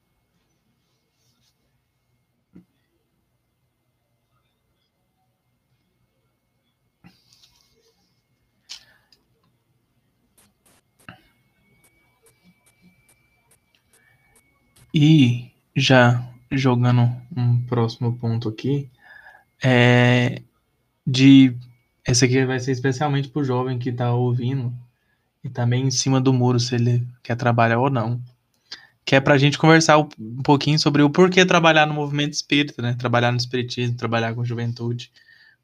E 14.94 15.50
já 15.74 16.22
jogando 16.50 17.10
um 17.34 17.62
próximo 17.62 18.16
ponto 18.18 18.48
aqui, 18.48 18.90
é 19.62 20.42
de 21.06 21.56
esse 22.06 22.24
aqui 22.24 22.44
vai 22.44 22.58
ser 22.58 22.72
especialmente 22.72 23.28
pro 23.28 23.44
jovem 23.44 23.78
que 23.78 23.92
tá 23.92 24.12
ouvindo 24.12 24.72
e 25.42 25.48
também 25.48 25.86
em 25.86 25.90
cima 25.90 26.20
do 26.20 26.32
muro 26.32 26.58
se 26.58 26.74
ele 26.74 27.06
quer 27.22 27.36
trabalhar 27.36 27.78
ou 27.78 27.90
não. 27.90 28.20
Que 29.04 29.16
é 29.16 29.20
pra 29.20 29.38
gente 29.38 29.58
conversar 29.58 29.98
um 29.98 30.42
pouquinho 30.44 30.78
sobre 30.78 31.02
o 31.02 31.10
porquê 31.10 31.44
trabalhar 31.44 31.86
no 31.86 31.94
movimento 31.94 32.34
espírita, 32.34 32.80
né? 32.80 32.94
Trabalhar 32.94 33.32
no 33.32 33.38
espiritismo, 33.38 33.96
trabalhar 33.96 34.34
com 34.34 34.44
juventude. 34.44 35.10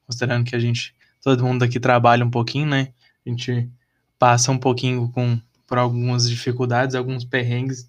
Considerando 0.05 0.45
que 0.45 0.55
a 0.55 0.59
gente, 0.59 0.93
todo 1.21 1.43
mundo 1.43 1.63
aqui 1.63 1.79
trabalha 1.79 2.25
um 2.25 2.29
pouquinho, 2.29 2.67
né? 2.67 2.89
A 3.25 3.29
gente 3.29 3.69
passa 4.17 4.51
um 4.51 4.57
pouquinho 4.57 5.09
com, 5.09 5.39
por 5.65 5.77
algumas 5.77 6.29
dificuldades, 6.29 6.95
alguns 6.95 7.23
perrengues, 7.23 7.88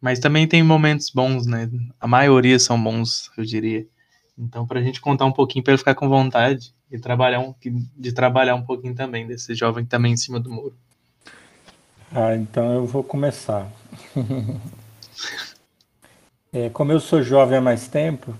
mas 0.00 0.18
também 0.18 0.46
tem 0.46 0.62
momentos 0.62 1.10
bons, 1.10 1.46
né? 1.46 1.70
A 2.00 2.06
maioria 2.06 2.58
são 2.58 2.82
bons, 2.82 3.30
eu 3.36 3.44
diria. 3.44 3.86
Então, 4.38 4.66
para 4.66 4.80
a 4.80 4.82
gente 4.82 5.00
contar 5.00 5.26
um 5.26 5.32
pouquinho, 5.32 5.62
para 5.62 5.72
ele 5.72 5.78
ficar 5.78 5.94
com 5.94 6.08
vontade 6.08 6.74
e 6.90 6.98
trabalhar 6.98 7.40
um, 7.40 7.54
de 7.96 8.12
trabalhar 8.12 8.54
um 8.54 8.64
pouquinho 8.64 8.94
também 8.94 9.26
desse 9.26 9.54
jovem 9.54 9.84
também 9.84 10.12
em 10.12 10.16
cima 10.16 10.40
do 10.40 10.50
muro. 10.50 10.74
Ah, 12.10 12.34
então 12.34 12.72
eu 12.72 12.86
vou 12.86 13.04
começar. 13.04 13.70
é, 16.52 16.70
como 16.70 16.90
eu 16.90 16.98
sou 16.98 17.22
jovem 17.22 17.58
há 17.58 17.60
mais 17.60 17.86
tempo, 17.86 18.34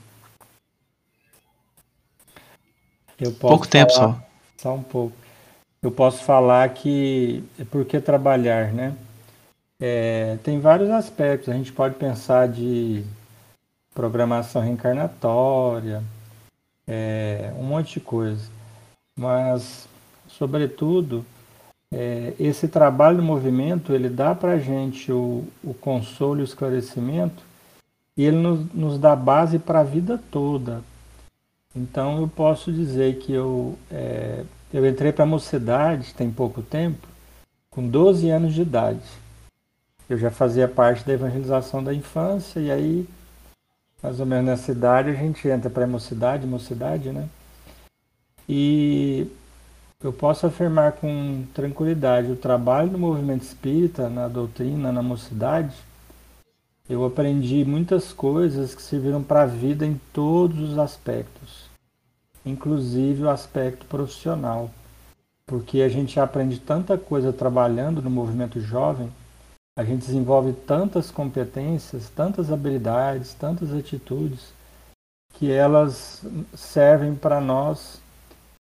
eu 3.19 3.31
posso 3.33 3.39
pouco 3.39 3.69
tempo 3.69 3.93
só. 3.93 4.19
Só 4.57 4.75
um 4.75 4.83
pouco. 4.83 5.15
Eu 5.83 5.91
posso 5.91 6.25
falar 6.25 6.69
que 6.71 7.45
é 7.59 7.65
por 7.65 7.85
que 7.85 8.01
trabalhar, 8.01 8.73
né? 8.73 8.97
É, 9.81 10.37
tem 10.43 10.61
vários 10.61 10.91
aspectos. 10.91 11.49
A 11.49 11.55
gente 11.55 11.73
pode 11.73 11.95
pensar 11.95 12.49
de 12.49 13.05
programação 13.95 14.63
reencarnatória, 14.63 16.03
é, 16.87 17.53
um 17.57 17.63
monte 17.63 17.95
de 17.95 18.01
coisa. 18.01 18.49
Mas, 19.17 19.89
sobretudo, 20.29 21.25
é, 21.93 22.35
esse 22.39 22.69
trabalho 22.69 23.19
no 23.19 23.23
movimento, 23.23 23.93
ele 23.93 24.09
dá 24.09 24.35
para 24.35 24.53
a 24.53 24.59
gente 24.59 25.11
o, 25.11 25.45
o 25.65 25.75
consolo 25.75 26.41
e 26.41 26.43
o 26.43 26.45
esclarecimento 26.45 27.43
e 28.17 28.25
ele 28.25 28.37
nos, 28.37 28.73
nos 28.75 28.99
dá 28.99 29.17
base 29.17 29.59
para 29.59 29.81
a 29.81 29.85
vida 29.85 30.21
toda. 30.31 30.83
Então, 31.75 32.21
eu 32.21 32.29
posso 32.29 32.73
dizer 32.73 33.19
que 33.19 33.33
eu, 33.33 33.79
é, 33.91 34.45
eu 34.73 34.87
entrei 34.87 35.13
para 35.13 35.25
a 35.25 35.27
mocidade 35.27 36.15
tem 36.15 36.31
pouco 36.31 36.61
tempo, 36.61 37.07
com 37.71 37.87
12 37.87 38.29
anos 38.29 38.55
de 38.55 38.63
idade. 38.63 39.01
Eu 40.11 40.19
já 40.19 40.31
fazia 40.31 40.69
parte 40.69 41.07
da 41.07 41.15
evangelização 41.15 41.83
da 41.83 41.95
infância 41.95 42.61
e 42.61 42.71
aí 42.71 43.09
mais 44.03 44.19
ou 44.19 44.27
menos 44.27 44.47
nessa 44.47 44.73
idade, 44.73 45.11
a 45.11 45.15
gente 45.15 45.47
entra 45.47 45.69
para 45.69 45.85
a 45.85 45.89
mocidade, 45.89 46.47
mocidade, 46.47 47.11
né? 47.11 47.29
E 48.49 49.27
eu 50.03 50.13
posso 50.13 50.47
afirmar 50.47 50.93
com 50.93 51.45
tranquilidade, 51.55 52.33
o 52.33 52.37
trabalho 52.37 52.89
do 52.89 52.99
movimento 52.99 53.43
espírita, 53.43 54.09
na 54.09 54.27
doutrina, 54.27 54.91
na 54.91 55.03
mocidade, 55.03 55.77
eu 56.89 57.05
aprendi 57.05 57.65
muitas 57.65 58.13
coisas 58.13 58.75
que 58.75 58.83
serviram 58.83 59.23
para 59.23 59.43
a 59.43 59.47
vida 59.47 59.87
em 59.87 60.01
todos 60.13 60.59
os 60.71 60.79
aspectos, 60.79 61.67
inclusive 62.45 63.23
o 63.23 63.31
aspecto 63.31 63.85
profissional, 63.87 64.71
porque 65.47 65.83
a 65.83 65.89
gente 65.89 66.19
aprende 66.19 66.59
tanta 66.59 66.97
coisa 66.97 67.33
trabalhando 67.33 68.01
no 68.03 68.11
movimento 68.11 68.61
jovem 68.61 69.13
a 69.79 69.85
gente 69.85 70.07
desenvolve 70.07 70.53
tantas 70.53 71.11
competências, 71.11 72.09
tantas 72.11 72.53
habilidades, 72.53 73.35
tantas 73.35 73.73
atitudes, 73.73 74.53
que 75.35 75.51
elas 75.51 76.25
servem 76.55 77.15
para 77.15 77.41
nós, 77.41 78.01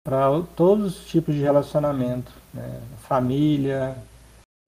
para 0.05 0.27
todos 0.55 0.99
os 0.99 1.07
tipos 1.07 1.35
de 1.35 1.41
relacionamento, 1.41 2.33
né? 2.55 2.81
família, 3.09 3.97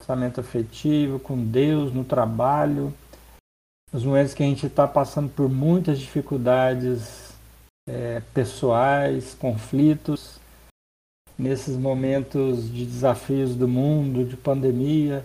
relacionamento 0.00 0.40
afetivo, 0.40 1.18
com 1.18 1.44
Deus, 1.44 1.92
no 1.92 2.04
trabalho, 2.04 2.92
nos 3.92 4.04
momentos 4.04 4.34
que 4.34 4.42
a 4.42 4.46
gente 4.46 4.66
está 4.66 4.88
passando 4.88 5.28
por 5.28 5.48
muitas 5.48 5.98
dificuldades 5.98 7.32
é, 7.88 8.20
pessoais, 8.32 9.34
conflitos, 9.34 10.40
nesses 11.38 11.76
momentos 11.76 12.72
de 12.72 12.86
desafios 12.86 13.54
do 13.54 13.68
mundo, 13.68 14.24
de 14.24 14.36
pandemia, 14.36 15.24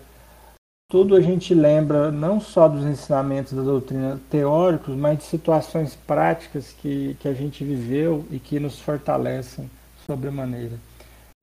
tudo 0.90 1.18
a 1.18 1.22
gente 1.22 1.54
lembra 1.54 2.12
não 2.12 2.40
só 2.40 2.70
dos 2.70 2.86
ensinamentos 2.86 3.52
da 3.52 3.62
doutrina 3.62 4.22
teóricos, 4.30 4.96
mas 4.96 5.18
de 5.18 5.26
situações 5.26 5.96
práticas 5.96 6.72
que, 6.72 7.16
que 7.16 7.28
a 7.28 7.34
gente 7.34 7.64
viveu 7.64 8.26
e 8.32 8.40
que 8.40 8.60
nos 8.60 8.80
fortalecem 8.80 9.70
sobremaneira. 10.06 10.78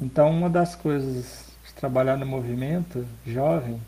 Então, 0.01 0.30
uma 0.30 0.49
das 0.49 0.74
coisas 0.74 1.53
de 1.66 1.74
trabalhar 1.74 2.16
no 2.16 2.24
movimento 2.24 3.07
jovem 3.26 3.78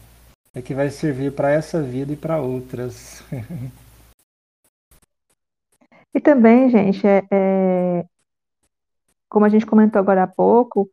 é 0.54 0.60
que 0.60 0.74
vai 0.74 0.90
servir 0.90 1.32
para 1.32 1.50
essa 1.50 1.82
vida 1.82 2.12
e 2.12 2.16
para 2.16 2.38
outras. 2.38 3.24
e 6.14 6.20
também, 6.20 6.68
gente, 6.68 7.06
é, 7.06 7.26
é, 7.32 8.04
como 9.26 9.46
a 9.46 9.48
gente 9.48 9.64
comentou 9.64 10.00
agora 10.00 10.24
há 10.24 10.26
pouco, 10.26 10.90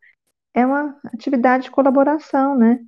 é 0.54 0.66
uma 0.66 0.98
atividade 1.14 1.66
de 1.66 1.72
colaboração, 1.72 2.58
né? 2.58 2.80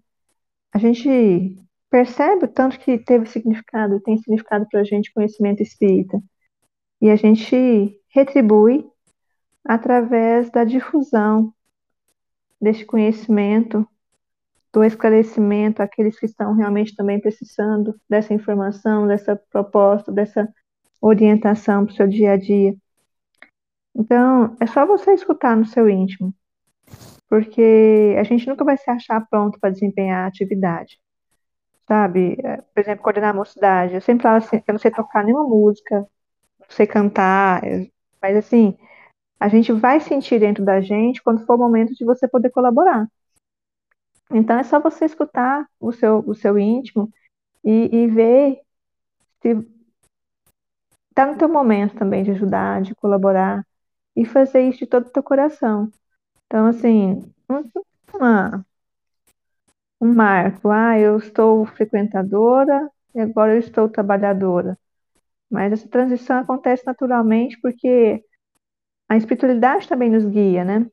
A 0.73 0.77
gente 0.77 1.64
percebe 1.95 2.43
o 2.43 2.47
tanto 2.49 2.77
que 2.77 2.97
teve 2.97 3.25
significado, 3.25 4.01
tem 4.01 4.17
significado 4.17 4.67
para 4.69 4.81
a 4.81 4.83
gente 4.83 5.13
conhecimento 5.13 5.63
espírita. 5.63 6.21
E 7.01 7.09
a 7.09 7.15
gente 7.15 7.97
retribui 8.09 8.85
através 9.63 10.49
da 10.49 10.65
difusão 10.65 11.53
deste 12.59 12.83
conhecimento, 12.83 13.87
do 14.73 14.83
esclarecimento 14.83 15.81
àqueles 15.81 16.19
que 16.19 16.25
estão 16.25 16.53
realmente 16.53 16.93
também 16.97 17.17
precisando 17.17 17.95
dessa 18.09 18.33
informação, 18.33 19.07
dessa 19.07 19.37
proposta, 19.49 20.11
dessa 20.11 20.53
orientação 20.99 21.85
para 21.85 21.93
o 21.93 21.95
seu 21.95 22.09
dia 22.09 22.33
a 22.33 22.37
dia. 22.37 22.75
Então, 23.95 24.57
é 24.59 24.67
só 24.67 24.85
você 24.85 25.13
escutar 25.13 25.55
no 25.55 25.65
seu 25.65 25.87
íntimo, 25.87 26.35
porque 27.29 28.17
a 28.19 28.23
gente 28.23 28.45
nunca 28.49 28.65
vai 28.65 28.75
se 28.75 28.91
achar 28.91 29.25
pronto 29.29 29.57
para 29.61 29.69
desempenhar 29.69 30.25
a 30.25 30.27
atividade. 30.27 30.99
Sabe? 31.87 32.37
É, 32.43 32.57
por 32.61 32.79
exemplo, 32.81 33.03
coordenar 33.03 33.31
a 33.31 33.33
mocidade. 33.33 33.93
Eu 33.95 34.01
sempre 34.01 34.23
falo 34.23 34.37
assim, 34.37 34.57
eu 34.57 34.73
não 34.73 34.79
sei 34.79 34.91
tocar 34.91 35.23
nenhuma 35.23 35.43
música, 35.47 35.99
não 36.59 36.67
sei 36.69 36.87
cantar, 36.87 37.61
mas 38.21 38.37
assim, 38.37 38.77
a 39.39 39.47
gente 39.49 39.71
vai 39.73 39.99
sentir 39.99 40.39
dentro 40.39 40.65
da 40.65 40.81
gente 40.81 41.23
quando 41.23 41.45
for 41.45 41.55
o 41.55 41.59
momento 41.59 41.93
de 41.95 42.05
você 42.05 42.27
poder 42.27 42.51
colaborar. 42.51 43.07
Então 44.31 44.57
é 44.57 44.63
só 44.63 44.79
você 44.79 45.05
escutar 45.05 45.67
o 45.79 45.91
seu, 45.91 46.19
o 46.27 46.33
seu 46.33 46.57
íntimo 46.57 47.11
e, 47.63 47.89
e 47.95 48.07
ver 48.07 48.61
se 49.41 49.55
está 51.09 51.25
no 51.25 51.37
teu 51.37 51.49
momento 51.49 51.95
também 51.95 52.23
de 52.23 52.31
ajudar, 52.31 52.81
de 52.81 52.93
colaborar 52.95 53.65
e 54.15 54.25
fazer 54.25 54.67
isso 54.69 54.79
de 54.79 54.87
todo 54.87 55.07
o 55.07 55.11
teu 55.11 55.23
coração. 55.23 55.91
Então, 56.47 56.67
assim, 56.67 57.21
uma, 58.13 58.65
um 60.01 60.13
marco. 60.13 60.69
Ah, 60.69 60.99
eu 60.99 61.17
estou 61.17 61.65
frequentadora 61.65 62.89
e 63.13 63.19
agora 63.21 63.53
eu 63.53 63.59
estou 63.59 63.89
trabalhadora. 63.89 64.77
Mas 65.49 65.73
essa 65.73 65.87
transição 65.87 66.39
acontece 66.39 66.85
naturalmente 66.85 67.59
porque 67.61 68.23
a 69.09 69.17
espiritualidade 69.17 69.87
também 69.87 70.09
nos 70.09 70.25
guia, 70.25 70.65
né? 70.65 70.87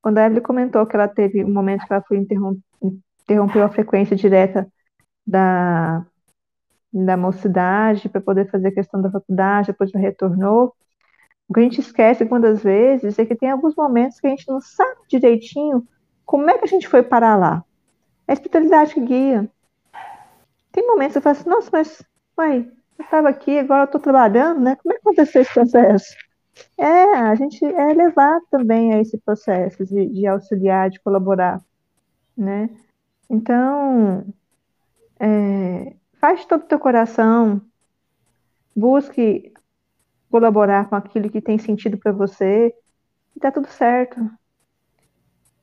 Quando 0.00 0.18
a 0.18 0.26
Evelyn 0.26 0.42
comentou 0.42 0.86
que 0.86 0.96
ela 0.96 1.08
teve 1.08 1.44
um 1.44 1.52
momento 1.52 1.86
que 1.86 1.92
ela 1.92 2.02
foi 2.02 2.18
interrom 2.18 2.56
interrompeu 3.28 3.62
a 3.62 3.68
frequência 3.68 4.16
direta 4.16 4.66
da, 5.26 6.06
da 6.90 7.14
mocidade 7.14 8.08
para 8.08 8.22
poder 8.22 8.50
fazer 8.50 8.68
a 8.68 8.74
questão 8.74 9.02
da 9.02 9.10
faculdade, 9.10 9.66
depois 9.66 9.94
ela 9.94 10.02
retornou. 10.02 10.74
O 11.46 11.52
que 11.52 11.60
a 11.60 11.62
gente 11.62 11.80
esquece 11.80 12.24
muitas 12.24 12.62
vezes 12.62 13.18
é 13.18 13.26
que 13.26 13.36
tem 13.36 13.50
alguns 13.50 13.74
momentos 13.76 14.18
que 14.18 14.26
a 14.26 14.30
gente 14.30 14.48
não 14.48 14.60
sabe 14.60 15.00
direitinho 15.08 15.86
como 16.24 16.48
é 16.48 16.56
que 16.56 16.64
a 16.64 16.68
gente 16.68 16.88
foi 16.88 17.02
parar 17.02 17.36
lá. 17.36 17.64
É 18.28 18.32
a 18.32 18.34
espiritualidade 18.34 18.92
que 18.92 19.00
guia. 19.00 19.50
Tem 20.70 20.86
momentos 20.86 21.14
que 21.14 21.18
eu 21.18 21.22
falo 21.22 21.36
assim, 21.36 21.48
nossa, 21.48 21.70
mas, 21.72 22.02
uai, 22.38 22.70
eu 22.98 23.04
estava 23.04 23.30
aqui, 23.30 23.58
agora 23.58 23.82
eu 23.82 23.86
estou 23.86 24.00
trabalhando, 24.00 24.60
né? 24.60 24.76
Como 24.76 24.92
é 24.92 24.96
que 24.96 25.00
aconteceu 25.00 25.40
esse 25.40 25.54
processo? 25.54 26.14
É, 26.76 27.14
a 27.16 27.34
gente 27.34 27.64
é 27.64 27.94
levar 27.94 28.38
também 28.50 28.92
a 28.92 29.00
esse 29.00 29.16
processo 29.18 29.84
de, 29.86 30.06
de 30.06 30.26
auxiliar, 30.26 30.90
de 30.90 31.00
colaborar, 31.00 31.60
né? 32.36 32.68
Então, 33.30 34.26
é, 35.18 35.94
faz 36.20 36.44
todo 36.44 36.62
o 36.62 36.66
teu 36.66 36.78
coração, 36.78 37.62
busque 38.76 39.52
colaborar 40.30 40.88
com 40.88 40.96
aquilo 40.96 41.30
que 41.30 41.40
tem 41.40 41.58
sentido 41.58 41.96
para 41.96 42.12
você, 42.12 42.74
e 43.34 43.40
tá 43.40 43.50
tudo 43.50 43.68
certo. 43.68 44.20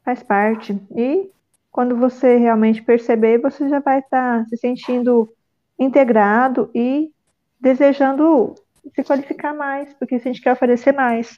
Faz 0.03 0.23
parte. 0.23 0.73
E 0.95 1.29
quando 1.75 1.97
você 1.97 2.37
realmente 2.37 2.81
perceber, 2.81 3.37
você 3.37 3.67
já 3.67 3.81
vai 3.81 3.99
estar 3.99 4.43
tá 4.43 4.45
se 4.47 4.55
sentindo 4.55 5.27
integrado 5.77 6.71
e 6.73 7.11
desejando 7.59 8.55
se 8.95 9.03
qualificar 9.03 9.53
mais, 9.53 9.93
porque 9.95 10.15
a 10.15 10.19
gente 10.19 10.39
quer 10.39 10.53
oferecer 10.53 10.93
mais. 10.93 11.37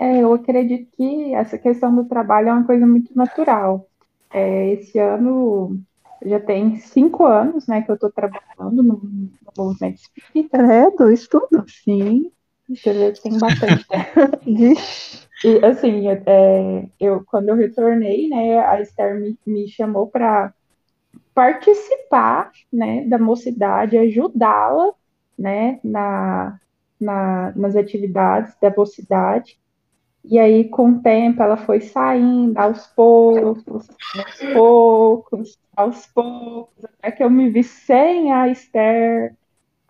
É, 0.00 0.18
eu 0.18 0.34
acredito 0.34 0.90
que 0.96 1.32
essa 1.32 1.56
questão 1.56 1.94
do 1.94 2.06
trabalho 2.06 2.48
é 2.48 2.52
uma 2.52 2.66
coisa 2.66 2.84
muito 2.84 3.16
natural. 3.16 3.86
É, 4.32 4.72
esse 4.72 4.98
ano 4.98 5.80
já 6.20 6.40
tem 6.40 6.74
cinco 6.74 7.24
anos, 7.26 7.68
né, 7.68 7.82
que 7.82 7.90
eu 7.92 7.94
estou 7.94 8.10
trabalhando 8.10 8.82
no, 8.82 9.00
no 9.00 9.30
movimento 9.56 10.00
espírita. 10.00 10.56
É, 10.56 10.90
do 10.90 11.08
estudo? 11.08 11.64
Sim, 11.68 12.32
tem 13.22 13.38
bastante. 13.38 13.86
e 15.44 15.64
assim, 15.64 16.08
é, 16.08 16.86
eu 16.98 17.24
quando 17.24 17.48
eu 17.48 17.56
retornei, 17.56 18.28
né, 18.28 18.58
a 18.58 18.80
Esther 18.80 19.18
me, 19.20 19.38
me 19.46 19.68
chamou 19.68 20.06
para 20.06 20.52
participar, 21.34 22.52
né, 22.72 23.04
da 23.06 23.18
mocidade, 23.18 23.96
ajudá-la, 23.96 24.92
né, 25.38 25.80
na, 25.82 26.60
na, 27.00 27.52
nas 27.56 27.76
atividades 27.76 28.54
da 28.60 28.70
mocidade. 28.76 29.58
E 30.24 30.38
aí, 30.38 30.68
com 30.68 30.90
o 30.90 31.02
tempo, 31.02 31.42
ela 31.42 31.56
foi 31.56 31.80
saindo 31.80 32.58
aos 32.58 32.86
poucos, 32.88 33.88
aos 34.14 34.52
poucos, 34.52 35.58
aos 35.74 36.06
poucos, 36.08 36.84
até 36.84 37.10
que 37.10 37.24
eu 37.24 37.30
me 37.30 37.48
vi 37.48 37.62
sem 37.64 38.32
a 38.32 38.48
Esther. 38.48 39.34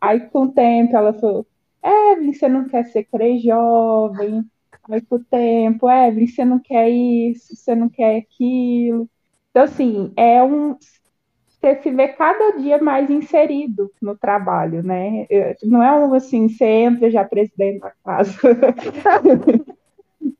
Aí, 0.01 0.21
com 0.31 0.45
o 0.45 0.53
tempo, 0.53 0.97
ela 0.97 1.13
falou: 1.15 1.47
Evelyn, 1.83 2.33
você 2.33 2.49
não 2.49 2.69
quer 2.69 2.85
ser 2.87 3.05
crê 3.05 3.39
jovem? 3.39 4.49
Aí, 4.91 5.01
com 5.03 5.17
o 5.17 5.25
tempo, 5.25 5.91
Evelyn, 5.91 6.27
você 6.27 6.45
não 6.45 6.59
quer 6.59 6.89
isso, 6.89 7.55
você 7.55 7.75
não 7.75 7.89
quer 7.89 8.17
aquilo. 8.19 9.09
Então, 9.51 9.63
assim, 9.65 10.13
é 10.17 10.43
um. 10.43 10.77
Você 11.49 11.83
se 11.83 11.91
vê 11.91 12.09
cada 12.09 12.59
dia 12.59 12.83
mais 12.83 13.11
inserido 13.11 13.93
no 14.01 14.17
trabalho, 14.17 14.83
né? 14.83 15.27
Não 15.63 15.83
é 15.83 15.93
um 15.93 16.15
assim, 16.15 16.49
você 16.49 16.65
entra 16.65 17.11
já 17.11 17.23
presidente 17.25 17.81
da 17.81 17.93
casa. 18.03 18.33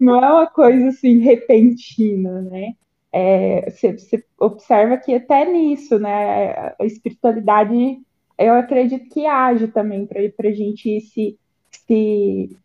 não 0.01 0.25
é 0.25 0.33
uma 0.33 0.47
coisa 0.47 0.89
assim 0.89 1.19
repentina, 1.19 2.41
né? 2.43 2.73
É, 3.13 3.71
você, 3.71 3.93
você, 3.93 4.25
observa 4.39 4.97
que 4.97 5.15
até 5.15 5.45
nisso, 5.45 5.99
né, 5.99 6.75
a 6.79 6.85
espiritualidade, 6.85 8.01
eu 8.39 8.55
acredito 8.55 9.09
que 9.11 9.27
age 9.27 9.69
também 9.69 10.07
para 10.07 10.49
a 10.49 10.53
gente 10.53 11.01
se, 11.01 11.39
se 11.71 12.57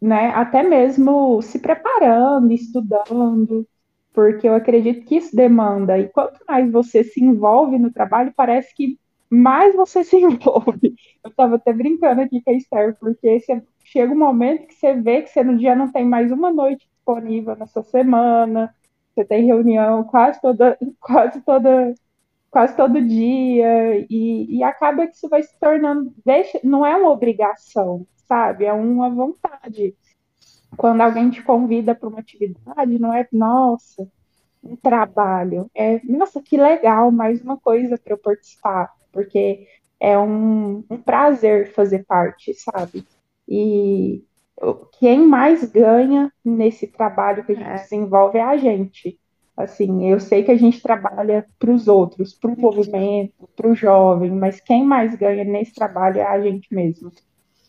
né, 0.00 0.28
até 0.30 0.62
mesmo 0.62 1.42
se 1.42 1.58
preparando, 1.58 2.52
estudando, 2.52 3.66
porque 4.12 4.48
eu 4.48 4.54
acredito 4.54 5.04
que 5.06 5.16
isso 5.16 5.36
demanda, 5.36 5.98
e 5.98 6.08
quanto 6.08 6.40
mais 6.48 6.70
você 6.70 7.04
se 7.04 7.22
envolve 7.22 7.78
no 7.78 7.92
trabalho, 7.92 8.32
parece 8.36 8.74
que 8.74 8.98
mais 9.28 9.74
você 9.76 10.02
se 10.04 10.16
envolve. 10.16 10.94
Eu 11.22 11.30
estava 11.30 11.56
até 11.56 11.72
brincando 11.72 12.22
aqui 12.22 12.42
com 12.42 12.50
a 12.50 12.54
Esther, 12.54 12.96
porque 12.98 13.40
você 13.40 13.62
chega 13.84 14.12
um 14.12 14.18
momento 14.18 14.66
que 14.66 14.74
você 14.74 14.94
vê 14.94 15.22
que 15.22 15.30
você 15.30 15.42
no 15.44 15.56
dia 15.56 15.74
não 15.74 15.90
tem 15.90 16.04
mais 16.04 16.32
uma 16.32 16.52
noite 16.52 16.88
disponível 16.88 17.56
nessa 17.56 17.82
semana, 17.82 18.74
você 19.14 19.24
tem 19.24 19.46
reunião 19.46 20.04
quase 20.04 20.40
toda, 20.40 20.78
quase 21.00 21.40
toda, 21.42 21.94
quase 22.50 22.76
todo 22.76 23.00
dia, 23.00 24.06
e, 24.10 24.58
e 24.58 24.62
acaba 24.62 25.06
que 25.06 25.14
isso 25.14 25.28
vai 25.28 25.42
se 25.42 25.58
tornando, 25.58 26.12
deixa, 26.24 26.60
não 26.64 26.84
é 26.84 26.96
uma 26.96 27.10
obrigação, 27.10 28.06
sabe? 28.26 28.64
É 28.64 28.72
uma 28.72 29.08
vontade. 29.08 29.94
Quando 30.76 31.00
alguém 31.00 31.30
te 31.30 31.42
convida 31.42 31.94
para 31.94 32.08
uma 32.08 32.20
atividade, 32.20 32.98
não 32.98 33.12
é, 33.14 33.26
nossa, 33.32 34.10
um 34.62 34.76
trabalho, 34.76 35.70
é, 35.74 36.00
nossa, 36.04 36.42
que 36.42 36.56
legal, 36.56 37.10
mais 37.10 37.40
uma 37.42 37.56
coisa 37.56 37.96
para 37.98 38.14
eu 38.14 38.18
participar, 38.18 38.92
porque 39.12 39.66
é 39.98 40.18
um, 40.18 40.84
um 40.90 41.00
prazer 41.02 41.72
fazer 41.72 42.04
parte, 42.04 42.54
sabe? 42.54 43.06
E 43.48 44.24
quem 44.98 45.26
mais 45.26 45.64
ganha 45.64 46.32
nesse 46.44 46.86
trabalho 46.86 47.44
que 47.44 47.52
a 47.52 47.54
gente 47.54 47.68
é. 47.68 47.74
desenvolve 47.74 48.38
é 48.38 48.42
a 48.42 48.56
gente. 48.56 49.18
Assim, 49.56 50.08
eu 50.10 50.18
sei 50.20 50.42
que 50.42 50.50
a 50.50 50.56
gente 50.56 50.80
trabalha 50.80 51.46
para 51.58 51.70
os 51.70 51.86
outros, 51.88 52.34
para 52.34 52.50
o 52.50 52.58
movimento, 52.60 53.48
para 53.54 53.68
o 53.68 53.74
jovem, 53.74 54.30
mas 54.30 54.60
quem 54.60 54.84
mais 54.84 55.14
ganha 55.14 55.44
nesse 55.44 55.74
trabalho 55.74 56.18
é 56.18 56.26
a 56.26 56.40
gente 56.40 56.72
mesmo. 56.74 57.12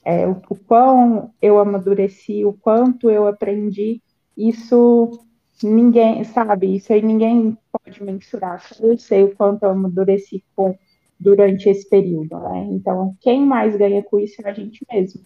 É, 0.04 0.28
o, 0.28 0.42
o 0.50 0.56
quão 0.56 1.34
eu 1.42 1.60
amadureci, 1.60 2.46
o 2.46 2.54
quanto 2.54 3.10
eu 3.10 3.28
aprendi, 3.28 4.02
isso 4.38 5.20
ninguém 5.64 6.24
sabe, 6.24 6.76
isso 6.76 6.92
aí 6.94 7.02
ninguém 7.02 7.58
pode 7.72 8.04
mensurar. 8.04 8.64
Eu 8.80 8.98
sei 8.98 9.24
o 9.24 9.36
quanto 9.36 9.64
eu 9.64 9.72
amadureci 9.72 10.44
com, 10.56 10.78
durante 11.20 11.70
esse 11.70 11.88
período, 11.90 12.40
né? 12.40 12.68
Então, 12.72 13.16
quem 13.22 13.46
mais 13.46 13.76
ganha 13.76 14.04
com 14.04 14.20
isso 14.20 14.42
é 14.44 14.50
a 14.50 14.54
gente 14.54 14.86
mesmo. 14.92 15.22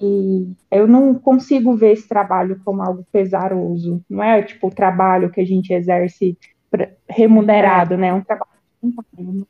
E 0.00 0.52
eu 0.70 0.86
não 0.86 1.14
consigo 1.14 1.76
ver 1.76 1.92
esse 1.92 2.08
trabalho 2.08 2.60
como 2.64 2.82
algo 2.82 3.04
pesaroso. 3.10 4.02
Não 4.08 4.22
é 4.22 4.42
tipo 4.42 4.68
o 4.68 4.74
trabalho 4.74 5.30
que 5.30 5.40
a 5.40 5.44
gente 5.44 5.72
exerce 5.72 6.38
remunerado, 7.08 7.96
né? 7.96 8.08
É 8.08 8.14
um 8.14 8.22
trabalho. 8.22 8.50
Não 8.82 9.46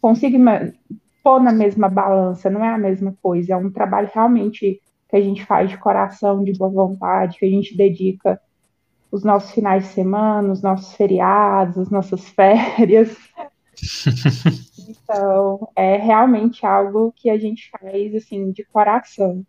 consigo 0.00 0.38
pôr 1.22 1.40
na 1.40 1.52
mesma 1.52 1.88
balança, 1.88 2.48
não 2.48 2.64
é 2.64 2.68
a 2.68 2.78
mesma 2.78 3.14
coisa. 3.20 3.54
É 3.54 3.56
um 3.56 3.70
trabalho 3.70 4.08
realmente 4.12 4.80
que 5.08 5.16
a 5.16 5.20
gente 5.20 5.44
faz 5.44 5.70
de 5.70 5.78
coração, 5.78 6.44
de 6.44 6.52
boa 6.56 6.70
vontade, 6.70 7.38
que 7.38 7.46
a 7.46 7.50
gente 7.50 7.76
dedica 7.76 8.40
os 9.10 9.24
nossos 9.24 9.50
finais 9.52 9.84
de 9.84 9.90
semana, 9.90 10.52
os 10.52 10.62
nossos 10.62 10.94
feriados, 10.94 11.78
as 11.78 11.90
nossas 11.90 12.28
férias. 12.30 13.16
então, 14.88 15.68
é 15.74 15.96
realmente 15.96 16.64
algo 16.66 17.12
que 17.16 17.30
a 17.30 17.38
gente 17.38 17.70
faz 17.70 18.14
assim 18.14 18.52
de 18.52 18.64
coração. 18.64 19.44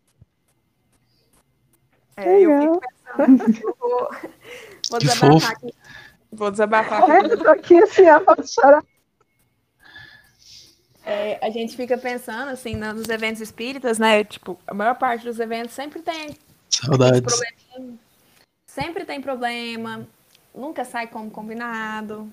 É, 2.26 2.42
eu 2.42 2.62
fico 2.62 2.82
pensando, 3.18 3.60
eu 3.64 3.76
vou, 3.80 4.10
vou 4.90 5.00
desabafar 5.00 5.52
aqui. 5.52 5.74
Vou 6.32 6.52
desabafar 6.52 7.04
aqui. 7.04 7.32
Eu 7.32 7.38
tô 7.38 7.50
aqui 7.50 7.78
assim, 7.84 8.08
a 8.08 8.22
chorar. 8.46 8.84
É, 11.06 11.40
a 11.42 11.50
gente 11.50 11.76
fica 11.76 11.98
pensando 11.98 12.50
assim 12.50 12.76
nos 12.76 13.10
eventos 13.10 13.42
espíritas, 13.42 13.98
né? 13.98 14.24
Tipo, 14.24 14.60
a 14.68 14.74
maior 14.74 14.96
parte 14.96 15.26
dos 15.26 15.40
eventos 15.40 15.74
sempre 15.74 16.02
tem 16.02 16.38
Saudades. 16.70 17.40
Sempre 18.66 19.04
tem 19.04 19.20
problema, 19.20 20.08
nunca 20.54 20.86
sai 20.86 21.08
como 21.08 21.30
combinado. 21.32 22.32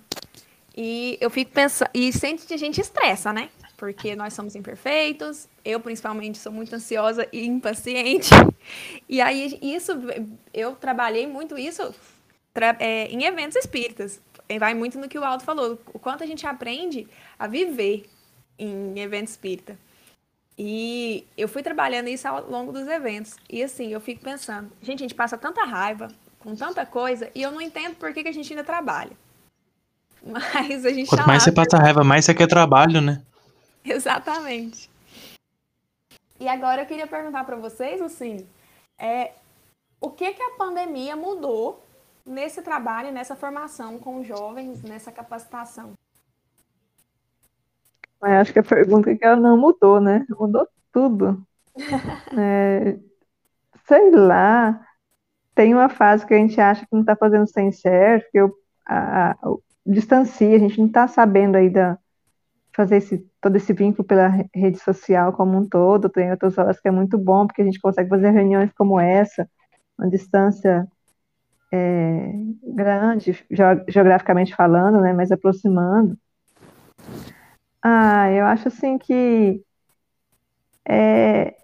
E 0.77 1.17
eu 1.21 1.31
fico 1.31 1.51
pensando, 1.53 1.91
e 1.95 2.13
sente 2.13 2.47
que 2.47 2.53
a 2.53 2.59
gente 2.59 2.81
estressa, 2.81 3.33
né? 3.33 3.49
Porque 3.77 4.17
nós 4.17 4.33
somos 4.33 4.55
imperfeitos, 4.55 5.49
eu 5.65 5.79
principalmente 5.79 6.39
sou 6.39 6.51
muito 6.51 6.75
ansiosa 6.75 7.29
e 7.33 7.47
impaciente. 7.47 8.31
E 9.09 9.21
aí 9.21 9.57
isso 9.63 9.93
eu 10.53 10.75
trabalhei 10.75 11.25
muito 11.25 11.57
isso 11.57 11.95
é, 12.81 13.07
em 13.07 13.23
eventos 13.23 13.57
espíritas. 13.57 14.21
Vai 14.59 14.75
muito 14.75 14.99
no 14.99 15.09
que 15.09 15.17
o 15.17 15.25
Aldo 15.25 15.45
falou, 15.45 15.79
o 15.95 16.01
quanto 16.01 16.25
a 16.25 16.27
gente 16.27 16.45
aprende 16.45 17.07
a 17.39 17.47
viver 17.47 18.07
em 18.59 18.99
evento 18.99 19.29
espírita. 19.29 19.79
E 20.59 21.27
eu 21.37 21.49
fui 21.49 21.63
trabalhando 21.63 22.09
isso 22.09 22.27
ao 22.27 22.49
longo 22.49 22.73
dos 22.73 22.87
eventos. 22.89 23.37
E 23.49 23.63
assim, 23.63 23.93
eu 23.93 24.01
fico 24.01 24.23
pensando, 24.23 24.73
gente, 24.83 25.01
a 25.01 25.05
gente 25.05 25.15
passa 25.15 25.37
tanta 25.37 25.65
raiva 25.65 26.09
com 26.39 26.55
tanta 26.55 26.87
coisa 26.87 27.31
e 27.35 27.43
eu 27.43 27.51
não 27.51 27.61
entendo 27.61 27.97
por 27.97 28.13
que, 28.13 28.23
que 28.23 28.29
a 28.29 28.33
gente 28.33 28.53
ainda 28.53 28.65
trabalha. 28.65 29.13
Mas 30.25 30.85
a 30.87 30.91
gente 30.91 31.09
Quanto 31.09 31.21
tá 31.21 31.27
mais 31.27 31.43
lá, 31.43 31.45
você 31.45 31.53
passa 31.53 31.77
raiva, 31.77 32.03
mais 32.03 32.25
você 32.25 32.35
quer 32.35 32.47
trabalho, 32.47 33.01
né? 33.01 33.23
Exatamente. 33.95 34.91
E 36.39 36.49
agora 36.49 36.83
eu 36.83 36.87
queria 36.87 37.07
perguntar 37.07 37.45
para 37.45 37.57
vocês, 37.57 38.01
assim, 38.01 38.47
é, 38.99 39.33
o 40.01 40.11
que 40.11 40.33
que 40.33 40.43
a 40.43 40.57
pandemia 40.59 41.17
mudou 41.17 41.83
nesse 42.25 42.61
trabalho, 42.61 43.13
nessa 43.13 43.37
formação 43.37 43.99
com 43.99 44.23
jovens, 44.23 44.83
nessa 44.83 45.11
capacitação? 45.11 45.93
Eu 48.21 48.29
acho 48.29 48.53
que 48.53 48.59
a 48.59 48.63
pergunta 48.63 49.11
é 49.11 49.17
que 49.17 49.25
ela 49.25 49.37
não 49.37 49.57
mudou, 49.57 50.01
né? 50.01 50.27
Mudou 50.31 50.69
tudo. 50.93 51.47
é, 52.37 52.99
sei 53.87 54.11
lá, 54.11 54.87
tem 55.55 55.73
uma 55.73 55.89
fase 55.89 56.27
que 56.27 56.35
a 56.35 56.39
gente 56.39 56.61
acha 56.61 56.83
que 56.83 56.93
não 56.93 57.01
está 57.01 57.15
fazendo 57.15 57.47
sem 57.47 57.71
certo, 57.73 58.31
que 58.31 58.39
eu 58.39 58.55
a, 58.85 59.31
a, 59.31 59.37
distancia, 59.85 60.55
a 60.57 60.59
gente 60.59 60.79
não 60.79 60.87
está 60.87 61.09
sabendo 61.09 61.57
ainda 61.57 61.99
fazer 62.77 62.97
esse, 62.97 63.19
todo 63.41 63.57
esse 63.57 63.73
vínculo 63.73 64.07
pela 64.07 64.29
rede 64.55 64.79
social 64.79 65.33
como 65.33 65.57
um 65.59 65.67
todo. 65.67 66.11
Tem 66.11 66.31
outras 66.31 66.59
horas 66.59 66.79
que 66.79 66.87
é 66.87 66.91
muito 66.91 67.17
bom, 67.17 67.47
porque 67.47 67.63
a 67.63 67.65
gente 67.65 67.81
consegue 67.81 68.11
fazer 68.11 68.31
reuniões 68.31 68.71
como 68.75 69.01
essa, 69.01 69.49
uma 69.99 70.11
distância 70.11 70.87
é, 71.73 72.33
grande, 72.63 73.45
geograficamente 73.89 74.55
falando, 74.55 75.01
né, 75.01 75.13
mas 75.15 75.33
aproximando. 75.33 76.19
Ah, 77.83 78.31
eu 78.31 78.45
acho 78.45 78.69
assim 78.69 78.99
que 78.99 79.63
é, 80.87 81.57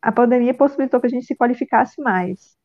a 0.00 0.12
pandemia 0.12 0.54
possibilitou 0.54 1.00
que 1.00 1.06
a 1.08 1.10
gente 1.10 1.26
se 1.26 1.34
qualificasse 1.34 2.00
mais, 2.00 2.56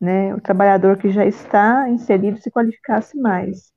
né? 0.00 0.34
O 0.34 0.40
trabalhador 0.40 0.96
que 0.98 1.10
já 1.10 1.24
está 1.26 1.88
inserido 1.88 2.38
se 2.38 2.50
qualificasse 2.50 3.18
mais 3.18 3.73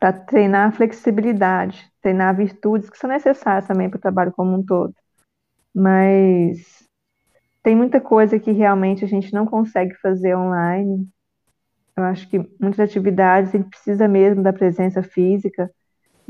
para 0.00 0.12
treinar 0.12 0.68
a 0.68 0.72
flexibilidade, 0.72 1.88
treinar 2.02 2.36
virtudes 2.36 2.90
que 2.90 2.98
são 2.98 3.08
necessárias 3.10 3.68
também 3.68 3.88
para 3.88 3.98
o 3.98 4.00
trabalho 4.00 4.32
como 4.32 4.56
um 4.56 4.64
todo. 4.64 4.94
Mas 5.74 6.88
tem 7.62 7.76
muita 7.76 8.00
coisa 8.00 8.40
que 8.40 8.50
realmente 8.50 9.04
a 9.04 9.08
gente 9.08 9.32
não 9.32 9.46
consegue 9.46 9.94
fazer 9.96 10.34
online. 10.34 11.06
Eu 11.96 12.04
acho 12.04 12.28
que 12.28 12.38
muitas 12.58 12.80
atividades 12.80 13.54
a 13.54 13.58
gente 13.58 13.68
precisa 13.68 14.08
mesmo 14.08 14.42
da 14.42 14.52
presença 14.52 15.02
física 15.02 15.70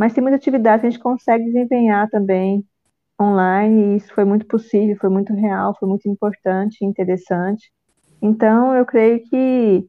mas 0.01 0.15
tem 0.15 0.23
muita 0.23 0.37
atividade 0.37 0.81
que 0.81 0.87
a 0.87 0.91
gente 0.91 1.03
consegue 1.03 1.45
desempenhar 1.45 2.09
também 2.09 2.65
online, 3.21 3.93
e 3.93 3.97
isso 3.97 4.15
foi 4.15 4.25
muito 4.25 4.47
possível, 4.47 4.97
foi 4.99 5.11
muito 5.11 5.35
real, 5.35 5.77
foi 5.79 5.87
muito 5.87 6.09
importante, 6.09 6.83
interessante. 6.83 7.71
Então, 8.23 8.75
eu 8.75 8.87
creio 8.87 9.23
que 9.25 9.87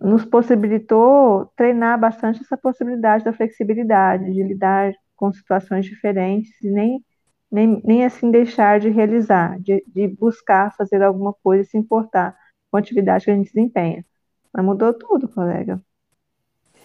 nos 0.00 0.24
possibilitou 0.24 1.46
treinar 1.56 1.98
bastante 1.98 2.40
essa 2.40 2.56
possibilidade 2.56 3.24
da 3.24 3.32
flexibilidade, 3.32 4.32
de 4.32 4.42
lidar 4.42 4.92
com 5.16 5.32
situações 5.32 5.86
diferentes 5.86 6.50
e 6.62 6.70
nem, 6.70 7.04
nem, 7.50 7.80
nem 7.84 8.04
assim 8.04 8.30
deixar 8.30 8.80
de 8.80 8.88
realizar, 8.88 9.58
de, 9.60 9.84
de 9.86 10.08
buscar 10.08 10.74
fazer 10.76 11.02
alguma 11.02 11.32
coisa 11.32 11.62
e 11.62 11.66
se 11.66 11.78
importar 11.78 12.36
com 12.70 12.76
a 12.76 12.80
atividade 12.80 13.24
que 13.24 13.30
a 13.30 13.34
gente 13.34 13.52
desempenha. 13.52 14.04
Mas 14.52 14.64
mudou 14.64 14.92
tudo, 14.92 15.28
colega. 15.28 15.80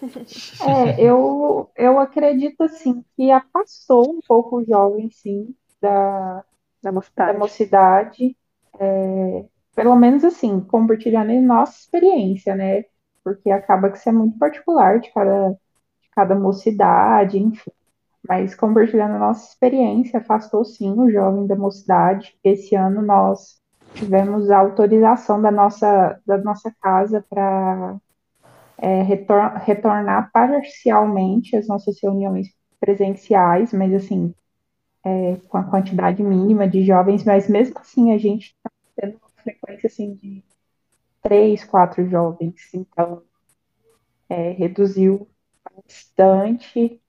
É, 0.66 1.02
eu, 1.02 1.70
eu 1.76 2.00
acredito 2.00 2.62
assim 2.64 3.04
que 3.16 3.32
afastou 3.32 4.10
um 4.10 4.20
pouco 4.26 4.58
o 4.58 4.64
jovem, 4.64 5.10
sim, 5.10 5.54
da, 5.82 6.44
da 6.82 6.92
mocidade. 6.92 7.34
Da 7.34 7.40
mocidade 7.40 8.38
é, 8.80 9.46
pelo 9.76 9.96
menos 9.96 10.24
assim, 10.24 10.60
compartilhando 10.62 11.32
a 11.32 11.42
nossa 11.42 11.80
experiência, 11.80 12.56
né? 12.56 12.84
Porque 13.36 13.52
acaba 13.52 13.90
que 13.90 13.98
isso 13.98 14.10
é 14.10 14.12
muito 14.12 14.38
particular 14.38 15.00
de 15.00 15.12
cada, 15.14 15.52
de 15.52 16.10
cada 16.16 16.36
mocidade, 16.36 17.38
enfim. 17.40 17.72
Mas 18.28 18.54
compartilhando 18.56 19.16
a 19.16 19.20
nossa 19.20 19.50
experiência, 19.50 20.20
afastou 20.20 20.66
sim 20.66 20.92
o 21.00 21.10
jovem 21.10 21.48
da 21.48 21.56
mocidade. 21.56 22.38
Esse 22.44 22.76
ano 22.76 23.02
nós 23.02 23.60
tivemos 23.94 24.50
a 24.52 24.60
autorização 24.60 25.42
da 25.42 25.52
nossa, 25.52 26.20
da 26.26 26.38
nossa 26.38 26.74
casa 26.82 27.26
para 27.30 27.98
é, 28.78 29.02
retor 29.04 29.54
retornar 29.58 30.32
parcialmente 30.32 31.56
as 31.56 31.68
nossas 31.68 31.98
reuniões 32.02 32.48
presenciais, 32.80 33.74
mas 33.74 33.94
assim, 33.94 34.34
é, 35.04 35.36
com 35.48 35.58
a 35.58 35.64
quantidade 35.64 36.24
mínima 36.24 36.68
de 36.68 36.84
jovens, 36.84 37.24
mas 37.24 37.48
mesmo 37.48 37.78
assim 37.80 38.14
a 38.14 38.18
gente 38.18 38.56
está 38.56 38.72
tendo 38.96 39.18
uma 39.18 39.44
frequência 39.44 39.88
assim 39.88 40.16
de 40.16 40.44
três, 41.22 41.64
quatro 41.64 42.08
jovens, 42.10 42.56
então 42.74 43.24
é, 44.30 44.52
reduziu 44.52 45.28
bastante 45.76 47.02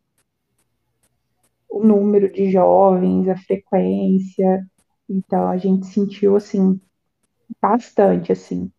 o 1.69 1.85
número 1.85 2.33
de 2.33 2.51
jovens, 2.51 3.29
a 3.29 3.37
frequência, 3.37 4.67
então 5.09 5.49
a 5.49 5.57
gente 5.57 5.87
sentiu 5.87 6.37
assim 6.37 6.81
bastante 7.61 8.33
assim 8.33 8.71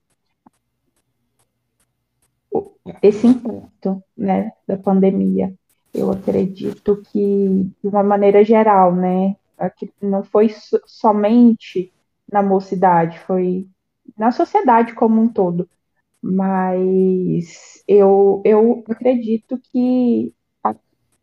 esse 3.02 3.28
impacto 3.28 4.04
né, 4.18 4.52
da 4.68 4.78
pandemia. 4.78 5.54
Eu 5.94 6.12
acredito 6.12 7.02
que, 7.12 7.70
de 7.82 7.88
uma 7.88 8.04
maneira 8.04 8.44
geral, 8.44 8.96
né, 8.96 9.36
não 10.02 10.24
foi 10.24 10.50
somente 10.86 11.94
na 12.32 12.42
mocidade, 12.42 13.20
foi 13.20 13.68
na 14.22 14.32
sociedade 14.32 14.94
como 14.94 15.20
um 15.20 15.28
todo. 15.28 15.68
Mas 16.22 17.84
eu, 17.88 18.40
eu 18.46 18.84
acredito 18.88 19.60
que 19.72 20.32
a, 20.64 20.76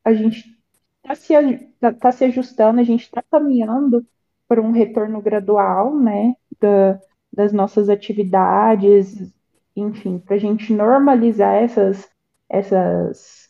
a 0.04 0.12
gente 0.12 0.58
está 1.04 1.14
se, 1.14 1.32
tá, 1.78 1.92
tá 1.92 2.10
se 2.10 2.24
ajustando, 2.24 2.80
a 2.80 2.82
gente 2.82 3.04
está 3.04 3.22
caminhando 3.30 4.04
para 4.48 4.60
um 4.60 4.72
retorno 4.72 5.22
gradual, 5.22 5.96
né, 5.96 6.34
da, 6.60 6.98
das 7.32 7.52
nossas 7.52 7.88
atividades, 7.88 9.32
enfim, 9.76 10.18
para 10.18 10.34
a 10.34 10.38
gente 10.40 10.72
normalizar 10.72 11.54
essas, 11.54 12.08
essas 12.48 13.48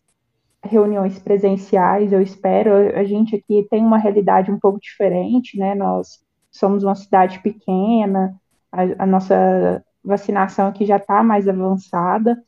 reuniões 0.63 1.19
presenciais, 1.19 2.13
eu 2.13 2.21
espero. 2.21 2.71
A 2.95 3.05
gente 3.05 3.35
aqui 3.37 3.67
tem 3.71 3.83
uma 3.83 3.97
realidade 3.97 4.51
um 4.51 4.59
pouco 4.61 4.79
diferente, 4.79 5.59
né? 5.59 5.75
Nós 5.75 6.23
somos 6.51 6.85
uma 6.85 6.95
cidade 6.95 7.41
pequena, 7.41 8.39
a, 8.73 9.05
a 9.05 9.07
nossa 9.07 9.85
vacinação 10.05 10.69
aqui 10.69 10.85
já 10.87 10.97
está 10.97 11.23
mais 11.23 11.49
avançada, 11.49 12.43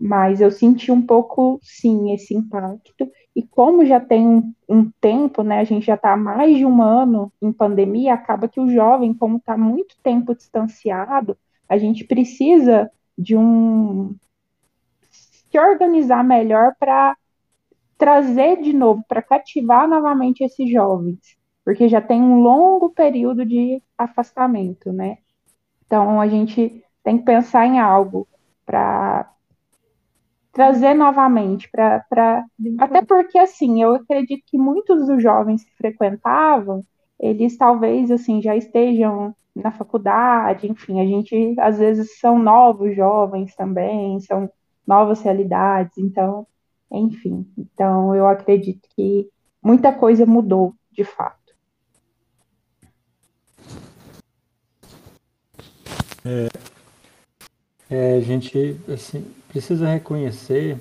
mas 0.00 0.40
eu 0.40 0.50
senti 0.50 0.92
um 0.92 1.02
pouco, 1.04 1.58
sim, 1.62 2.12
esse 2.12 2.34
impacto. 2.34 3.10
E 3.34 3.42
como 3.42 3.84
já 3.84 4.00
tem 4.00 4.26
um, 4.26 4.54
um 4.68 4.90
tempo, 5.00 5.42
né, 5.42 5.60
a 5.60 5.64
gente 5.64 5.86
já 5.86 5.94
está 5.94 6.16
mais 6.16 6.56
de 6.56 6.64
um 6.64 6.82
ano 6.82 7.32
em 7.42 7.52
pandemia, 7.52 8.14
acaba 8.14 8.48
que 8.48 8.60
o 8.60 8.70
jovem, 8.70 9.14
como 9.14 9.38
está 9.38 9.56
muito 9.56 9.96
tempo 10.02 10.34
distanciado, 10.34 11.36
a 11.68 11.78
gente 11.78 12.04
precisa 12.04 12.90
de 13.18 13.36
um 13.36 14.14
se 15.10 15.58
organizar 15.58 16.22
melhor 16.24 16.74
para 16.78 17.16
trazer 17.98 18.60
de 18.62 18.72
novo, 18.72 19.04
para 19.08 19.22
cativar 19.22 19.88
novamente 19.88 20.42
esses 20.44 20.70
jovens. 20.70 21.18
porque 21.64 21.88
já 21.88 22.00
tem 22.00 22.20
um 22.22 22.40
longo 22.42 22.90
período 22.90 23.44
de 23.44 23.82
afastamento, 23.98 24.92
né? 24.92 25.18
Então 25.90 26.20
a 26.20 26.28
gente 26.28 26.84
tem 27.02 27.18
que 27.18 27.24
pensar 27.24 27.66
em 27.66 27.80
algo 27.80 28.28
para 28.64 29.28
trazer 30.52 30.94
novamente, 30.94 31.68
para 31.68 32.04
até 32.78 33.02
porque 33.02 33.36
assim, 33.36 33.82
eu 33.82 33.96
acredito 33.96 34.44
que 34.46 34.56
muitos 34.56 35.08
dos 35.08 35.20
jovens 35.20 35.64
que 35.64 35.76
frequentavam, 35.76 36.84
eles 37.18 37.58
talvez 37.58 38.08
assim 38.12 38.40
já 38.40 38.54
estejam 38.54 39.34
na 39.52 39.72
faculdade, 39.72 40.70
enfim, 40.70 41.00
a 41.00 41.04
gente 41.04 41.56
às 41.58 41.80
vezes 41.80 42.20
são 42.20 42.38
novos 42.38 42.94
jovens 42.94 43.52
também, 43.56 44.20
são 44.20 44.48
novas 44.86 45.20
realidades, 45.22 45.98
então, 45.98 46.46
enfim, 46.88 47.44
então 47.58 48.14
eu 48.14 48.28
acredito 48.28 48.88
que 48.94 49.28
muita 49.60 49.92
coisa 49.92 50.24
mudou 50.24 50.72
de 50.92 51.02
fato. 51.02 51.39
É, 56.24 56.48
é, 57.88 58.16
a 58.16 58.20
gente 58.20 58.78
assim, 58.88 59.24
precisa 59.48 59.88
reconhecer 59.88 60.78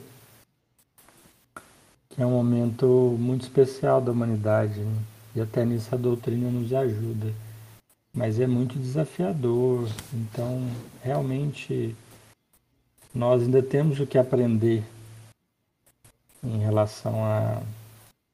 que 2.10 2.22
é 2.22 2.26
um 2.26 2.32
momento 2.32 3.16
muito 3.20 3.44
especial 3.44 4.02
da 4.02 4.12
humanidade, 4.12 4.80
né? 4.80 5.02
e 5.36 5.42
até 5.42 5.64
nisso 5.64 5.94
a 5.94 5.98
doutrina 5.98 6.50
nos 6.50 6.74
ajuda. 6.74 7.34
Mas 8.14 8.40
é 8.40 8.48
muito 8.48 8.78
desafiador, 8.78 9.88
então 10.14 10.68
realmente 11.02 11.96
nós 13.14 13.42
ainda 13.44 13.62
temos 13.64 14.00
o 14.00 14.08
que 14.08 14.18
aprender 14.18 14.84
em 16.44 16.58
relação 16.60 17.24
a 17.24 17.62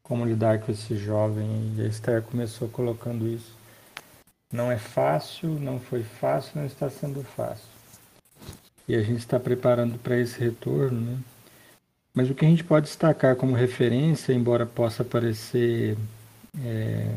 como 0.06 0.24
lidar 0.24 0.60
com 0.60 0.72
esse 0.72 0.96
jovem, 0.96 1.74
e 1.76 1.82
a 1.82 1.88
Esther 1.88 2.22
começou 2.22 2.70
colocando 2.70 3.28
isso. 3.28 3.55
Não 4.52 4.72
é 4.72 4.78
fácil, 4.78 5.60
não 5.60 5.80
foi 5.80 6.04
fácil, 6.04 6.60
não 6.60 6.66
está 6.66 6.90
sendo 6.90 7.24
fácil. 7.24 7.68
E 8.88 8.96
a 8.96 9.02
gente 9.02 9.20
está 9.20 9.40
preparando 9.40 9.98
para 9.98 10.18
esse 10.18 10.40
retorno, 10.40 11.02
né? 11.02 11.18
Mas 12.14 12.30
o 12.30 12.36
que 12.36 12.46
a 12.46 12.48
gente 12.48 12.64
pode 12.64 12.86
destacar 12.86 13.36
como 13.36 13.54
referência, 13.56 14.32
embora 14.32 14.66
possa 14.66 15.04
parecer 15.04 15.98
é, 16.64 17.14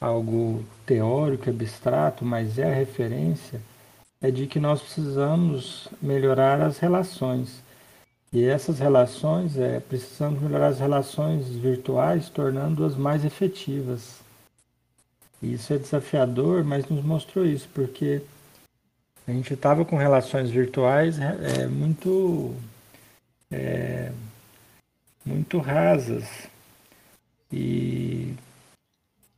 algo 0.00 0.64
teórico, 0.86 1.50
abstrato, 1.50 2.24
mas 2.24 2.58
é 2.58 2.70
a 2.70 2.74
referência, 2.74 3.60
é 4.22 4.30
de 4.30 4.46
que 4.46 4.58
nós 4.58 4.80
precisamos 4.80 5.88
melhorar 6.00 6.62
as 6.62 6.78
relações. 6.78 7.62
E 8.32 8.44
essas 8.44 8.78
relações, 8.78 9.56
é, 9.58 9.80
precisamos 9.80 10.40
melhorar 10.40 10.68
as 10.68 10.80
relações 10.80 11.48
virtuais, 11.48 12.28
tornando-as 12.28 12.96
mais 12.96 13.24
efetivas. 13.24 14.20
Isso 15.42 15.72
é 15.72 15.78
desafiador, 15.78 16.64
mas 16.64 16.88
nos 16.88 17.04
mostrou 17.04 17.46
isso, 17.46 17.68
porque 17.72 18.22
a 19.26 19.30
gente 19.30 19.54
estava 19.54 19.84
com 19.84 19.96
relações 19.96 20.50
virtuais 20.50 21.18
é, 21.18 21.62
é, 21.62 21.66
muito, 21.66 22.56
é, 23.50 24.10
muito 25.24 25.58
rasas. 25.58 26.48
E 27.52 28.34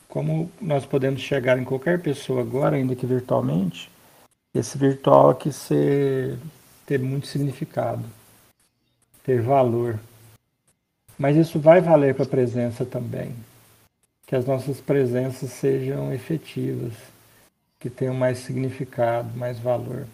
como 0.09 0.51
nós 0.61 0.87
podemos 0.87 1.21
chegar 1.21 1.59
em 1.59 1.65
qualquer 1.65 2.01
pessoa 2.01 2.41
agora, 2.41 2.77
ainda 2.77 2.97
que 2.97 3.05
virtualmente, 3.05 3.91
esse 4.55 4.79
virtual 4.79 5.31
aqui 5.31 5.53
ser, 5.53 6.39
ter 6.87 6.99
muito 6.99 7.27
significado, 7.27 8.05
ter 9.23 9.43
valor. 9.43 10.01
Mas 11.19 11.37
isso 11.37 11.61
vai 11.61 11.83
valer 11.83 12.15
para 12.15 12.25
a 12.25 12.29
presença 12.29 12.87
também 12.87 13.35
que 14.31 14.37
as 14.37 14.47
nossas 14.47 14.81
presenças 14.81 15.51
sejam 15.51 16.13
efetivas, 16.13 16.93
que 17.81 17.91
tenham 17.91 18.15
mais 18.15 18.39
significado, 18.39 19.37
mais 19.37 19.59
valor. 19.59 20.07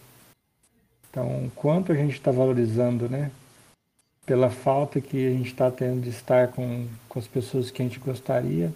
Então, 1.07 1.51
quanto 1.55 1.91
a 1.91 1.95
gente 1.95 2.13
está 2.13 2.31
valorizando, 2.31 3.07
né? 3.07 3.29
Pela 4.25 4.49
falta 4.49 4.99
que 4.99 5.27
a 5.27 5.29
gente 5.29 5.51
está 5.51 5.69
tendo 5.69 6.01
de 6.01 6.09
estar 6.09 6.47
com, 6.47 6.87
com 7.07 7.19
as 7.19 7.27
pessoas 7.27 7.69
que 7.69 7.79
a 7.79 7.85
gente 7.85 7.99
gostaria, 7.99 8.73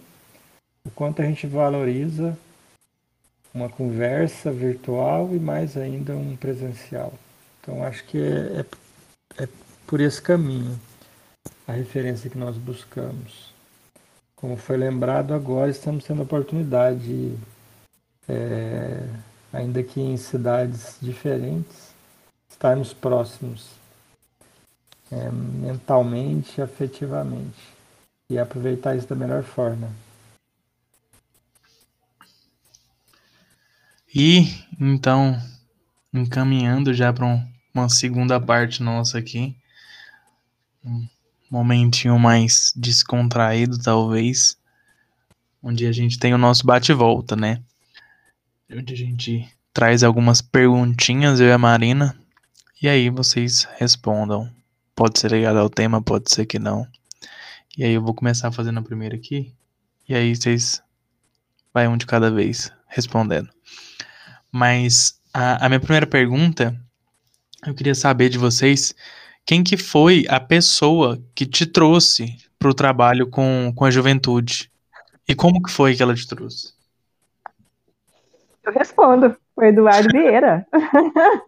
o 0.84 0.90
quanto 0.92 1.20
a 1.20 1.24
gente 1.24 1.44
valoriza 1.44 2.38
uma 3.52 3.68
conversa 3.68 4.52
virtual 4.52 5.34
e 5.34 5.40
mais 5.40 5.76
ainda 5.76 6.14
um 6.14 6.36
presencial. 6.36 7.12
Então, 7.60 7.82
acho 7.82 8.04
que 8.04 8.16
é, 8.16 8.60
é, 8.60 9.42
é 9.42 9.48
por 9.88 10.00
esse 10.00 10.22
caminho 10.22 10.78
a 11.66 11.72
referência 11.72 12.30
que 12.30 12.38
nós 12.38 12.56
buscamos 12.56 13.51
como 14.42 14.56
foi 14.56 14.76
lembrado 14.76 15.32
agora, 15.34 15.70
estamos 15.70 16.02
tendo 16.02 16.18
a 16.18 16.24
oportunidade, 16.24 17.38
é, 18.28 19.08
ainda 19.52 19.84
que 19.84 20.00
em 20.00 20.16
cidades 20.16 20.96
diferentes, 21.00 21.94
estarmos 22.50 22.92
próximos 22.92 23.70
é, 25.12 25.30
mentalmente, 25.30 26.60
afetivamente 26.60 27.56
e 28.28 28.36
aproveitar 28.36 28.96
isso 28.96 29.06
da 29.06 29.14
melhor 29.14 29.44
forma. 29.44 29.88
E 34.12 34.40
então, 34.80 35.40
encaminhando 36.12 36.92
já 36.92 37.12
para 37.12 37.26
um, 37.26 37.48
uma 37.72 37.88
segunda 37.88 38.40
parte 38.40 38.82
nossa 38.82 39.18
aqui, 39.18 39.56
momentinho 41.52 42.18
mais 42.18 42.72
descontraído, 42.74 43.78
talvez, 43.78 44.56
onde 45.62 45.86
a 45.86 45.92
gente 45.92 46.18
tem 46.18 46.32
o 46.32 46.38
nosso 46.38 46.64
bate-volta, 46.64 47.36
né? 47.36 47.62
Onde 48.74 48.94
a 48.94 48.96
gente 48.96 49.46
traz 49.70 50.02
algumas 50.02 50.40
perguntinhas, 50.40 51.40
eu 51.40 51.48
e 51.48 51.52
a 51.52 51.58
Marina, 51.58 52.16
e 52.80 52.88
aí 52.88 53.10
vocês 53.10 53.68
respondam. 53.76 54.50
Pode 54.96 55.18
ser 55.18 55.30
ligado 55.30 55.58
ao 55.58 55.68
tema, 55.68 56.00
pode 56.00 56.32
ser 56.32 56.46
que 56.46 56.58
não. 56.58 56.86
E 57.76 57.84
aí 57.84 57.92
eu 57.92 58.02
vou 58.02 58.14
começar 58.14 58.50
fazendo 58.50 58.78
a 58.78 58.82
primeira 58.82 59.14
aqui, 59.14 59.52
e 60.08 60.14
aí 60.14 60.34
vocês 60.34 60.82
vai 61.72 61.86
um 61.86 61.98
de 61.98 62.06
cada 62.06 62.30
vez 62.30 62.72
respondendo. 62.88 63.50
Mas 64.50 65.20
a, 65.34 65.66
a 65.66 65.68
minha 65.68 65.80
primeira 65.80 66.06
pergunta, 66.06 66.74
eu 67.66 67.74
queria 67.74 67.94
saber 67.94 68.30
de 68.30 68.38
vocês 68.38 68.94
quem 69.44 69.62
que 69.62 69.76
foi 69.76 70.24
a 70.28 70.38
pessoa 70.38 71.20
que 71.34 71.44
te 71.44 71.66
trouxe 71.66 72.36
para 72.58 72.70
o 72.70 72.74
trabalho 72.74 73.28
com, 73.28 73.72
com 73.74 73.84
a 73.84 73.90
juventude? 73.90 74.70
E 75.28 75.34
como 75.34 75.62
que 75.62 75.70
foi 75.70 75.94
que 75.94 76.02
ela 76.02 76.14
te 76.14 76.26
trouxe? 76.26 76.72
Eu 78.62 78.72
respondo. 78.72 79.36
Foi 79.54 79.68
Eduardo 79.68 80.08
Vieira. 80.10 80.66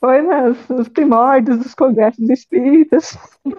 foi 0.00 0.22
nos, 0.22 0.88
primórdios 0.88 1.58
dos 1.58 1.74
congressos 1.74 2.28
espíritas. 2.28 3.16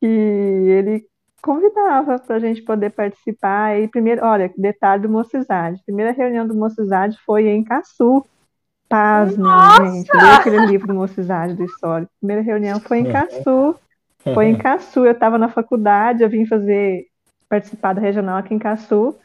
que 0.00 0.06
ele 0.06 1.06
convidava 1.42 2.18
para 2.18 2.36
a 2.36 2.40
gente 2.40 2.62
poder 2.62 2.90
participar. 2.90 3.80
E 3.80 3.88
primeiro, 3.88 4.24
olha, 4.24 4.52
detalhe 4.56 5.02
do 5.02 5.08
Mocizade. 5.08 5.80
A 5.80 5.84
primeira 5.84 6.12
reunião 6.12 6.46
do 6.46 6.54
Mocizade 6.54 7.18
foi 7.24 7.48
em 7.48 7.64
Caçu, 7.64 8.24
Pasmem, 8.88 9.94
gente. 9.94 10.16
Li 10.16 10.30
aquele 10.38 10.66
livro 10.66 10.86
do 10.86 10.94
Mocidade 10.94 11.54
do 11.54 11.64
Histórico. 11.64 12.10
Primeira 12.20 12.42
reunião 12.42 12.80
foi 12.80 12.98
em 12.98 13.10
Caçu. 13.10 13.76
Foi 14.34 14.46
em 14.46 14.56
Caçu. 14.58 15.04
Eu 15.04 15.12
estava 15.12 15.38
na 15.38 15.48
faculdade, 15.48 16.22
eu 16.22 16.28
vim 16.28 16.46
fazer, 16.46 17.06
participar 17.48 17.94
da 17.94 18.00
regional 18.00 18.38
aqui 18.38 18.54
em 18.54 18.58
Caçu. 18.58 19.16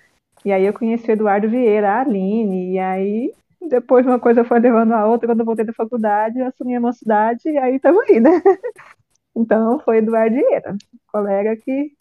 E 0.43 0.51
aí 0.51 0.65
eu 0.65 0.73
conheci 0.73 1.09
o 1.09 1.13
Eduardo 1.13 1.47
Vieira, 1.47 1.91
a 1.91 2.01
Aline, 2.01 2.73
e 2.73 2.79
aí 2.79 3.31
depois 3.69 4.05
uma 4.05 4.19
coisa 4.19 4.43
foi 4.43 4.59
levando 4.59 4.93
a 4.93 5.05
outra. 5.05 5.27
Quando 5.27 5.41
eu 5.41 5.45
voltei 5.45 5.63
da 5.63 5.73
faculdade, 5.73 6.39
eu 6.39 6.47
assumi 6.47 6.75
a 6.75 6.81
mocidade 6.81 7.41
e 7.45 7.57
aí 7.57 7.75
estamos 7.75 8.03
aí, 8.09 8.19
né? 8.19 8.31
Então 9.33 9.79
foi 9.79 9.99
Eduardo 9.99 10.35
Vieira, 10.35 10.75
colega 11.07 11.55
que 11.55 11.93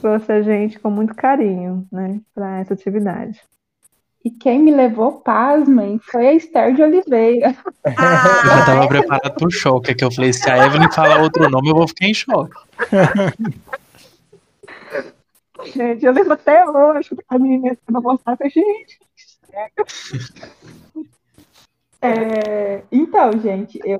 trouxe 0.00 0.32
a 0.32 0.40
gente 0.40 0.78
com 0.78 0.90
muito 0.90 1.14
carinho, 1.14 1.86
né, 1.92 2.20
para 2.34 2.60
essa 2.60 2.72
atividade. 2.72 3.42
E 4.24 4.30
quem 4.30 4.58
me 4.58 4.74
levou, 4.74 5.20
pasmem, 5.20 5.98
foi 5.98 6.28
a 6.28 6.32
Esther 6.32 6.74
de 6.74 6.82
Oliveira. 6.82 7.54
Ah, 7.84 8.42
eu 8.42 8.48
já 8.48 8.64
tava 8.64 8.88
preparado 8.88 9.34
pro 9.34 9.50
choque, 9.50 9.94
que 9.94 10.02
eu 10.02 10.10
falei, 10.10 10.32
se 10.32 10.50
a 10.50 10.66
Evelyn 10.66 10.90
falar 10.90 11.20
outro 11.20 11.50
nome, 11.50 11.68
eu 11.68 11.74
vou 11.74 11.86
ficar 11.86 12.06
em 12.06 12.14
choque. 12.14 12.54
gente, 15.74 16.06
eu 16.06 16.12
lembro 16.12 16.32
até 16.32 16.64
hoje, 16.64 17.10
a 17.28 17.38
menina 17.38 17.76
não 17.90 18.00
gostava, 18.00 18.48
gente, 18.48 18.98
é, 22.00 22.82
então, 22.90 23.32
gente, 23.40 23.80
eu, 23.84 23.98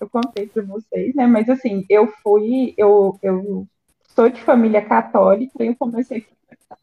eu 0.00 0.08
contei 0.08 0.46
para 0.46 0.62
vocês, 0.62 1.14
né? 1.14 1.26
Mas 1.26 1.48
assim, 1.48 1.84
eu 1.88 2.12
fui, 2.22 2.74
eu, 2.76 3.18
eu 3.22 3.66
sou 4.14 4.28
de 4.28 4.40
família 4.42 4.82
católica 4.82 5.64
e 5.64 5.68
eu 5.68 5.76
comecei 5.76 6.18
a 6.18 6.76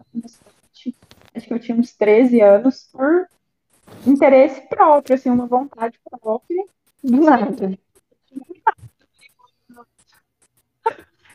acho 1.33 1.47
que 1.47 1.53
eu 1.53 1.59
tinha 1.59 1.77
uns 1.77 1.95
13 1.95 2.41
anos, 2.41 2.89
por 2.91 3.27
interesse 4.05 4.61
próprio, 4.67 5.15
assim, 5.15 5.29
uma 5.29 5.47
vontade 5.47 5.99
própria, 6.09 6.65
do 7.03 7.21
nada. 7.21 7.77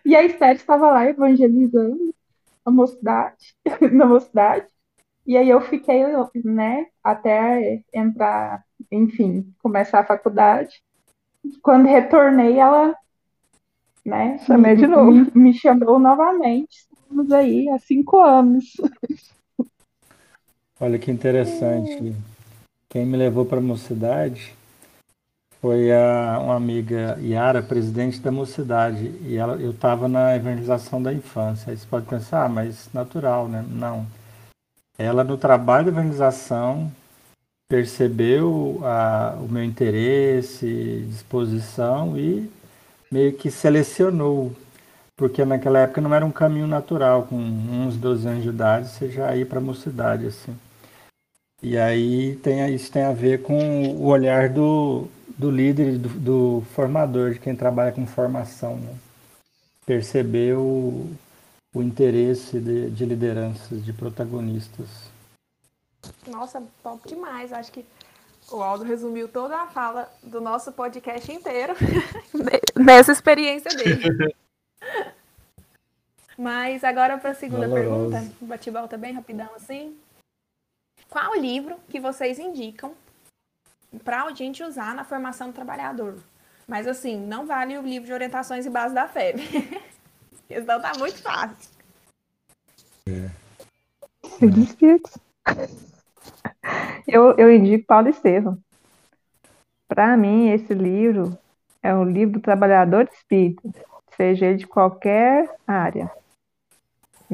E 0.05 0.15
a 0.15 0.23
Esther 0.23 0.57
estava 0.57 0.91
lá 0.91 1.09
evangelizando 1.09 2.15
a 2.65 2.71
mocidade, 2.71 3.55
na 3.93 4.05
mocidade. 4.07 4.67
E 5.27 5.37
aí 5.37 5.49
eu 5.49 5.61
fiquei, 5.63 6.05
né, 6.45 6.87
até 7.03 7.83
entrar, 7.93 8.63
enfim, 8.91 9.51
começar 9.63 10.01
a 10.01 10.07
faculdade. 10.07 10.83
Quando 11.63 11.87
retornei, 11.87 12.59
ela, 12.59 12.95
né, 14.05 14.39
Chamei 14.39 14.77
de 14.77 14.87
novo. 14.87 15.11
me, 15.11 15.31
me 15.35 15.55
chamou 15.55 15.99
novamente. 15.99 16.87
Estamos 16.93 17.33
aí 17.33 17.69
há 17.71 17.79
cinco 17.79 18.19
anos. 18.19 18.75
Olha 20.81 20.99
que 20.99 21.11
interessante. 21.11 22.15
Quem 22.89 23.07
me 23.07 23.17
levou 23.17 23.47
para 23.47 23.59
a 23.59 23.63
mocidade 23.63 24.53
foi 25.61 25.93
a, 25.93 26.39
uma 26.43 26.57
amiga 26.57 27.17
Yara, 27.23 27.63
presidente 27.63 28.19
da 28.21 28.33
mocidade. 28.33 29.07
E 29.23 29.37
ela, 29.37 29.55
eu 29.55 29.71
estava 29.71 30.09
na 30.09 30.35
evangelização 30.35 31.01
da 31.01 31.13
infância. 31.13 31.71
Aí 31.71 31.77
você 31.77 31.87
pode 31.87 32.07
pensar, 32.07 32.45
ah, 32.45 32.49
mas 32.49 32.91
natural, 32.93 33.49
né? 33.49 33.65
Não. 33.69 34.05
Ela, 34.99 35.23
no 35.23 35.39
trabalho 35.39 35.85
de 35.85 35.91
evangelização, 35.91 36.91
percebeu 37.69 38.81
a, 38.83 39.37
o 39.41 39.49
meu 39.49 39.63
interesse, 39.65 41.07
disposição 41.09 42.19
e 42.19 42.51
meio 43.11 43.33
que 43.33 43.51
selecionou. 43.51 44.53
Porque 45.17 45.45
naquela 45.45 45.79
época 45.79 46.01
não 46.01 46.13
era 46.13 46.27
um 46.27 46.33
caminho 46.33 46.67
natural, 46.67 47.23
com 47.25 47.37
uns 47.37 47.97
12 47.97 48.27
anos 48.27 48.43
de 48.43 48.49
idade, 48.49 48.89
você 48.89 49.09
já 49.09 49.35
ir 49.37 49.47
para 49.47 49.59
a 49.59 49.63
mocidade, 49.63 50.27
assim. 50.27 50.57
E 51.65 51.79
aí 51.79 52.37
tem, 52.43 52.75
isso 52.75 52.93
tem 52.93 53.05
a 53.05 53.13
ver 53.15 53.43
com 53.43 53.95
o 53.95 54.05
olhar 54.09 54.51
do, 54.51 55.09
do 55.29 55.51
líder, 55.51 55.97
do, 55.97 56.11
do 56.11 56.63
formador, 56.75 57.33
de 57.33 57.39
quem 57.39 57.57
trabalha 57.57 57.91
com 57.91 58.07
formação. 58.07 58.77
Né? 58.77 58.95
Perceber 59.87 60.59
o, 60.59 61.11
o 61.75 61.83
interesse 61.83 62.61
de, 62.61 62.91
de 62.91 63.07
lideranças, 63.07 63.83
de 63.83 63.95
protagonistas. 63.95 65.11
Nossa, 66.27 66.63
top 66.83 67.09
demais. 67.09 67.51
Acho 67.51 67.73
que 67.73 67.87
o 68.53 68.63
Aldo 68.63 68.85
resumiu 68.85 69.27
toda 69.27 69.57
a 69.57 69.67
fala 69.67 70.13
do 70.23 70.43
nosso 70.43 70.71
podcast 70.71 71.33
inteiro 71.33 71.73
nessa 72.77 73.11
experiência 73.11 73.71
dele. 73.75 74.37
Mas 76.37 76.85
agora 76.85 77.17
para 77.17 77.31
a 77.31 77.35
segunda 77.35 77.67
Doloroso. 77.67 78.11
pergunta, 78.11 78.35
bate-volta 78.43 78.99
bem 78.99 79.15
rapidão 79.15 79.49
assim. 79.57 79.97
Qual 81.15 81.31
o 81.31 81.41
livro 81.41 81.77
que 81.89 82.01
vocês 82.01 82.41
indicam 82.41 82.93
para 84.03 84.25
a 84.25 84.33
gente 84.33 84.65
usar 84.65 84.97
na 84.97 85.05
formação 85.05 85.51
do 85.51 85.55
trabalhador? 85.55 86.17
Mas 86.67 86.89
assim, 86.89 87.17
não 87.17 87.47
vale 87.47 87.79
o 87.79 87.83
livro 87.83 88.07
de 88.07 88.13
orientações 88.13 88.67
e 88.67 88.71
bases 88.71 88.97
da 88.97 89.07
FEB. 89.07 89.39
Senão 90.49 90.81
tá 90.83 90.91
muito 90.99 91.23
fácil. 91.23 91.71
Disse 94.41 95.01
eu, 97.07 97.37
eu 97.39 97.49
indico 97.49 97.87
Paulo 97.87 98.09
Estevam. 98.09 98.59
Para 99.87 100.17
mim, 100.17 100.51
esse 100.51 100.75
livro 100.75 101.39
é 101.81 101.95
um 101.95 102.03
livro 102.03 102.41
do 102.41 102.43
trabalhador 102.43 103.05
de 103.05 103.15
espírito, 103.15 103.73
seja 104.17 104.47
ele 104.47 104.57
de 104.57 104.67
qualquer 104.67 105.49
área. 105.65 106.11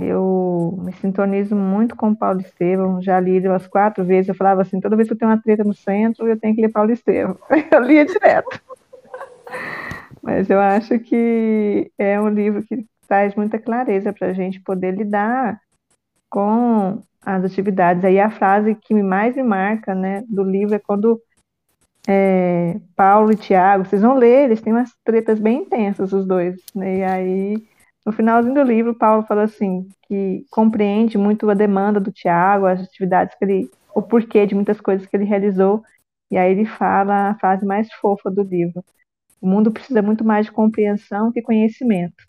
Eu 0.03 0.79
me 0.83 0.93
sintonizo 0.95 1.55
muito 1.55 1.97
com 1.97 2.15
Paulo 2.15 2.41
Estevam, 2.41 3.03
já 3.03 3.19
li 3.21 3.37
ele 3.37 3.49
umas 3.49 3.67
quatro 3.67 4.05
vezes. 4.05 4.29
Eu 4.29 4.35
falava 4.35 4.63
assim: 4.63 4.81
toda 4.81 4.97
vez 4.97 5.09
que 5.09 5.15
eu 5.15 5.19
tenho 5.19 5.31
uma 5.31 5.41
treta 5.41 5.65
no 5.65 5.75
centro, 5.75 6.27
eu 6.27 6.39
tenho 6.39 6.55
que 6.55 6.63
ler 6.63 6.73
Paulo 6.73 6.93
Estevam. 6.93 7.37
Eu 7.71 7.81
lia 7.81 8.05
direto. 8.05 8.61
Mas 10.23 10.51
eu 10.51 10.61
acho 10.61 10.99
que 10.99 11.91
é 11.99 12.21
um 12.21 12.29
livro 12.29 12.63
que 12.63 12.85
traz 13.09 13.35
muita 13.35 13.59
clareza 13.59 14.13
para 14.13 14.29
a 14.29 14.33
gente 14.33 14.61
poder 14.61 14.95
lidar 14.95 15.59
com 16.29 17.01
as 17.25 17.45
atividades. 17.45 18.05
Aí 18.05 18.21
a 18.21 18.31
frase 18.31 18.75
que 18.75 18.95
mais 18.95 19.37
me 19.37 19.43
marca 19.43 19.95
né, 19.95 20.23
do 20.29 20.43
livro 20.43 20.75
é 20.75 20.79
quando 20.79 21.21
é, 22.07 22.77
Paulo 22.97 23.33
e 23.33 23.37
Tiago, 23.37 23.85
vocês 23.85 24.03
vão 24.03 24.15
ler, 24.15 24.45
eles 24.45 24.61
têm 24.61 24.73
umas 24.73 24.91
tretas 25.05 25.39
bem 25.39 25.63
intensas, 25.63 26.13
os 26.13 26.27
dois. 26.27 26.57
Né, 26.75 26.99
e 26.99 27.05
aí, 27.05 27.69
no 28.11 28.17
finalzinho 28.17 28.55
do 28.55 28.63
livro, 28.63 28.95
Paulo 28.95 29.25
fala 29.25 29.45
assim, 29.45 29.89
que 30.03 30.45
compreende 30.51 31.17
muito 31.17 31.49
a 31.49 31.55
demanda 31.55 32.01
do 32.01 32.11
Tiago, 32.11 32.67
as 32.67 32.81
atividades 32.81 33.37
que 33.39 33.45
ele, 33.45 33.71
o 33.95 34.03
porquê 34.03 34.47
de 34.47 34.55
muitas 34.55 34.81
coisas 34.81 35.07
que 35.07 35.17
ele 35.17 35.25
realizou. 35.25 35.83
E 36.29 36.37
aí 36.37 36.51
ele 36.51 36.67
fala 36.67 37.31
a 37.31 37.35
frase 37.39 37.65
mais 37.65 37.91
fofa 37.95 38.29
do 38.29 38.43
livro. 38.43 38.85
O 39.41 39.47
mundo 39.49 39.71
precisa 39.71 40.03
muito 40.03 40.25
mais 40.25 40.47
de 40.47 40.53
compreensão 40.53 41.31
que 41.33 41.41
conhecimento. 41.41 42.25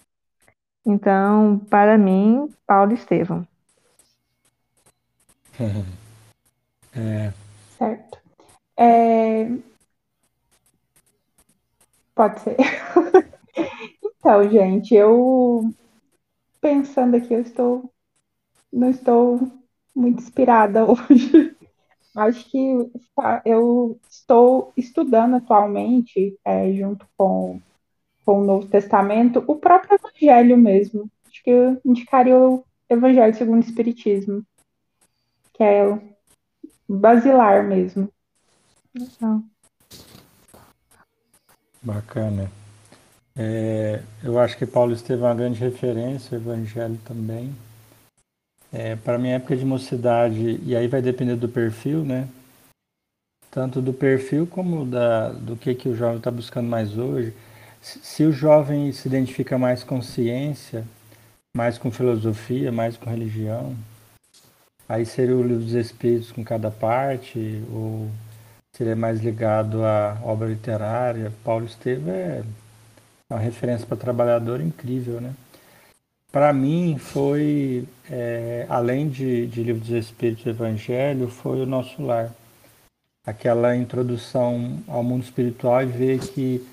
Então, 0.85 1.59
para 1.69 1.97
mim, 1.97 2.47
Paulo 2.65 2.93
Estevam. 2.93 3.45
É, 6.93 7.31
Certo. 7.77 8.19
É, 8.77 9.47
Pode 12.13 12.41
ser. 12.41 12.57
Então, 14.21 14.47
gente, 14.47 14.93
eu 14.93 15.73
pensando 16.61 17.17
aqui, 17.17 17.33
eu 17.33 17.41
estou 17.41 17.91
não 18.71 18.91
estou 18.91 19.51
muito 19.95 20.21
inspirada 20.21 20.85
hoje. 20.85 21.57
Acho 22.15 22.47
que 22.51 22.91
eu 23.43 23.99
estou 24.07 24.71
estudando 24.77 25.37
atualmente, 25.37 26.37
é, 26.45 26.71
junto 26.71 27.07
com, 27.17 27.59
com 28.23 28.41
o 28.41 28.43
Novo 28.43 28.67
Testamento, 28.67 29.43
o 29.47 29.55
próprio 29.55 29.95
Evangelho 29.95 30.55
mesmo. 30.55 31.09
Acho 31.27 31.43
que 31.43 31.49
eu 31.49 31.81
indicaria 31.83 32.37
o 32.37 32.63
Evangelho 32.87 33.33
segundo 33.33 33.63
o 33.63 33.65
Espiritismo, 33.65 34.45
que 35.53 35.63
é 35.63 35.87
o 35.87 35.99
basilar 36.87 37.67
mesmo. 37.67 38.07
Então, 38.93 39.43
bacana. 41.81 42.60
É, 43.43 43.99
eu 44.23 44.37
acho 44.37 44.55
que 44.55 44.67
Paulo 44.67 44.93
Estevam 44.93 45.27
é 45.27 45.31
uma 45.31 45.35
grande 45.35 45.59
referência, 45.59 46.37
o 46.37 46.41
Evangelho 46.41 46.99
também. 47.03 47.55
É, 48.71 48.95
para 48.95 49.17
minha 49.17 49.35
época 49.35 49.57
de 49.57 49.65
mocidade, 49.65 50.59
e 50.63 50.75
aí 50.75 50.87
vai 50.87 51.01
depender 51.01 51.35
do 51.35 51.49
perfil, 51.49 52.05
né? 52.05 52.27
Tanto 53.49 53.81
do 53.81 53.91
perfil 53.91 54.45
como 54.45 54.85
da, 54.85 55.29
do 55.31 55.55
que, 55.55 55.73
que 55.73 55.89
o 55.89 55.95
jovem 55.95 56.17
está 56.17 56.29
buscando 56.29 56.69
mais 56.69 56.97
hoje. 56.97 57.33
Se, 57.81 57.99
se 58.03 58.23
o 58.23 58.31
jovem 58.31 58.91
se 58.91 59.07
identifica 59.07 59.57
mais 59.57 59.83
com 59.83 60.01
ciência, 60.03 60.85
mais 61.57 61.79
com 61.79 61.91
filosofia, 61.91 62.71
mais 62.71 62.95
com 62.95 63.09
religião, 63.09 63.75
aí 64.87 65.03
seria 65.03 65.35
o 65.35 65.41
livro 65.41 65.63
dos 65.63 65.73
Espíritos 65.73 66.31
com 66.31 66.43
cada 66.43 66.69
parte, 66.69 67.63
ou 67.73 68.07
seria 68.71 68.95
mais 68.95 69.19
ligado 69.19 69.83
à 69.83 70.17
obra 70.23 70.47
literária. 70.47 71.33
Paulo 71.43 71.65
Estevam 71.65 72.13
é 72.13 72.43
uma 73.33 73.39
referência 73.39 73.85
para 73.85 73.97
trabalhador 73.97 74.61
incrível, 74.61 75.21
né? 75.21 75.33
Para 76.31 76.53
mim 76.53 76.97
foi, 76.97 77.85
é, 78.09 78.65
além 78.69 79.09
de, 79.09 79.47
de 79.47 79.63
Livro 79.63 79.81
dos 79.81 79.89
Espíritos 79.89 80.45
e 80.45 80.49
Evangelho, 80.49 81.27
foi 81.27 81.61
o 81.61 81.65
Nosso 81.65 82.01
Lar. 82.01 82.31
Aquela 83.27 83.75
introdução 83.75 84.79
ao 84.87 85.03
mundo 85.03 85.23
espiritual 85.23 85.83
e 85.83 85.85
ver 85.85 86.19
que 86.19 86.65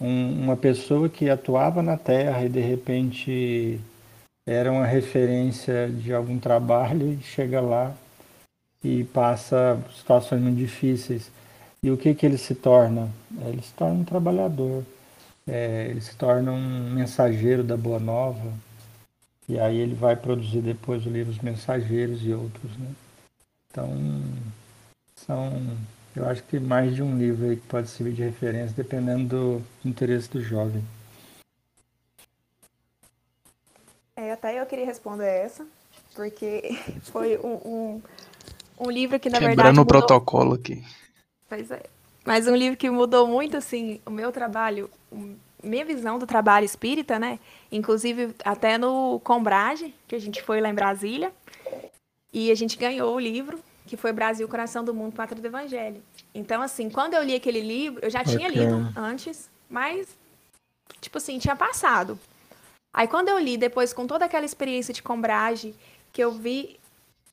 um- 0.00 0.44
uma 0.44 0.56
pessoa 0.56 1.08
que 1.08 1.28
atuava 1.28 1.82
na 1.82 1.96
Terra 1.96 2.44
e 2.44 2.48
de 2.48 2.60
repente 2.60 3.80
era 4.46 4.70
uma 4.72 4.86
referência 4.86 5.88
de 5.88 6.12
algum 6.12 6.38
trabalho 6.38 7.12
e 7.12 7.22
chega 7.22 7.60
lá 7.60 7.92
e 8.82 9.04
passa 9.04 9.78
situações 9.94 10.40
muito 10.40 10.56
difíceis. 10.56 11.30
E 11.82 11.90
o 11.90 11.96
que 11.96 12.14
que 12.14 12.24
ele 12.24 12.38
se 12.38 12.54
torna? 12.54 13.10
Ele 13.46 13.60
se 13.60 13.72
torna 13.74 14.00
um 14.00 14.04
trabalhador. 14.04 14.84
É, 15.46 15.86
ele 15.88 16.00
se 16.00 16.16
torna 16.16 16.52
um 16.52 16.90
mensageiro 16.90 17.62
da 17.64 17.76
Boa 17.76 17.98
Nova. 17.98 18.52
E 19.48 19.58
aí 19.58 19.78
ele 19.78 19.94
vai 19.94 20.14
produzir 20.14 20.60
depois 20.60 21.04
o 21.04 21.10
livro 21.10 21.32
Os 21.32 21.40
Mensageiros 21.40 22.24
e 22.24 22.32
outros, 22.32 22.76
né? 22.76 22.94
Então, 23.70 23.92
são, 25.14 25.76
eu 26.14 26.28
acho 26.28 26.42
que 26.44 26.58
mais 26.58 26.94
de 26.94 27.02
um 27.02 27.18
livro 27.18 27.48
aí 27.48 27.56
que 27.56 27.66
pode 27.66 27.88
servir 27.88 28.14
de 28.14 28.22
referência, 28.22 28.74
dependendo 28.76 29.28
do 29.28 29.88
interesse 29.88 30.28
do 30.30 30.40
jovem. 30.40 30.84
É, 34.16 34.32
até 34.32 34.60
eu 34.60 34.66
queria 34.66 34.84
responder 34.84 35.26
essa, 35.26 35.66
porque 36.14 36.78
foi 37.04 37.38
um, 37.38 37.54
um, 37.64 38.02
um 38.80 38.90
livro 38.90 39.18
que, 39.18 39.30
na 39.30 39.38
verdade, 39.38 39.56
Quebrando 39.56 39.80
o 39.80 39.86
protocolo 39.86 40.54
aqui. 40.54 40.84
Pois 41.48 41.70
é. 41.70 41.82
Mas 42.24 42.46
um 42.46 42.54
livro 42.54 42.76
que 42.76 42.90
mudou 42.90 43.26
muito, 43.26 43.56
assim, 43.56 44.00
o 44.04 44.10
meu 44.10 44.30
trabalho, 44.30 44.90
minha 45.62 45.84
visão 45.84 46.18
do 46.18 46.26
trabalho 46.26 46.64
espírita, 46.64 47.18
né? 47.18 47.38
Inclusive, 47.70 48.34
até 48.44 48.78
no 48.78 49.20
Combrage, 49.20 49.94
que 50.08 50.14
a 50.14 50.18
gente 50.18 50.42
foi 50.42 50.60
lá 50.60 50.68
em 50.68 50.74
Brasília, 50.74 51.32
e 52.32 52.50
a 52.50 52.54
gente 52.54 52.76
ganhou 52.76 53.14
o 53.14 53.20
livro, 53.20 53.58
que 53.86 53.96
foi 53.96 54.12
Brasil, 54.12 54.48
Coração 54.48 54.84
do 54.84 54.94
Mundo, 54.94 55.14
Pátria 55.14 55.40
do 55.40 55.46
Evangelho. 55.46 56.02
Então, 56.34 56.62
assim, 56.62 56.88
quando 56.88 57.14
eu 57.14 57.22
li 57.22 57.34
aquele 57.34 57.60
livro, 57.60 58.00
eu 58.02 58.10
já 58.10 58.22
tinha 58.22 58.48
lido 58.48 58.78
Bacana. 58.78 59.08
antes, 59.08 59.50
mas, 59.68 60.08
tipo 61.00 61.18
assim, 61.18 61.38
tinha 61.38 61.56
passado. 61.56 62.18
Aí 62.92 63.06
quando 63.06 63.28
eu 63.28 63.38
li, 63.38 63.56
depois 63.56 63.92
com 63.92 64.06
toda 64.06 64.24
aquela 64.24 64.44
experiência 64.44 64.92
de 64.92 65.02
combragem, 65.02 65.74
que 66.12 66.22
eu 66.22 66.32
vi 66.32 66.78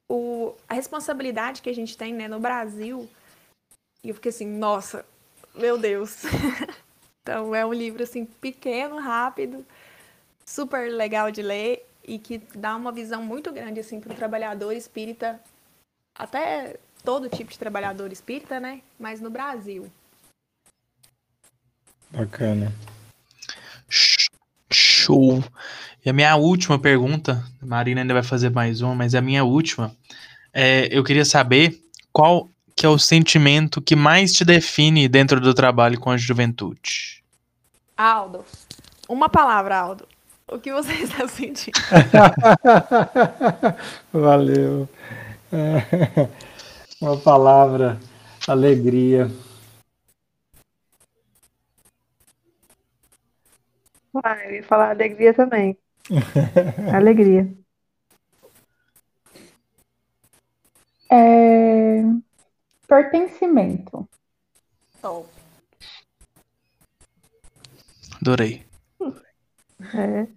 o, 0.07 0.53
a 0.67 0.73
responsabilidade 0.73 1.61
que 1.61 1.69
a 1.69 1.75
gente 1.75 1.97
tem 1.97 2.13
né, 2.13 2.28
no 2.28 2.39
Brasil, 2.39 3.09
e 4.03 4.09
eu 4.09 4.15
fiquei 4.15 4.30
assim, 4.30 4.45
nossa, 4.45 5.05
meu 5.55 5.78
Deus. 5.78 6.23
então 7.28 7.53
é 7.53 7.65
um 7.65 7.73
livro 7.73 8.01
assim 8.01 8.23
pequeno, 8.23 8.99
rápido, 8.99 9.65
super 10.45 10.89
legal 10.89 11.30
de 11.30 11.41
ler 11.41 11.86
e 12.07 12.17
que 12.17 12.38
dá 12.55 12.73
uma 12.73 12.89
visão 12.89 13.21
muito 13.21 13.51
grande 13.51 13.82
assim 13.82 13.99
para 13.99 14.13
o 14.13 14.15
trabalhador 14.15 14.71
espírita, 14.71 15.38
até 16.17 16.78
todo 17.03 17.28
tipo 17.28 17.51
de 17.51 17.59
trabalhador 17.59 18.13
espírita, 18.13 18.61
né? 18.61 18.82
Mas 18.97 19.19
no 19.19 19.30
Brasil. 19.30 19.91
Bacana. 22.09 22.71
Show. 24.71 25.43
E 26.05 26.09
a 26.09 26.13
minha 26.13 26.34
última 26.38 26.80
pergunta, 26.80 27.43
a 27.61 27.65
Marina 27.65 27.99
ainda 27.99 28.13
vai 28.13 28.23
fazer 28.23 28.51
mais 28.51 28.80
uma, 28.80 28.95
mas 28.95 29.13
a 29.13 29.21
minha 29.21 29.43
última, 29.43 29.93
é, 30.53 30.88
eu 30.97 31.03
queria 31.03 31.25
saber 31.25 31.78
qual 32.13 32.49
que 32.78 32.86
é 32.86 32.89
o 32.89 32.99
sentimento 32.99 33.82
que 33.82 33.95
mais 33.95 34.32
te 34.32 34.45
define 34.45 35.09
dentro 35.09 35.41
do 35.41 35.51
trabalho 35.51 35.99
com 35.99 36.11
a 36.11 36.17
juventude. 36.17 37.23
Aldo, 37.97 38.45
uma 39.09 39.28
palavra, 39.28 39.75
Aldo. 39.75 40.07
O 40.47 40.59
que 40.59 40.71
você 40.71 40.93
está 41.01 41.28
sentindo? 41.28 41.73
Valeu. 44.13 44.88
Uma 47.01 47.17
palavra, 47.17 47.99
alegria. 48.47 49.30
Ah, 54.23 54.38
eu 54.45 54.55
ia 54.55 54.63
falar 54.63 54.91
alegria 54.91 55.34
também. 55.34 55.78
alegria. 56.91 57.47
É... 61.11 61.46
Pertencimento. 62.88 64.07
Top. 65.01 65.27
Adorei. 68.21 68.65
É. 69.93 70.27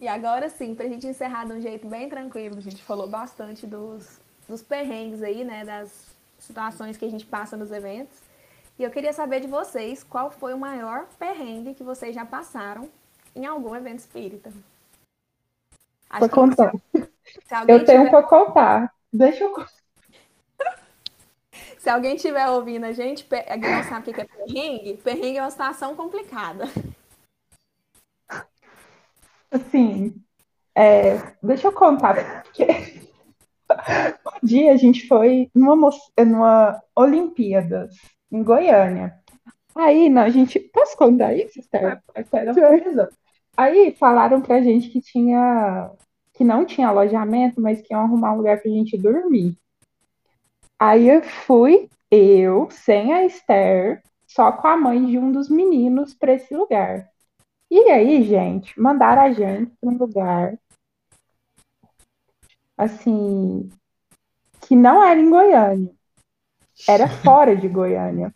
E 0.00 0.08
agora 0.08 0.48
sim, 0.48 0.74
pra 0.74 0.88
gente 0.88 1.06
encerrar 1.06 1.44
de 1.44 1.52
um 1.52 1.60
jeito 1.60 1.86
bem 1.86 2.08
tranquilo, 2.08 2.58
a 2.58 2.60
gente 2.60 2.82
falou 2.82 3.08
bastante 3.08 3.66
dos, 3.66 4.20
dos 4.48 4.62
perrengues 4.62 5.22
aí, 5.22 5.44
né? 5.44 5.64
Das 5.64 6.06
situações 6.38 6.96
que 6.96 7.04
a 7.04 7.10
gente 7.10 7.26
passa 7.26 7.56
nos 7.56 7.70
eventos. 7.70 8.18
E 8.78 8.82
eu 8.82 8.90
queria 8.90 9.12
saber 9.12 9.40
de 9.40 9.46
vocês 9.46 10.02
qual 10.02 10.30
foi 10.30 10.54
o 10.54 10.58
maior 10.58 11.06
perrengue 11.18 11.74
que 11.74 11.84
vocês 11.84 12.14
já 12.14 12.24
passaram 12.24 12.88
em 13.34 13.46
algum 13.46 13.76
evento 13.76 14.00
espírita. 14.00 14.50
Vou 16.18 16.28
contar. 16.28 16.72
eu 16.94 17.84
tenho 17.84 18.06
tiver... 18.06 18.10
para 18.10 18.22
contar. 18.22 18.94
Deixa 19.12 19.44
eu 19.44 19.54
Se 21.82 21.90
alguém 21.90 22.14
estiver 22.14 22.48
ouvindo 22.48 22.86
a 22.86 22.92
gente, 22.92 23.26
alguém 23.48 23.72
não 23.72 23.82
sabe 23.82 24.08
o 24.08 24.14
que 24.14 24.20
é 24.20 24.24
perrengue, 24.24 25.00
perrengue 25.02 25.38
é 25.38 25.42
uma 25.42 25.50
situação 25.50 25.96
complicada. 25.96 26.66
Assim, 29.50 30.14
é, 30.76 31.16
deixa 31.42 31.66
eu 31.66 31.72
contar, 31.72 32.44
porque 32.44 32.66
um 34.44 34.46
dia 34.46 34.72
a 34.72 34.76
gente 34.76 35.08
foi 35.08 35.50
numa, 35.52 35.90
numa 36.24 36.80
Olimpíadas 36.94 37.96
em 38.30 38.44
Goiânia. 38.44 39.18
Aí, 39.74 40.08
não, 40.08 40.22
a 40.22 40.28
gente. 40.28 40.60
Posso 40.60 40.96
contar 40.96 41.34
isso, 41.34 41.58
Esther? 41.58 42.00
Aí 43.56 43.90
falaram 43.98 44.40
pra 44.40 44.62
gente 44.62 44.88
que 44.88 45.00
tinha. 45.00 45.90
que 46.32 46.44
não 46.44 46.64
tinha 46.64 46.86
alojamento, 46.86 47.60
mas 47.60 47.82
que 47.82 47.92
iam 47.92 48.02
arrumar 48.02 48.34
um 48.34 48.36
lugar 48.36 48.62
pra 48.62 48.70
gente 48.70 48.96
dormir. 48.96 49.60
Aí 50.84 51.08
eu 51.08 51.22
fui, 51.22 51.88
eu, 52.10 52.68
sem 52.72 53.12
a 53.12 53.24
Esther, 53.24 54.02
só 54.26 54.50
com 54.50 54.66
a 54.66 54.76
mãe 54.76 55.06
de 55.06 55.16
um 55.16 55.30
dos 55.30 55.48
meninos 55.48 56.12
para 56.12 56.32
esse 56.32 56.52
lugar. 56.52 57.08
E 57.70 57.88
aí, 57.88 58.24
gente, 58.24 58.76
mandaram 58.80 59.22
a 59.22 59.30
gente 59.30 59.70
para 59.80 59.88
um 59.88 59.96
lugar 59.96 60.58
assim 62.76 63.70
que 64.62 64.74
não 64.74 65.04
era 65.04 65.20
em 65.20 65.30
Goiânia, 65.30 65.94
era 66.88 67.06
fora 67.22 67.54
de 67.54 67.68
Goiânia. 67.68 68.34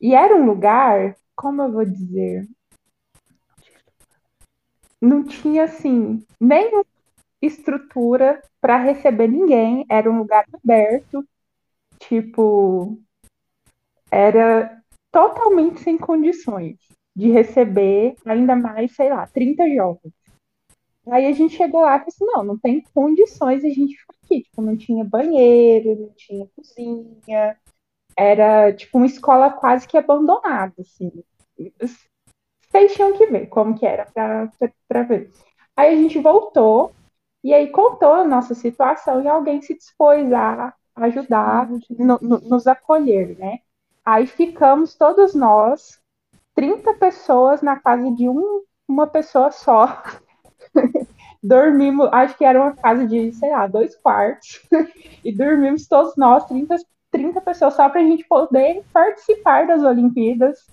E 0.00 0.14
era 0.14 0.34
um 0.34 0.46
lugar, 0.46 1.14
como 1.36 1.60
eu 1.60 1.72
vou 1.72 1.84
dizer, 1.84 2.48
não 4.98 5.22
tinha 5.22 5.64
assim 5.64 6.24
nem 6.40 6.70
estrutura 7.42 8.42
para 8.62 8.78
receber 8.78 9.28
ninguém, 9.28 9.84
era 9.90 10.10
um 10.10 10.20
lugar 10.20 10.46
aberto, 10.54 11.22
tipo, 12.00 12.98
era 14.10 14.82
totalmente 15.12 15.80
sem 15.80 15.96
condições 15.96 16.76
de 17.14 17.30
receber 17.30 18.16
ainda 18.24 18.56
mais, 18.56 18.94
sei 18.94 19.10
lá, 19.10 19.26
30 19.26 19.68
jovens. 19.74 20.12
Aí 21.08 21.26
a 21.26 21.32
gente 21.32 21.56
chegou 21.56 21.82
lá 21.82 21.96
e 21.96 21.98
falou 21.98 22.08
assim, 22.08 22.24
não, 22.26 22.44
não 22.44 22.58
tem 22.58 22.82
condições 22.94 23.64
a 23.64 23.68
gente 23.68 23.96
ficar 23.96 24.14
aqui. 24.24 24.42
Tipo, 24.42 24.62
não 24.62 24.76
tinha 24.76 25.04
banheiro, 25.04 25.98
não 25.98 26.10
tinha 26.10 26.48
cozinha. 26.54 27.56
Era, 28.16 28.72
tipo, 28.72 28.98
uma 28.98 29.06
escola 29.06 29.50
quase 29.50 29.88
que 29.88 29.96
abandonada, 29.96 30.74
assim. 30.78 31.10
Vocês 32.70 32.94
tinham 32.94 33.16
que 33.16 33.26
ver 33.26 33.46
como 33.46 33.76
que 33.78 33.86
era 33.86 34.06
para 34.14 35.02
ver. 35.02 35.30
Aí 35.76 35.94
a 35.94 35.96
gente 35.96 36.18
voltou 36.18 36.92
e 37.42 37.52
aí 37.54 37.70
contou 37.70 38.12
a 38.12 38.24
nossa 38.24 38.54
situação 38.54 39.22
e 39.22 39.28
alguém 39.28 39.62
se 39.62 39.74
dispôs 39.74 40.30
a 40.32 40.74
ajudar, 41.04 41.68
no, 41.90 42.18
no, 42.20 42.40
nos 42.40 42.66
acolher, 42.66 43.38
né? 43.38 43.58
Aí 44.04 44.26
ficamos 44.26 44.94
todos 44.94 45.34
nós 45.34 46.00
30 46.54 46.94
pessoas 46.94 47.62
na 47.62 47.78
casa 47.78 48.10
de 48.12 48.28
um, 48.28 48.62
uma 48.88 49.06
pessoa 49.06 49.50
só. 49.50 50.02
dormimos, 51.42 52.08
acho 52.12 52.36
que 52.36 52.44
era 52.44 52.60
uma 52.60 52.76
casa 52.76 53.06
de, 53.06 53.32
sei 53.32 53.50
lá, 53.50 53.66
dois 53.66 53.96
quartos. 53.96 54.60
e 55.24 55.32
dormimos 55.32 55.86
todos 55.86 56.16
nós, 56.16 56.44
30, 56.46 56.76
30 57.10 57.40
pessoas, 57.40 57.74
só 57.74 57.88
para 57.88 58.00
a 58.00 58.04
gente 58.04 58.24
poder 58.26 58.84
participar 58.92 59.66
das 59.66 59.82
Olimpíadas 59.82 60.66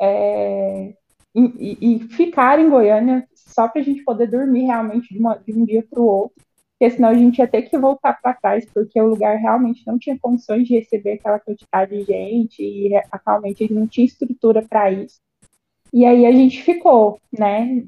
é, 0.00 0.94
e, 1.34 1.78
e, 1.80 2.08
ficar 2.08 2.58
em 2.58 2.70
Goiânia, 2.70 3.26
só 3.34 3.68
para 3.68 3.80
a 3.80 3.84
gente 3.84 4.02
poder 4.02 4.28
dormir 4.28 4.64
realmente 4.64 5.12
de, 5.12 5.18
uma, 5.18 5.36
de 5.36 5.52
um 5.52 5.64
dia 5.64 5.84
para 5.88 6.00
o 6.00 6.06
outro. 6.06 6.43
Porque 6.84 6.96
senão 6.96 7.08
a 7.08 7.14
gente 7.14 7.38
ia 7.38 7.48
ter 7.48 7.62
que 7.62 7.78
voltar 7.78 8.20
para 8.20 8.34
trás, 8.34 8.66
porque 8.66 9.00
o 9.00 9.06
lugar 9.06 9.38
realmente 9.38 9.86
não 9.86 9.98
tinha 9.98 10.18
condições 10.18 10.68
de 10.68 10.74
receber 10.74 11.12
aquela 11.12 11.40
quantidade 11.40 11.96
de 11.96 12.04
gente 12.04 12.62
e 12.62 12.90
realmente 13.26 13.72
não 13.72 13.86
tinha 13.86 14.04
estrutura 14.04 14.60
para 14.60 14.90
isso. 14.90 15.18
E 15.90 16.04
aí 16.04 16.26
a 16.26 16.32
gente 16.32 16.62
ficou, 16.62 17.18
né? 17.32 17.82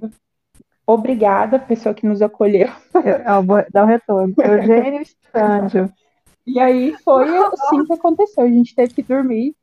Obrigada, 0.86 1.58
pessoa 1.58 1.94
que 1.94 2.06
nos 2.06 2.22
acolheu. 2.22 2.68
Eu 2.94 3.42
vou 3.42 3.62
dar 3.70 3.82
o 3.82 3.84
um 3.84 3.88
retorno. 3.88 4.34
Eugênio 4.38 5.02
Estândio. 5.02 5.92
E 6.46 6.58
aí 6.58 6.94
foi 7.04 7.36
assim 7.36 7.84
que 7.84 7.92
aconteceu. 7.92 8.44
A 8.44 8.48
gente 8.48 8.74
teve 8.74 8.94
que 8.94 9.02
dormir 9.02 9.54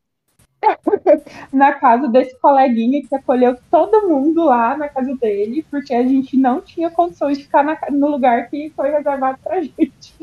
na 1.51 1.73
casa 1.73 2.07
desse 2.07 2.37
coleguinha 2.39 3.01
que 3.01 3.15
acolheu 3.15 3.57
todo 3.69 4.07
mundo 4.07 4.43
lá 4.45 4.77
na 4.77 4.89
casa 4.89 5.15
dele, 5.15 5.65
porque 5.69 5.93
a 5.93 6.03
gente 6.03 6.37
não 6.37 6.61
tinha 6.61 6.89
condições 6.89 7.37
de 7.37 7.45
ficar 7.45 7.63
na, 7.63 7.77
no 7.91 8.07
lugar 8.07 8.49
que 8.49 8.71
foi 8.75 8.91
reservado 8.91 9.37
pra 9.43 9.61
gente. 9.61 10.15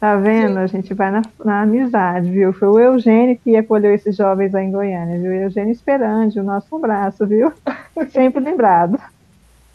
Tá 0.00 0.16
vendo? 0.16 0.58
A 0.58 0.66
gente 0.66 0.94
vai 0.94 1.10
na, 1.10 1.20
na, 1.44 1.60
amizade, 1.60 2.30
viu? 2.30 2.54
Foi 2.54 2.68
o 2.68 2.78
Eugênio 2.78 3.38
que 3.38 3.54
acolheu 3.54 3.94
esses 3.94 4.16
jovens 4.16 4.50
lá 4.50 4.62
em 4.62 4.72
Goiânia, 4.72 5.18
viu? 5.18 5.30
Eugênio 5.30 5.72
Esperante, 5.72 6.40
o 6.40 6.42
nosso 6.42 6.74
abraço, 6.74 7.26
viu? 7.26 7.52
Sempre 8.10 8.42
lembrado. 8.42 8.98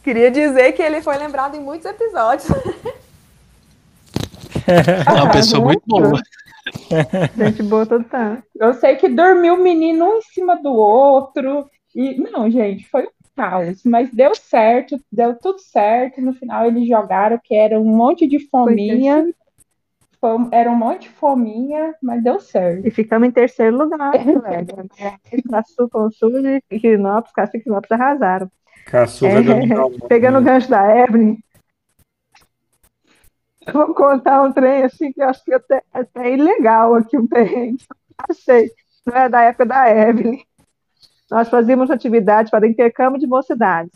Queria 0.02 0.30
dizer 0.30 0.72
que 0.72 0.82
ele 0.82 1.00
foi 1.00 1.16
lembrado 1.16 1.56
em 1.56 1.60
muitos 1.60 1.86
episódios. 1.86 2.48
É 4.66 5.12
uma 5.22 5.30
pessoa 5.30 5.64
muito 5.64 5.82
boa. 5.86 6.20
Gente 7.36 7.62
boa 7.62 7.86
todo 7.86 8.04
tanto. 8.04 8.42
Eu 8.54 8.74
sei 8.74 8.96
que 8.96 9.08
dormiu 9.08 9.54
o 9.54 9.62
menino 9.62 10.04
um 10.04 10.18
em 10.18 10.22
cima 10.22 10.56
do 10.56 10.72
outro. 10.72 11.68
E, 11.94 12.18
não, 12.30 12.50
gente, 12.50 12.86
foi 12.88 13.04
um 13.04 13.10
caos. 13.36 13.82
Mas 13.84 14.10
deu 14.10 14.34
certo, 14.34 14.98
deu 15.10 15.38
tudo 15.38 15.60
certo. 15.60 16.20
No 16.20 16.32
final 16.32 16.66
eles 16.66 16.88
jogaram, 16.88 17.38
que 17.42 17.54
era 17.54 17.80
um 17.80 17.84
monte 17.84 18.26
de 18.26 18.40
fominha. 18.48 19.26
Foi, 20.20 20.36
era 20.50 20.70
um 20.70 20.76
monte 20.76 21.02
de 21.02 21.10
fominha, 21.10 21.94
mas 22.02 22.22
deu 22.22 22.40
certo. 22.40 22.86
E 22.86 22.90
ficamos 22.90 23.28
em 23.28 23.30
terceiro 23.30 23.76
lugar, 23.76 24.12
velho. 24.12 24.88
Caçu, 25.48 25.88
Consul 25.88 26.32
e 26.70 26.80
Quinópolis, 26.80 27.32
Caçu 27.32 27.56
e 27.56 27.60
Quinópolis 27.60 27.92
arrasaram. 27.92 28.50
Caçu 28.86 29.26
é, 29.26 29.42
Pegando 30.08 30.38
o 30.38 30.42
gancho 30.42 30.70
da 30.70 30.96
Evelyn, 30.96 31.36
vou 33.72 33.94
contar 33.94 34.42
um 34.42 34.52
trem 34.52 34.82
assim 34.84 35.12
que 35.12 35.22
eu 35.22 35.28
acho 35.28 35.44
que 35.44 35.52
até, 35.52 35.82
até 35.92 36.28
é 36.28 36.34
ilegal 36.34 36.94
aqui 36.94 37.16
um 37.16 37.26
trem. 37.26 37.76
Achei. 38.28 38.70
Não 39.04 39.16
é 39.16 39.28
da 39.28 39.42
época 39.42 39.66
da 39.66 39.90
Evelyn. 39.90 40.42
Nós 41.30 41.48
fazíamos 41.48 41.90
atividade 41.90 42.50
para 42.50 42.66
intercâmbio 42.66 43.20
de 43.20 43.26
mocidades. 43.26 43.92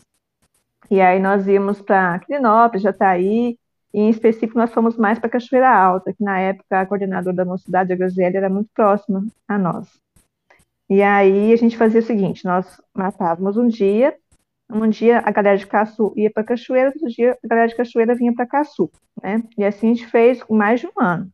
E 0.89 0.99
aí 0.99 1.19
nós 1.19 1.47
íamos 1.47 1.81
para 1.81 2.19
Quirinópolis, 2.19 2.83
Jataí, 2.83 3.57
e 3.93 3.99
em 3.99 4.09
específico 4.09 4.57
nós 4.57 4.73
fomos 4.73 4.97
mais 4.97 5.19
para 5.19 5.29
Cachoeira 5.29 5.69
Alta, 5.69 6.13
que 6.13 6.23
na 6.23 6.39
época 6.39 6.81
a 6.81 6.85
coordenadora 6.85 7.35
da 7.35 7.45
mocidade, 7.45 7.91
a 7.91 7.95
Graziella, 7.95 8.37
era 8.37 8.49
muito 8.49 8.69
próxima 8.73 9.25
a 9.47 9.57
nós. 9.57 9.87
E 10.89 11.01
aí 11.01 11.53
a 11.53 11.55
gente 11.55 11.77
fazia 11.77 12.01
o 12.01 12.03
seguinte, 12.03 12.43
nós 12.43 12.81
matávamos 12.93 13.55
um 13.55 13.67
dia, 13.67 14.13
um 14.73 14.89
dia 14.89 15.21
a 15.25 15.31
galera 15.31 15.57
de 15.57 15.67
Caçu 15.67 16.13
ia 16.15 16.31
para 16.31 16.43
Cachoeira, 16.43 16.89
outro 16.89 17.07
dia 17.07 17.37
a 17.43 17.47
galera 17.47 17.67
de 17.67 17.75
Cachoeira 17.75 18.15
vinha 18.15 18.33
para 18.33 18.45
Caçu, 18.45 18.89
né? 19.21 19.43
E 19.57 19.63
assim 19.63 19.91
a 19.91 19.93
gente 19.93 20.07
fez 20.07 20.43
mais 20.49 20.79
de 20.79 20.87
um 20.87 20.91
ano. 20.99 21.29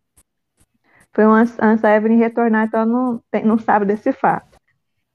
Foi 1.14 1.24
antes, 1.24 1.58
antes 1.60 1.82
da 1.82 1.96
Evelyn 1.96 2.18
retornar, 2.18 2.68
então 2.68 2.86
não, 2.86 3.22
não 3.44 3.58
sabe 3.58 3.86
desse 3.86 4.12
fato. 4.12 4.58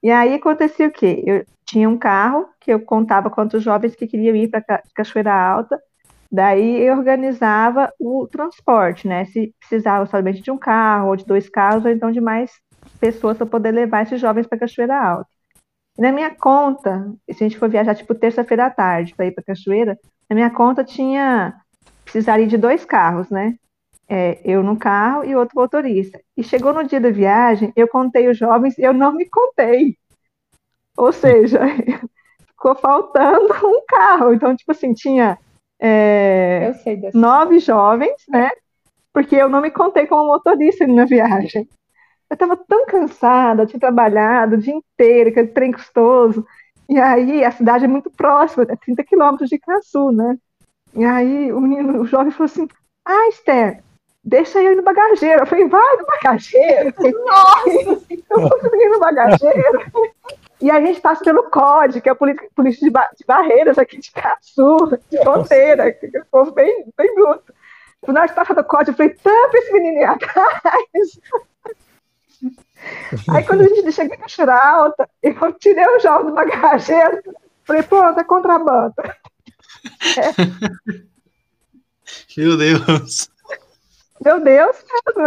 E 0.03 0.11
aí 0.11 0.35
acontecia 0.35 0.89
o 0.89 0.90
quê? 0.90 1.23
Eu 1.24 1.44
tinha 1.65 1.89
um 1.89 1.97
carro 1.97 2.49
que 2.61 2.73
eu 2.73 2.81
contava 2.81 3.31
quantos 3.31 3.62
jovens 3.62 3.94
que 3.94 4.07
queriam 4.07 4.35
ir 4.35 4.49
para 4.49 4.82
Cachoeira 4.94 5.32
Alta, 5.32 5.81
daí 6.31 6.81
eu 6.82 6.97
organizava 6.97 7.93
o 8.01 8.27
transporte, 8.27 9.07
né? 9.07 9.24
Se 9.27 9.55
precisava 9.61 10.07
somente 10.07 10.43
de 10.43 10.51
um 10.51 10.59
carro, 10.59 11.11
ou 11.11 11.16
de 11.16 11.24
dois 11.24 11.49
carros, 11.49 11.85
ou 11.85 11.90
então 11.90 12.11
de 12.11 12.20
mais 12.20 12.51
pessoas 12.99 13.36
para 13.36 13.47
poder 13.47 13.70
levar 13.70 14.03
esses 14.03 14.20
jovens 14.20 14.47
para 14.47 14.59
Cachoeira 14.59 14.97
Alta. 14.97 15.31
E 15.98 16.02
na 16.02 16.12
minha 16.12 16.35
conta, 16.35 17.12
se 17.31 17.44
a 17.44 17.48
gente 17.48 17.59
for 17.59 17.69
viajar 17.69 17.94
tipo 17.94 18.14
terça-feira 18.14 18.66
à 18.66 18.70
tarde 18.70 19.14
para 19.14 19.27
ir 19.27 19.32
para 19.32 19.44
Cachoeira, 19.44 19.98
na 20.28 20.35
minha 20.35 20.51
conta 20.51 20.82
tinha 20.82 21.55
precisaria 22.05 22.47
de 22.47 22.56
dois 22.56 22.85
carros, 22.85 23.31
né? 23.31 23.55
É, 24.09 24.40
eu 24.44 24.62
no 24.62 24.77
carro 24.77 25.24
e 25.24 25.35
outro 25.35 25.59
motorista. 25.59 26.20
E 26.36 26.43
chegou 26.43 26.73
no 26.73 26.85
dia 26.85 27.01
da 27.01 27.10
viagem, 27.10 27.73
eu 27.74 27.89
contei 27.89 28.28
os 28.28 28.36
jovens, 28.36 28.78
eu 28.78 28.93
não 28.93 29.12
me 29.12 29.28
contei. 29.28 29.97
Ou 30.97 31.12
seja, 31.12 31.60
ficou 32.48 32.74
faltando 32.74 33.55
um 33.64 33.85
carro. 33.86 34.35
Então, 34.35 34.55
tipo 34.55 34.73
assim, 34.73 34.93
tinha 34.93 35.39
é, 35.81 36.73
nove 37.14 37.59
jovens, 37.59 38.23
né? 38.28 38.51
Porque 39.12 39.36
eu 39.36 39.48
não 39.48 39.60
me 39.60 39.70
contei 39.70 40.06
como 40.06 40.27
motorista 40.27 40.86
na 40.86 41.05
viagem. 41.05 41.69
Eu 42.32 42.34
estava 42.34 42.56
tão 42.56 42.86
cansada, 42.86 43.66
tinha 43.66 43.78
trabalhado 43.78 44.54
o 44.54 44.59
dia 44.59 44.72
inteiro, 44.72 45.28
aquele 45.28 45.48
trem 45.48 45.70
custoso. 45.70 46.46
E 46.88 46.98
aí, 46.98 47.44
a 47.44 47.50
cidade 47.50 47.84
é 47.84 47.88
muito 47.88 48.10
próxima, 48.10 48.64
é 48.70 48.74
30 48.74 49.04
quilômetros 49.04 49.50
de 49.50 49.59
Caçu, 49.59 50.10
né? 50.10 50.38
E 50.94 51.04
aí, 51.04 51.52
o 51.52 51.60
menino, 51.60 52.00
o 52.00 52.06
jovem 52.06 52.32
falou 52.32 52.46
assim: 52.46 52.66
Ah, 53.04 53.28
Esther, 53.28 53.82
deixa 54.24 54.62
eu 54.62 54.72
ir 54.72 54.76
no 54.76 54.82
bagageiro. 54.82 55.42
Eu 55.42 55.46
falei: 55.46 55.68
Vai 55.68 55.96
no 55.98 56.06
bagageiro. 56.06 56.94
Nossa! 57.26 58.02
eu 58.09 58.48
fui 58.48 58.88
no 58.88 58.98
bagageiro. 58.98 60.12
E 60.59 60.70
a 60.70 60.80
gente 60.80 61.02
passa 61.02 61.22
pelo 61.22 61.50
COD, 61.50 62.00
que 62.00 62.09
é 62.09 62.12
a 62.12 62.14
polícia, 62.14 62.82
de, 62.82 62.90
ba 62.90 63.10
de, 63.14 63.26
barreiras 63.26 63.76
aqui 63.76 63.98
de 63.98 64.10
Caçu, 64.10 64.98
de 65.10 65.18
fronteira, 65.18 65.92
que 65.92 66.06
é 66.06 66.20
um 66.20 66.24
povo 66.30 66.50
bem, 66.52 66.86
bem 66.96 67.14
bruto. 67.14 67.52
Quando 68.00 68.16
nós 68.16 68.32
passamos 68.32 68.62
do 68.62 68.66
COD, 68.66 68.88
eu 68.88 68.94
falei, 68.94 69.10
tampa 69.16 69.59
esse 69.59 69.70
menino 69.70 70.10
atrás. 70.10 71.20
Aí 73.28 73.44
quando 73.44 73.62
a 73.62 73.69
gente 73.69 73.93
chega 73.93 74.14
em 74.14 74.19
Cachoeira 74.19 74.56
Alta, 74.56 75.09
eu 75.23 75.52
tirei 75.55 75.86
o 75.86 76.01
jovem 76.01 76.27
do 76.27 76.35
bagageiro, 76.35 77.23
falei, 77.64 77.82
pronto, 77.82 78.19
é 78.19 78.24
contrabando. 78.24 78.94
É. 80.16 81.02
Meu 82.36 82.56
Deus. 82.56 83.31
Meu 84.24 84.40
Deus, 84.40 84.77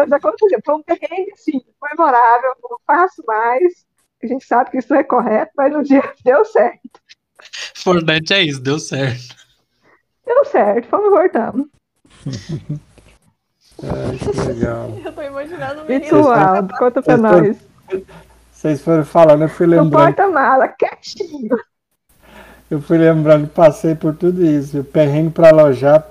já 0.10 0.16
aconteceu. 0.16 0.60
Foi 0.66 0.76
um 0.76 0.84
perrengue, 0.84 1.32
assim, 1.34 1.62
memorável, 1.82 2.56
não 2.70 2.80
faço 2.86 3.24
mais. 3.28 3.86
A 4.24 4.28
gente 4.28 4.46
sabe 4.46 4.72
que 4.72 4.78
isso 4.78 4.92
não 4.92 5.00
é 5.00 5.04
correto, 5.04 5.52
mas 5.56 5.74
no 5.74 5.84
dia 5.84 6.02
deu 6.24 6.46
certo. 6.46 7.02
Importante 7.80 8.34
é 8.34 8.44
isso, 8.44 8.62
deu 8.62 8.80
certo. 8.80 9.36
Deu 10.26 10.46
certo, 10.46 10.88
fomos 10.88 11.10
voltamos. 11.10 11.68
Ai, 13.84 14.18
que 14.18 14.42
legal. 14.48 14.92
Eu 15.04 15.12
tô 15.12 15.22
imaginando 15.22 15.82
o 15.82 15.86
menino. 15.86 16.06
E 16.06 16.10
tu, 16.10 16.28
Aldo, 16.30 16.74
conta 16.78 17.02
pra 17.02 17.18
nós. 17.18 17.58
Vocês 18.52 18.82
foram 18.82 19.06
falando, 19.06 19.44
eu 19.44 19.50
fui 19.50 19.68
lembrando. 19.68 19.92
No 19.92 20.16
porta-mala, 20.16 20.68
quietinho. 20.70 21.56
Eu 22.72 22.82
fui 22.82 22.98
lembrando, 22.98 23.48
passei 23.48 23.94
por 23.94 24.16
tudo 24.16 24.44
isso. 24.44 24.80
O 24.80 24.84
perrengue 24.84 25.30
para 25.30 25.50
alojar, 25.50 26.04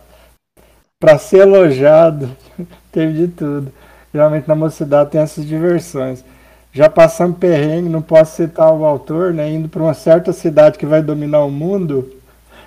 para 1.01 1.19
ser 1.19 1.43
alojado, 1.43 2.31
teve 2.93 3.27
de 3.27 3.28
tudo. 3.28 3.73
Geralmente 4.12 4.47
na 4.47 4.55
mocidade 4.55 5.11
tem 5.11 5.20
essas 5.20 5.45
diversões. 5.45 6.24
Já 6.73 6.89
passamos 6.89 7.39
perrengue, 7.39 7.89
não 7.89 8.03
posso 8.03 8.36
citar 8.36 8.73
o 8.73 8.85
autor, 8.85 9.32
né? 9.32 9.51
Indo 9.51 9.69
para 9.69 9.82
uma 9.82 9.95
certa 9.95 10.32
cidade 10.32 10.78
que 10.78 10.86
vai 10.86 11.03
dominar 11.03 11.45
o 11.45 11.51
mundo, 11.51 12.09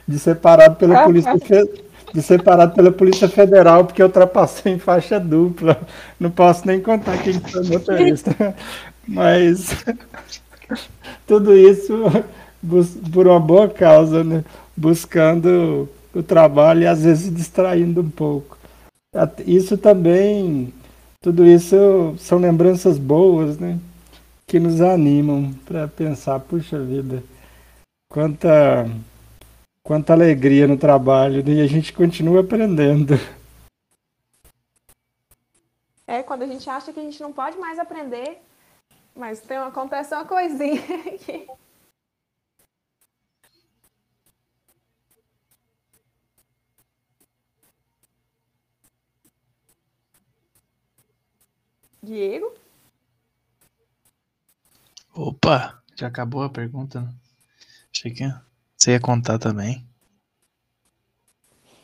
de 0.06 0.20
separado 0.20 0.76
pela 0.76 1.04
polícia 1.04 1.34
de 2.14 2.22
separado 2.22 2.74
pela 2.74 2.92
Polícia 2.92 3.28
Federal 3.28 3.86
porque 3.86 4.02
eu 4.02 4.08
ultrapassei 4.08 4.74
em 4.74 4.80
faixa 4.80 5.20
dupla. 5.20 5.80
Não 6.20 6.32
posso 6.32 6.66
nem 6.66 6.82
contar 6.82 7.22
quem 7.22 7.34
foi 7.34 7.62
o 7.62 7.68
motorista. 7.68 8.56
Mas 9.08 9.76
tudo 11.26 11.56
isso 11.56 12.04
por 13.12 13.28
uma 13.28 13.40
boa 13.40 13.70
causa, 13.70 14.24
né? 14.24 14.44
Buscando 14.76 15.90
o 16.14 16.24
trabalho 16.24 16.84
e 16.84 16.88
às 16.88 17.04
vezes 17.04 17.34
distraindo 17.34 18.02
um 18.02 18.10
pouco. 18.10 18.58
Isso 19.46 19.78
também, 19.78 20.74
tudo 21.22 21.46
isso 21.46 22.16
são 22.18 22.38
lembranças 22.38 22.98
boas, 22.98 23.58
né? 23.58 23.80
Que 24.46 24.60
nos 24.60 24.82
animam 24.82 25.54
para 25.66 25.88
pensar, 25.88 26.40
puxa 26.40 26.80
vida, 26.80 27.24
quanta 28.10 28.88
quanta 29.88 30.12
alegria 30.12 30.68
no 30.68 30.78
trabalho 30.78 31.42
né? 31.42 31.54
e 31.54 31.62
a 31.62 31.66
gente 31.66 31.94
continua 31.94 32.42
aprendendo. 32.42 33.14
É, 36.06 36.22
quando 36.22 36.44
a 36.44 36.48
gente 36.48 36.70
acha 36.70 36.92
que 36.92 37.00
a 37.00 37.04
gente 37.04 37.22
não 37.22 37.32
pode 37.32 37.58
mais 37.58 37.80
aprender, 37.80 38.38
mas 39.16 39.40
tem, 39.40 39.56
acontece 39.58 40.14
uma 40.14 40.26
coisinha 40.26 40.82
aqui. 41.08 41.48
Diego? 52.04 52.54
Opa, 55.16 55.82
já 55.96 56.08
acabou 56.08 56.44
a 56.44 56.50
pergunta? 56.50 57.10
Achei 57.94 58.14
que 58.14 58.24
você 58.88 58.92
ia 58.92 59.00
contar 59.02 59.38
também. 59.38 59.86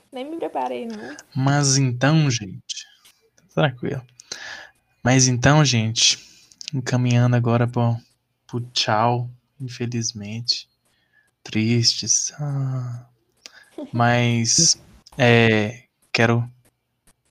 Nem 0.09 0.29
me 0.29 0.37
preparei, 0.37 0.85
não. 0.85 1.17
Mas 1.35 1.77
então, 1.77 2.31
gente. 2.31 2.87
Tranquilo. 3.53 4.01
Mas 5.03 5.27
então, 5.27 5.65
gente. 5.65 6.17
Encaminhando 6.73 7.35
agora 7.35 7.67
pro, 7.67 7.97
pro 8.47 8.61
tchau. 8.71 9.29
Infelizmente. 9.59 10.69
Tristes. 11.43 12.31
Ah. 12.39 13.05
Mas. 13.91 14.81
É, 15.17 15.83
quero 16.09 16.49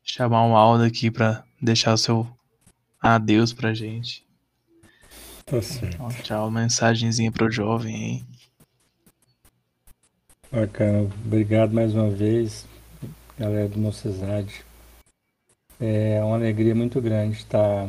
chamar 0.05 0.47
o 0.49 0.55
Aldo 0.55 0.85
aqui 0.85 1.11
para 1.11 1.45
deixar 1.63 1.95
o 1.95 1.99
seu 1.99 2.31
adeus 3.01 3.55
pra 3.55 3.73
gente. 3.73 4.23
Tá 5.47 5.63
certo. 5.63 6.23
Tchau, 6.23 6.51
mensagenzinha 6.51 7.33
pro 7.33 7.51
jovem 7.51 7.95
aí. 7.95 8.32
Bacana, 10.53 11.09
obrigado 11.25 11.73
mais 11.73 11.95
uma 11.95 12.11
vez, 12.11 12.67
galera 13.39 13.71
do 13.71 13.79
Mocesade. 13.79 14.63
É 15.81 16.23
uma 16.23 16.37
alegria 16.37 16.75
muito 16.75 17.01
grande 17.01 17.39
estar 17.39 17.89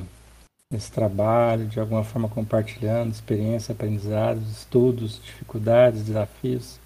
nesse 0.71 0.89
trabalho, 0.89 1.67
de 1.67 1.77
alguma 1.77 2.05
forma 2.05 2.29
compartilhando 2.29 3.11
experiência, 3.11 3.73
aprendizados, 3.73 4.49
estudos, 4.49 5.21
dificuldades, 5.21 6.05
desafios. 6.05 6.79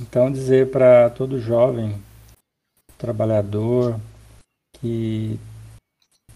Então, 0.00 0.32
dizer 0.32 0.70
para 0.70 1.10
todo 1.10 1.38
jovem, 1.38 1.94
trabalhador, 2.96 4.00
que 4.80 5.38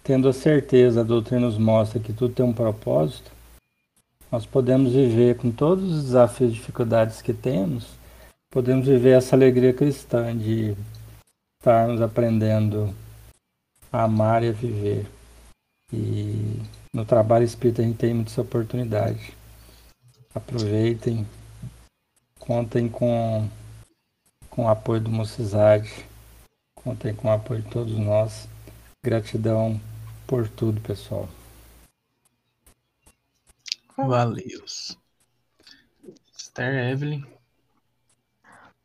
tendo 0.03 0.29
a 0.29 0.33
certeza, 0.33 1.01
a 1.01 1.03
doutrina 1.03 1.47
nos 1.47 1.57
mostra 1.57 1.99
que 1.99 2.13
tudo 2.13 2.35
tem 2.35 2.45
um 2.45 2.53
propósito, 2.53 3.31
nós 4.31 4.45
podemos 4.45 4.93
viver 4.93 5.37
com 5.37 5.49
todos 5.49 5.91
os 5.91 6.03
desafios 6.03 6.51
e 6.51 6.53
dificuldades 6.53 7.19
que 7.19 7.33
temos, 7.33 7.96
podemos 8.49 8.87
viver 8.87 9.17
essa 9.17 9.35
alegria 9.35 9.73
cristã 9.73 10.37
de 10.37 10.75
estarmos 11.59 12.01
aprendendo 12.01 12.95
a 13.91 14.03
amar 14.03 14.43
e 14.43 14.49
a 14.49 14.51
viver. 14.51 15.07
E 15.91 16.61
no 16.93 17.05
trabalho 17.05 17.45
espírita 17.45 17.81
a 17.81 17.85
gente 17.85 17.97
tem 17.97 18.13
muita 18.13 18.41
oportunidade. 18.41 19.33
Aproveitem, 20.33 21.27
contem 22.39 22.87
com, 22.87 23.49
com 24.49 24.65
o 24.65 24.69
apoio 24.69 25.01
do 25.01 25.09
Mocizade, 25.09 26.05
contem 26.75 27.13
com 27.15 27.27
o 27.27 27.31
apoio 27.31 27.61
de 27.61 27.69
todos 27.69 27.97
nós. 27.97 28.47
Gratidão 29.03 29.79
por 30.25 30.47
tudo, 30.49 30.81
pessoal. 30.81 31.27
Valeu. 33.95 34.63
Esther 36.35 36.91
Evelyn. 36.91 37.36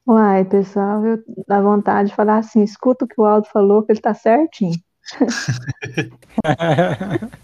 Uai, 0.06 0.44
pessoal, 0.44 1.04
eu 1.06 1.22
dá 1.46 1.60
vontade 1.60 2.10
de 2.10 2.16
falar 2.16 2.38
assim, 2.38 2.62
escuta 2.62 3.04
o 3.04 3.08
que 3.08 3.20
o 3.20 3.24
Aldo 3.24 3.46
falou, 3.48 3.84
que 3.84 3.92
ele 3.92 4.00
tá 4.00 4.14
certinho. 4.14 4.74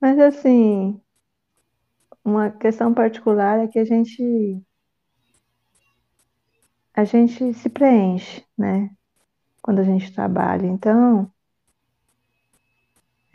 Mas 0.00 0.18
assim, 0.18 1.00
uma 2.24 2.50
questão 2.50 2.92
particular 2.94 3.58
é 3.60 3.68
que 3.68 3.78
a 3.78 3.84
gente 3.84 4.62
a 6.94 7.04
gente 7.04 7.54
se 7.54 7.68
preenche, 7.70 8.44
né? 8.56 8.90
Quando 9.62 9.80
a 9.80 9.84
gente 9.84 10.12
trabalha. 10.12 10.66
Então, 10.66 11.30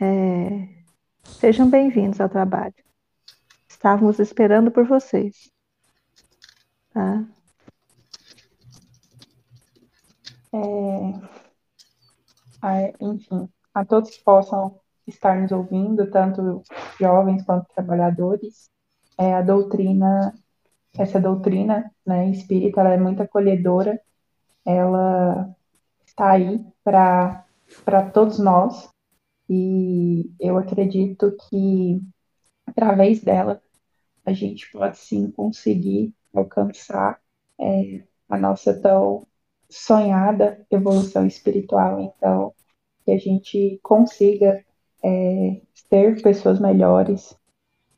é, 0.00 0.68
sejam 1.24 1.68
bem-vindos 1.68 2.20
ao 2.20 2.28
trabalho. 2.28 2.74
Estávamos 3.68 4.18
esperando 4.20 4.70
por 4.70 4.86
vocês. 4.86 5.50
Tá? 6.92 7.35
É, 10.52 11.12
enfim, 13.00 13.48
a 13.74 13.84
todos 13.84 14.10
que 14.10 14.22
possam 14.24 14.80
estar 15.06 15.40
nos 15.40 15.52
ouvindo, 15.52 16.10
tanto 16.10 16.62
jovens 16.98 17.44
quanto 17.44 17.68
trabalhadores, 17.74 18.70
é, 19.18 19.34
a 19.34 19.42
doutrina, 19.42 20.34
essa 20.98 21.20
doutrina 21.20 21.90
né, 22.04 22.28
espírita, 22.30 22.80
ela 22.80 22.90
é 22.90 22.98
muito 22.98 23.22
acolhedora, 23.22 24.00
ela 24.64 25.54
está 26.04 26.32
aí 26.32 26.64
para 26.82 27.44
todos 28.12 28.38
nós, 28.38 28.88
e 29.48 30.30
eu 30.40 30.58
acredito 30.58 31.36
que 31.48 32.00
através 32.66 33.22
dela 33.22 33.62
a 34.24 34.32
gente 34.32 34.70
pode 34.72 34.98
sim 34.98 35.30
conseguir 35.30 36.12
alcançar 36.34 37.20
é, 37.60 38.02
a 38.28 38.36
nossa 38.36 38.74
tão 38.80 39.26
sonhada 39.68 40.64
evolução 40.70 41.26
espiritual. 41.26 42.00
Então, 42.00 42.52
que 43.04 43.12
a 43.12 43.18
gente 43.18 43.78
consiga 43.82 44.64
é, 45.02 45.60
ter 45.88 46.20
pessoas 46.22 46.58
melhores 46.58 47.36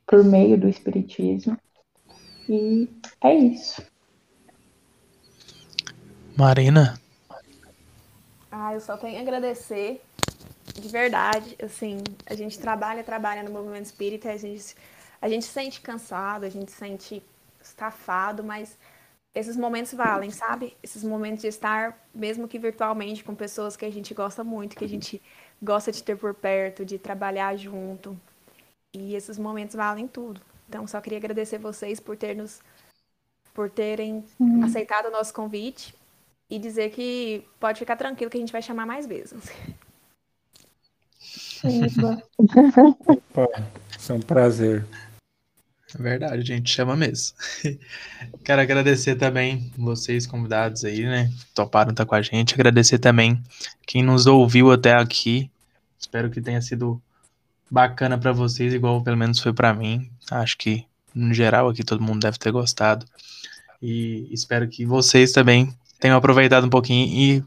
por 0.06 0.22
meio 0.24 0.58
do 0.58 0.68
espiritismo. 0.68 1.56
E 2.48 2.88
é 3.22 3.34
isso. 3.34 3.82
Marina? 6.36 7.00
Ah, 8.50 8.72
eu 8.74 8.80
só 8.80 8.96
tenho 8.96 9.18
a 9.18 9.20
agradecer, 9.20 10.00
de 10.74 10.88
verdade. 10.88 11.56
Assim, 11.62 11.98
a 12.26 12.34
gente 12.34 12.58
trabalha, 12.58 13.02
trabalha 13.02 13.42
no 13.42 13.50
movimento 13.50 13.86
espírita, 13.86 14.30
a 14.30 14.36
gente, 14.36 14.74
a 15.20 15.28
gente 15.28 15.44
sente 15.44 15.80
cansado, 15.80 16.44
a 16.44 16.48
gente 16.48 16.70
sente 16.70 17.22
estafado, 17.62 18.44
mas 18.44 18.78
esses 19.34 19.56
momentos 19.56 19.92
valem, 19.92 20.30
sabe? 20.30 20.76
Esses 20.82 21.04
momentos 21.04 21.42
de 21.42 21.48
estar, 21.48 21.98
mesmo 22.14 22.48
que 22.48 22.58
virtualmente, 22.58 23.22
com 23.22 23.34
pessoas 23.34 23.76
que 23.76 23.84
a 23.84 23.90
gente 23.90 24.12
gosta 24.14 24.42
muito, 24.42 24.76
que 24.76 24.84
a 24.84 24.88
gente 24.88 25.20
gosta 25.62 25.92
de 25.92 26.02
ter 26.02 26.16
por 26.16 26.34
perto, 26.34 26.84
de 26.84 26.98
trabalhar 26.98 27.56
junto. 27.56 28.18
E 28.92 29.14
esses 29.14 29.38
momentos 29.38 29.76
valem 29.76 30.08
tudo. 30.08 30.40
Então, 30.68 30.86
só 30.86 31.00
queria 31.00 31.18
agradecer 31.18 31.58
vocês 31.58 32.00
por 32.00 32.16
ter 32.16 32.34
nos 32.34 32.60
por 33.54 33.68
terem 33.68 34.24
uhum. 34.38 34.64
aceitado 34.64 35.06
o 35.06 35.10
nosso 35.10 35.34
convite 35.34 35.92
e 36.48 36.60
dizer 36.60 36.90
que 36.90 37.44
pode 37.58 37.80
ficar 37.80 37.96
tranquilo 37.96 38.30
que 38.30 38.36
a 38.36 38.40
gente 38.40 38.52
vai 38.52 38.62
chamar 38.62 38.86
mais 38.86 39.04
vezes. 39.04 39.50
Opa, 43.08 43.48
é 44.08 44.12
um 44.12 44.20
prazer. 44.20 44.86
É 45.94 46.02
verdade, 46.02 46.34
a 46.34 46.56
gente 46.56 46.70
chama 46.70 46.94
mesmo. 46.94 47.34
Quero 48.44 48.60
agradecer 48.60 49.14
também 49.14 49.72
vocês, 49.76 50.26
convidados 50.26 50.84
aí, 50.84 51.02
né? 51.02 51.32
Toparam 51.54 51.90
estar 51.90 52.04
com 52.04 52.14
a 52.14 52.20
gente. 52.20 52.54
Agradecer 52.54 52.98
também 52.98 53.42
quem 53.86 54.02
nos 54.02 54.26
ouviu 54.26 54.70
até 54.70 54.94
aqui. 54.94 55.50
Espero 55.98 56.30
que 56.30 56.40
tenha 56.40 56.60
sido 56.60 57.00
bacana 57.70 58.18
para 58.18 58.32
vocês, 58.32 58.74
igual 58.74 59.02
pelo 59.02 59.16
menos 59.16 59.38
foi 59.38 59.52
para 59.52 59.72
mim. 59.72 60.10
Acho 60.30 60.58
que, 60.58 60.84
no 61.14 61.32
geral, 61.32 61.68
aqui 61.68 61.82
todo 61.82 62.02
mundo 62.02 62.20
deve 62.20 62.38
ter 62.38 62.50
gostado. 62.50 63.06
E 63.80 64.28
espero 64.30 64.68
que 64.68 64.84
vocês 64.84 65.32
também 65.32 65.74
tenham 65.98 66.16
aproveitado 66.16 66.66
um 66.66 66.70
pouquinho 66.70 67.06
e 67.06 67.44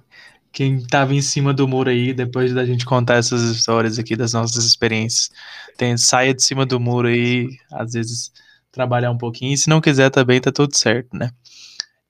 quem 0.51 0.77
estava 0.77 1.13
em 1.13 1.21
cima 1.21 1.53
do 1.53 1.67
muro 1.67 1.89
aí, 1.89 2.13
depois 2.13 2.53
da 2.53 2.65
gente 2.65 2.85
contar 2.85 3.15
essas 3.15 3.41
histórias 3.43 3.97
aqui 3.97 4.15
das 4.15 4.33
nossas 4.33 4.65
experiências, 4.65 5.29
tem, 5.77 5.97
saia 5.97 6.33
de 6.33 6.43
cima 6.43 6.65
do 6.65 6.79
muro 6.79 7.07
aí, 7.07 7.49
às 7.71 7.93
vezes 7.93 8.31
trabalhar 8.71 9.11
um 9.11 9.17
pouquinho, 9.17 9.53
e 9.53 9.57
se 9.57 9.69
não 9.69 9.81
quiser 9.81 10.09
também 10.09 10.39
tá 10.39 10.51
tudo 10.51 10.75
certo, 10.75 11.15
né? 11.15 11.31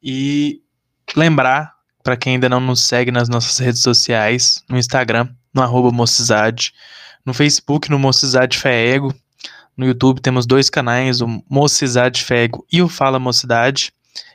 E 0.01 0.61
lembrar, 1.15 1.73
para 2.03 2.17
quem 2.17 2.33
ainda 2.33 2.49
não 2.49 2.59
nos 2.59 2.81
segue 2.81 3.11
nas 3.11 3.29
nossas 3.29 3.57
redes 3.59 3.81
sociais, 3.81 4.63
no 4.69 4.77
Instagram, 4.77 5.29
no 5.53 5.61
arroba 5.61 5.91
Mocizade, 5.91 6.73
no 7.25 7.33
Facebook, 7.33 7.89
no 7.89 7.99
Mocizade 7.99 8.57
Fego, 8.57 9.13
no 9.77 9.85
YouTube 9.85 10.21
temos 10.21 10.45
dois 10.45 10.69
canais, 10.69 11.21
o 11.21 11.43
Mocizade 11.49 12.23
Fego 12.23 12.65
e 12.71 12.81
o 12.81 12.89
Fala 12.89 13.19
Mocidade. 13.19 13.93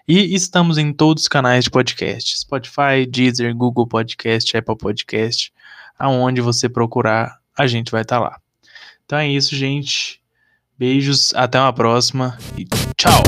E 0.09 0.35
estamos 0.37 0.79
em 0.79 0.93
todos 0.93 1.25
os 1.25 1.29
canais 1.29 1.65
de 1.65 1.71
podcast: 1.71 2.39
Spotify, 2.39 3.05
Deezer, 3.09 3.53
Google 3.57 3.89
Podcast, 3.89 4.57
Apple 4.57 4.77
Podcast. 4.77 5.53
Aonde 5.99 6.41
você 6.41 6.69
procurar, 6.69 7.41
a 7.59 7.67
gente 7.67 7.91
vai 7.91 8.03
estar 8.03 8.21
tá 8.21 8.23
lá. 8.23 8.41
Então 9.05 9.19
é 9.19 9.29
isso, 9.29 9.57
gente. 9.57 10.21
Beijos, 10.79 11.35
até 11.35 11.59
uma 11.59 11.73
próxima 11.73 12.39
e 12.57 12.65
tchau! 12.97 13.23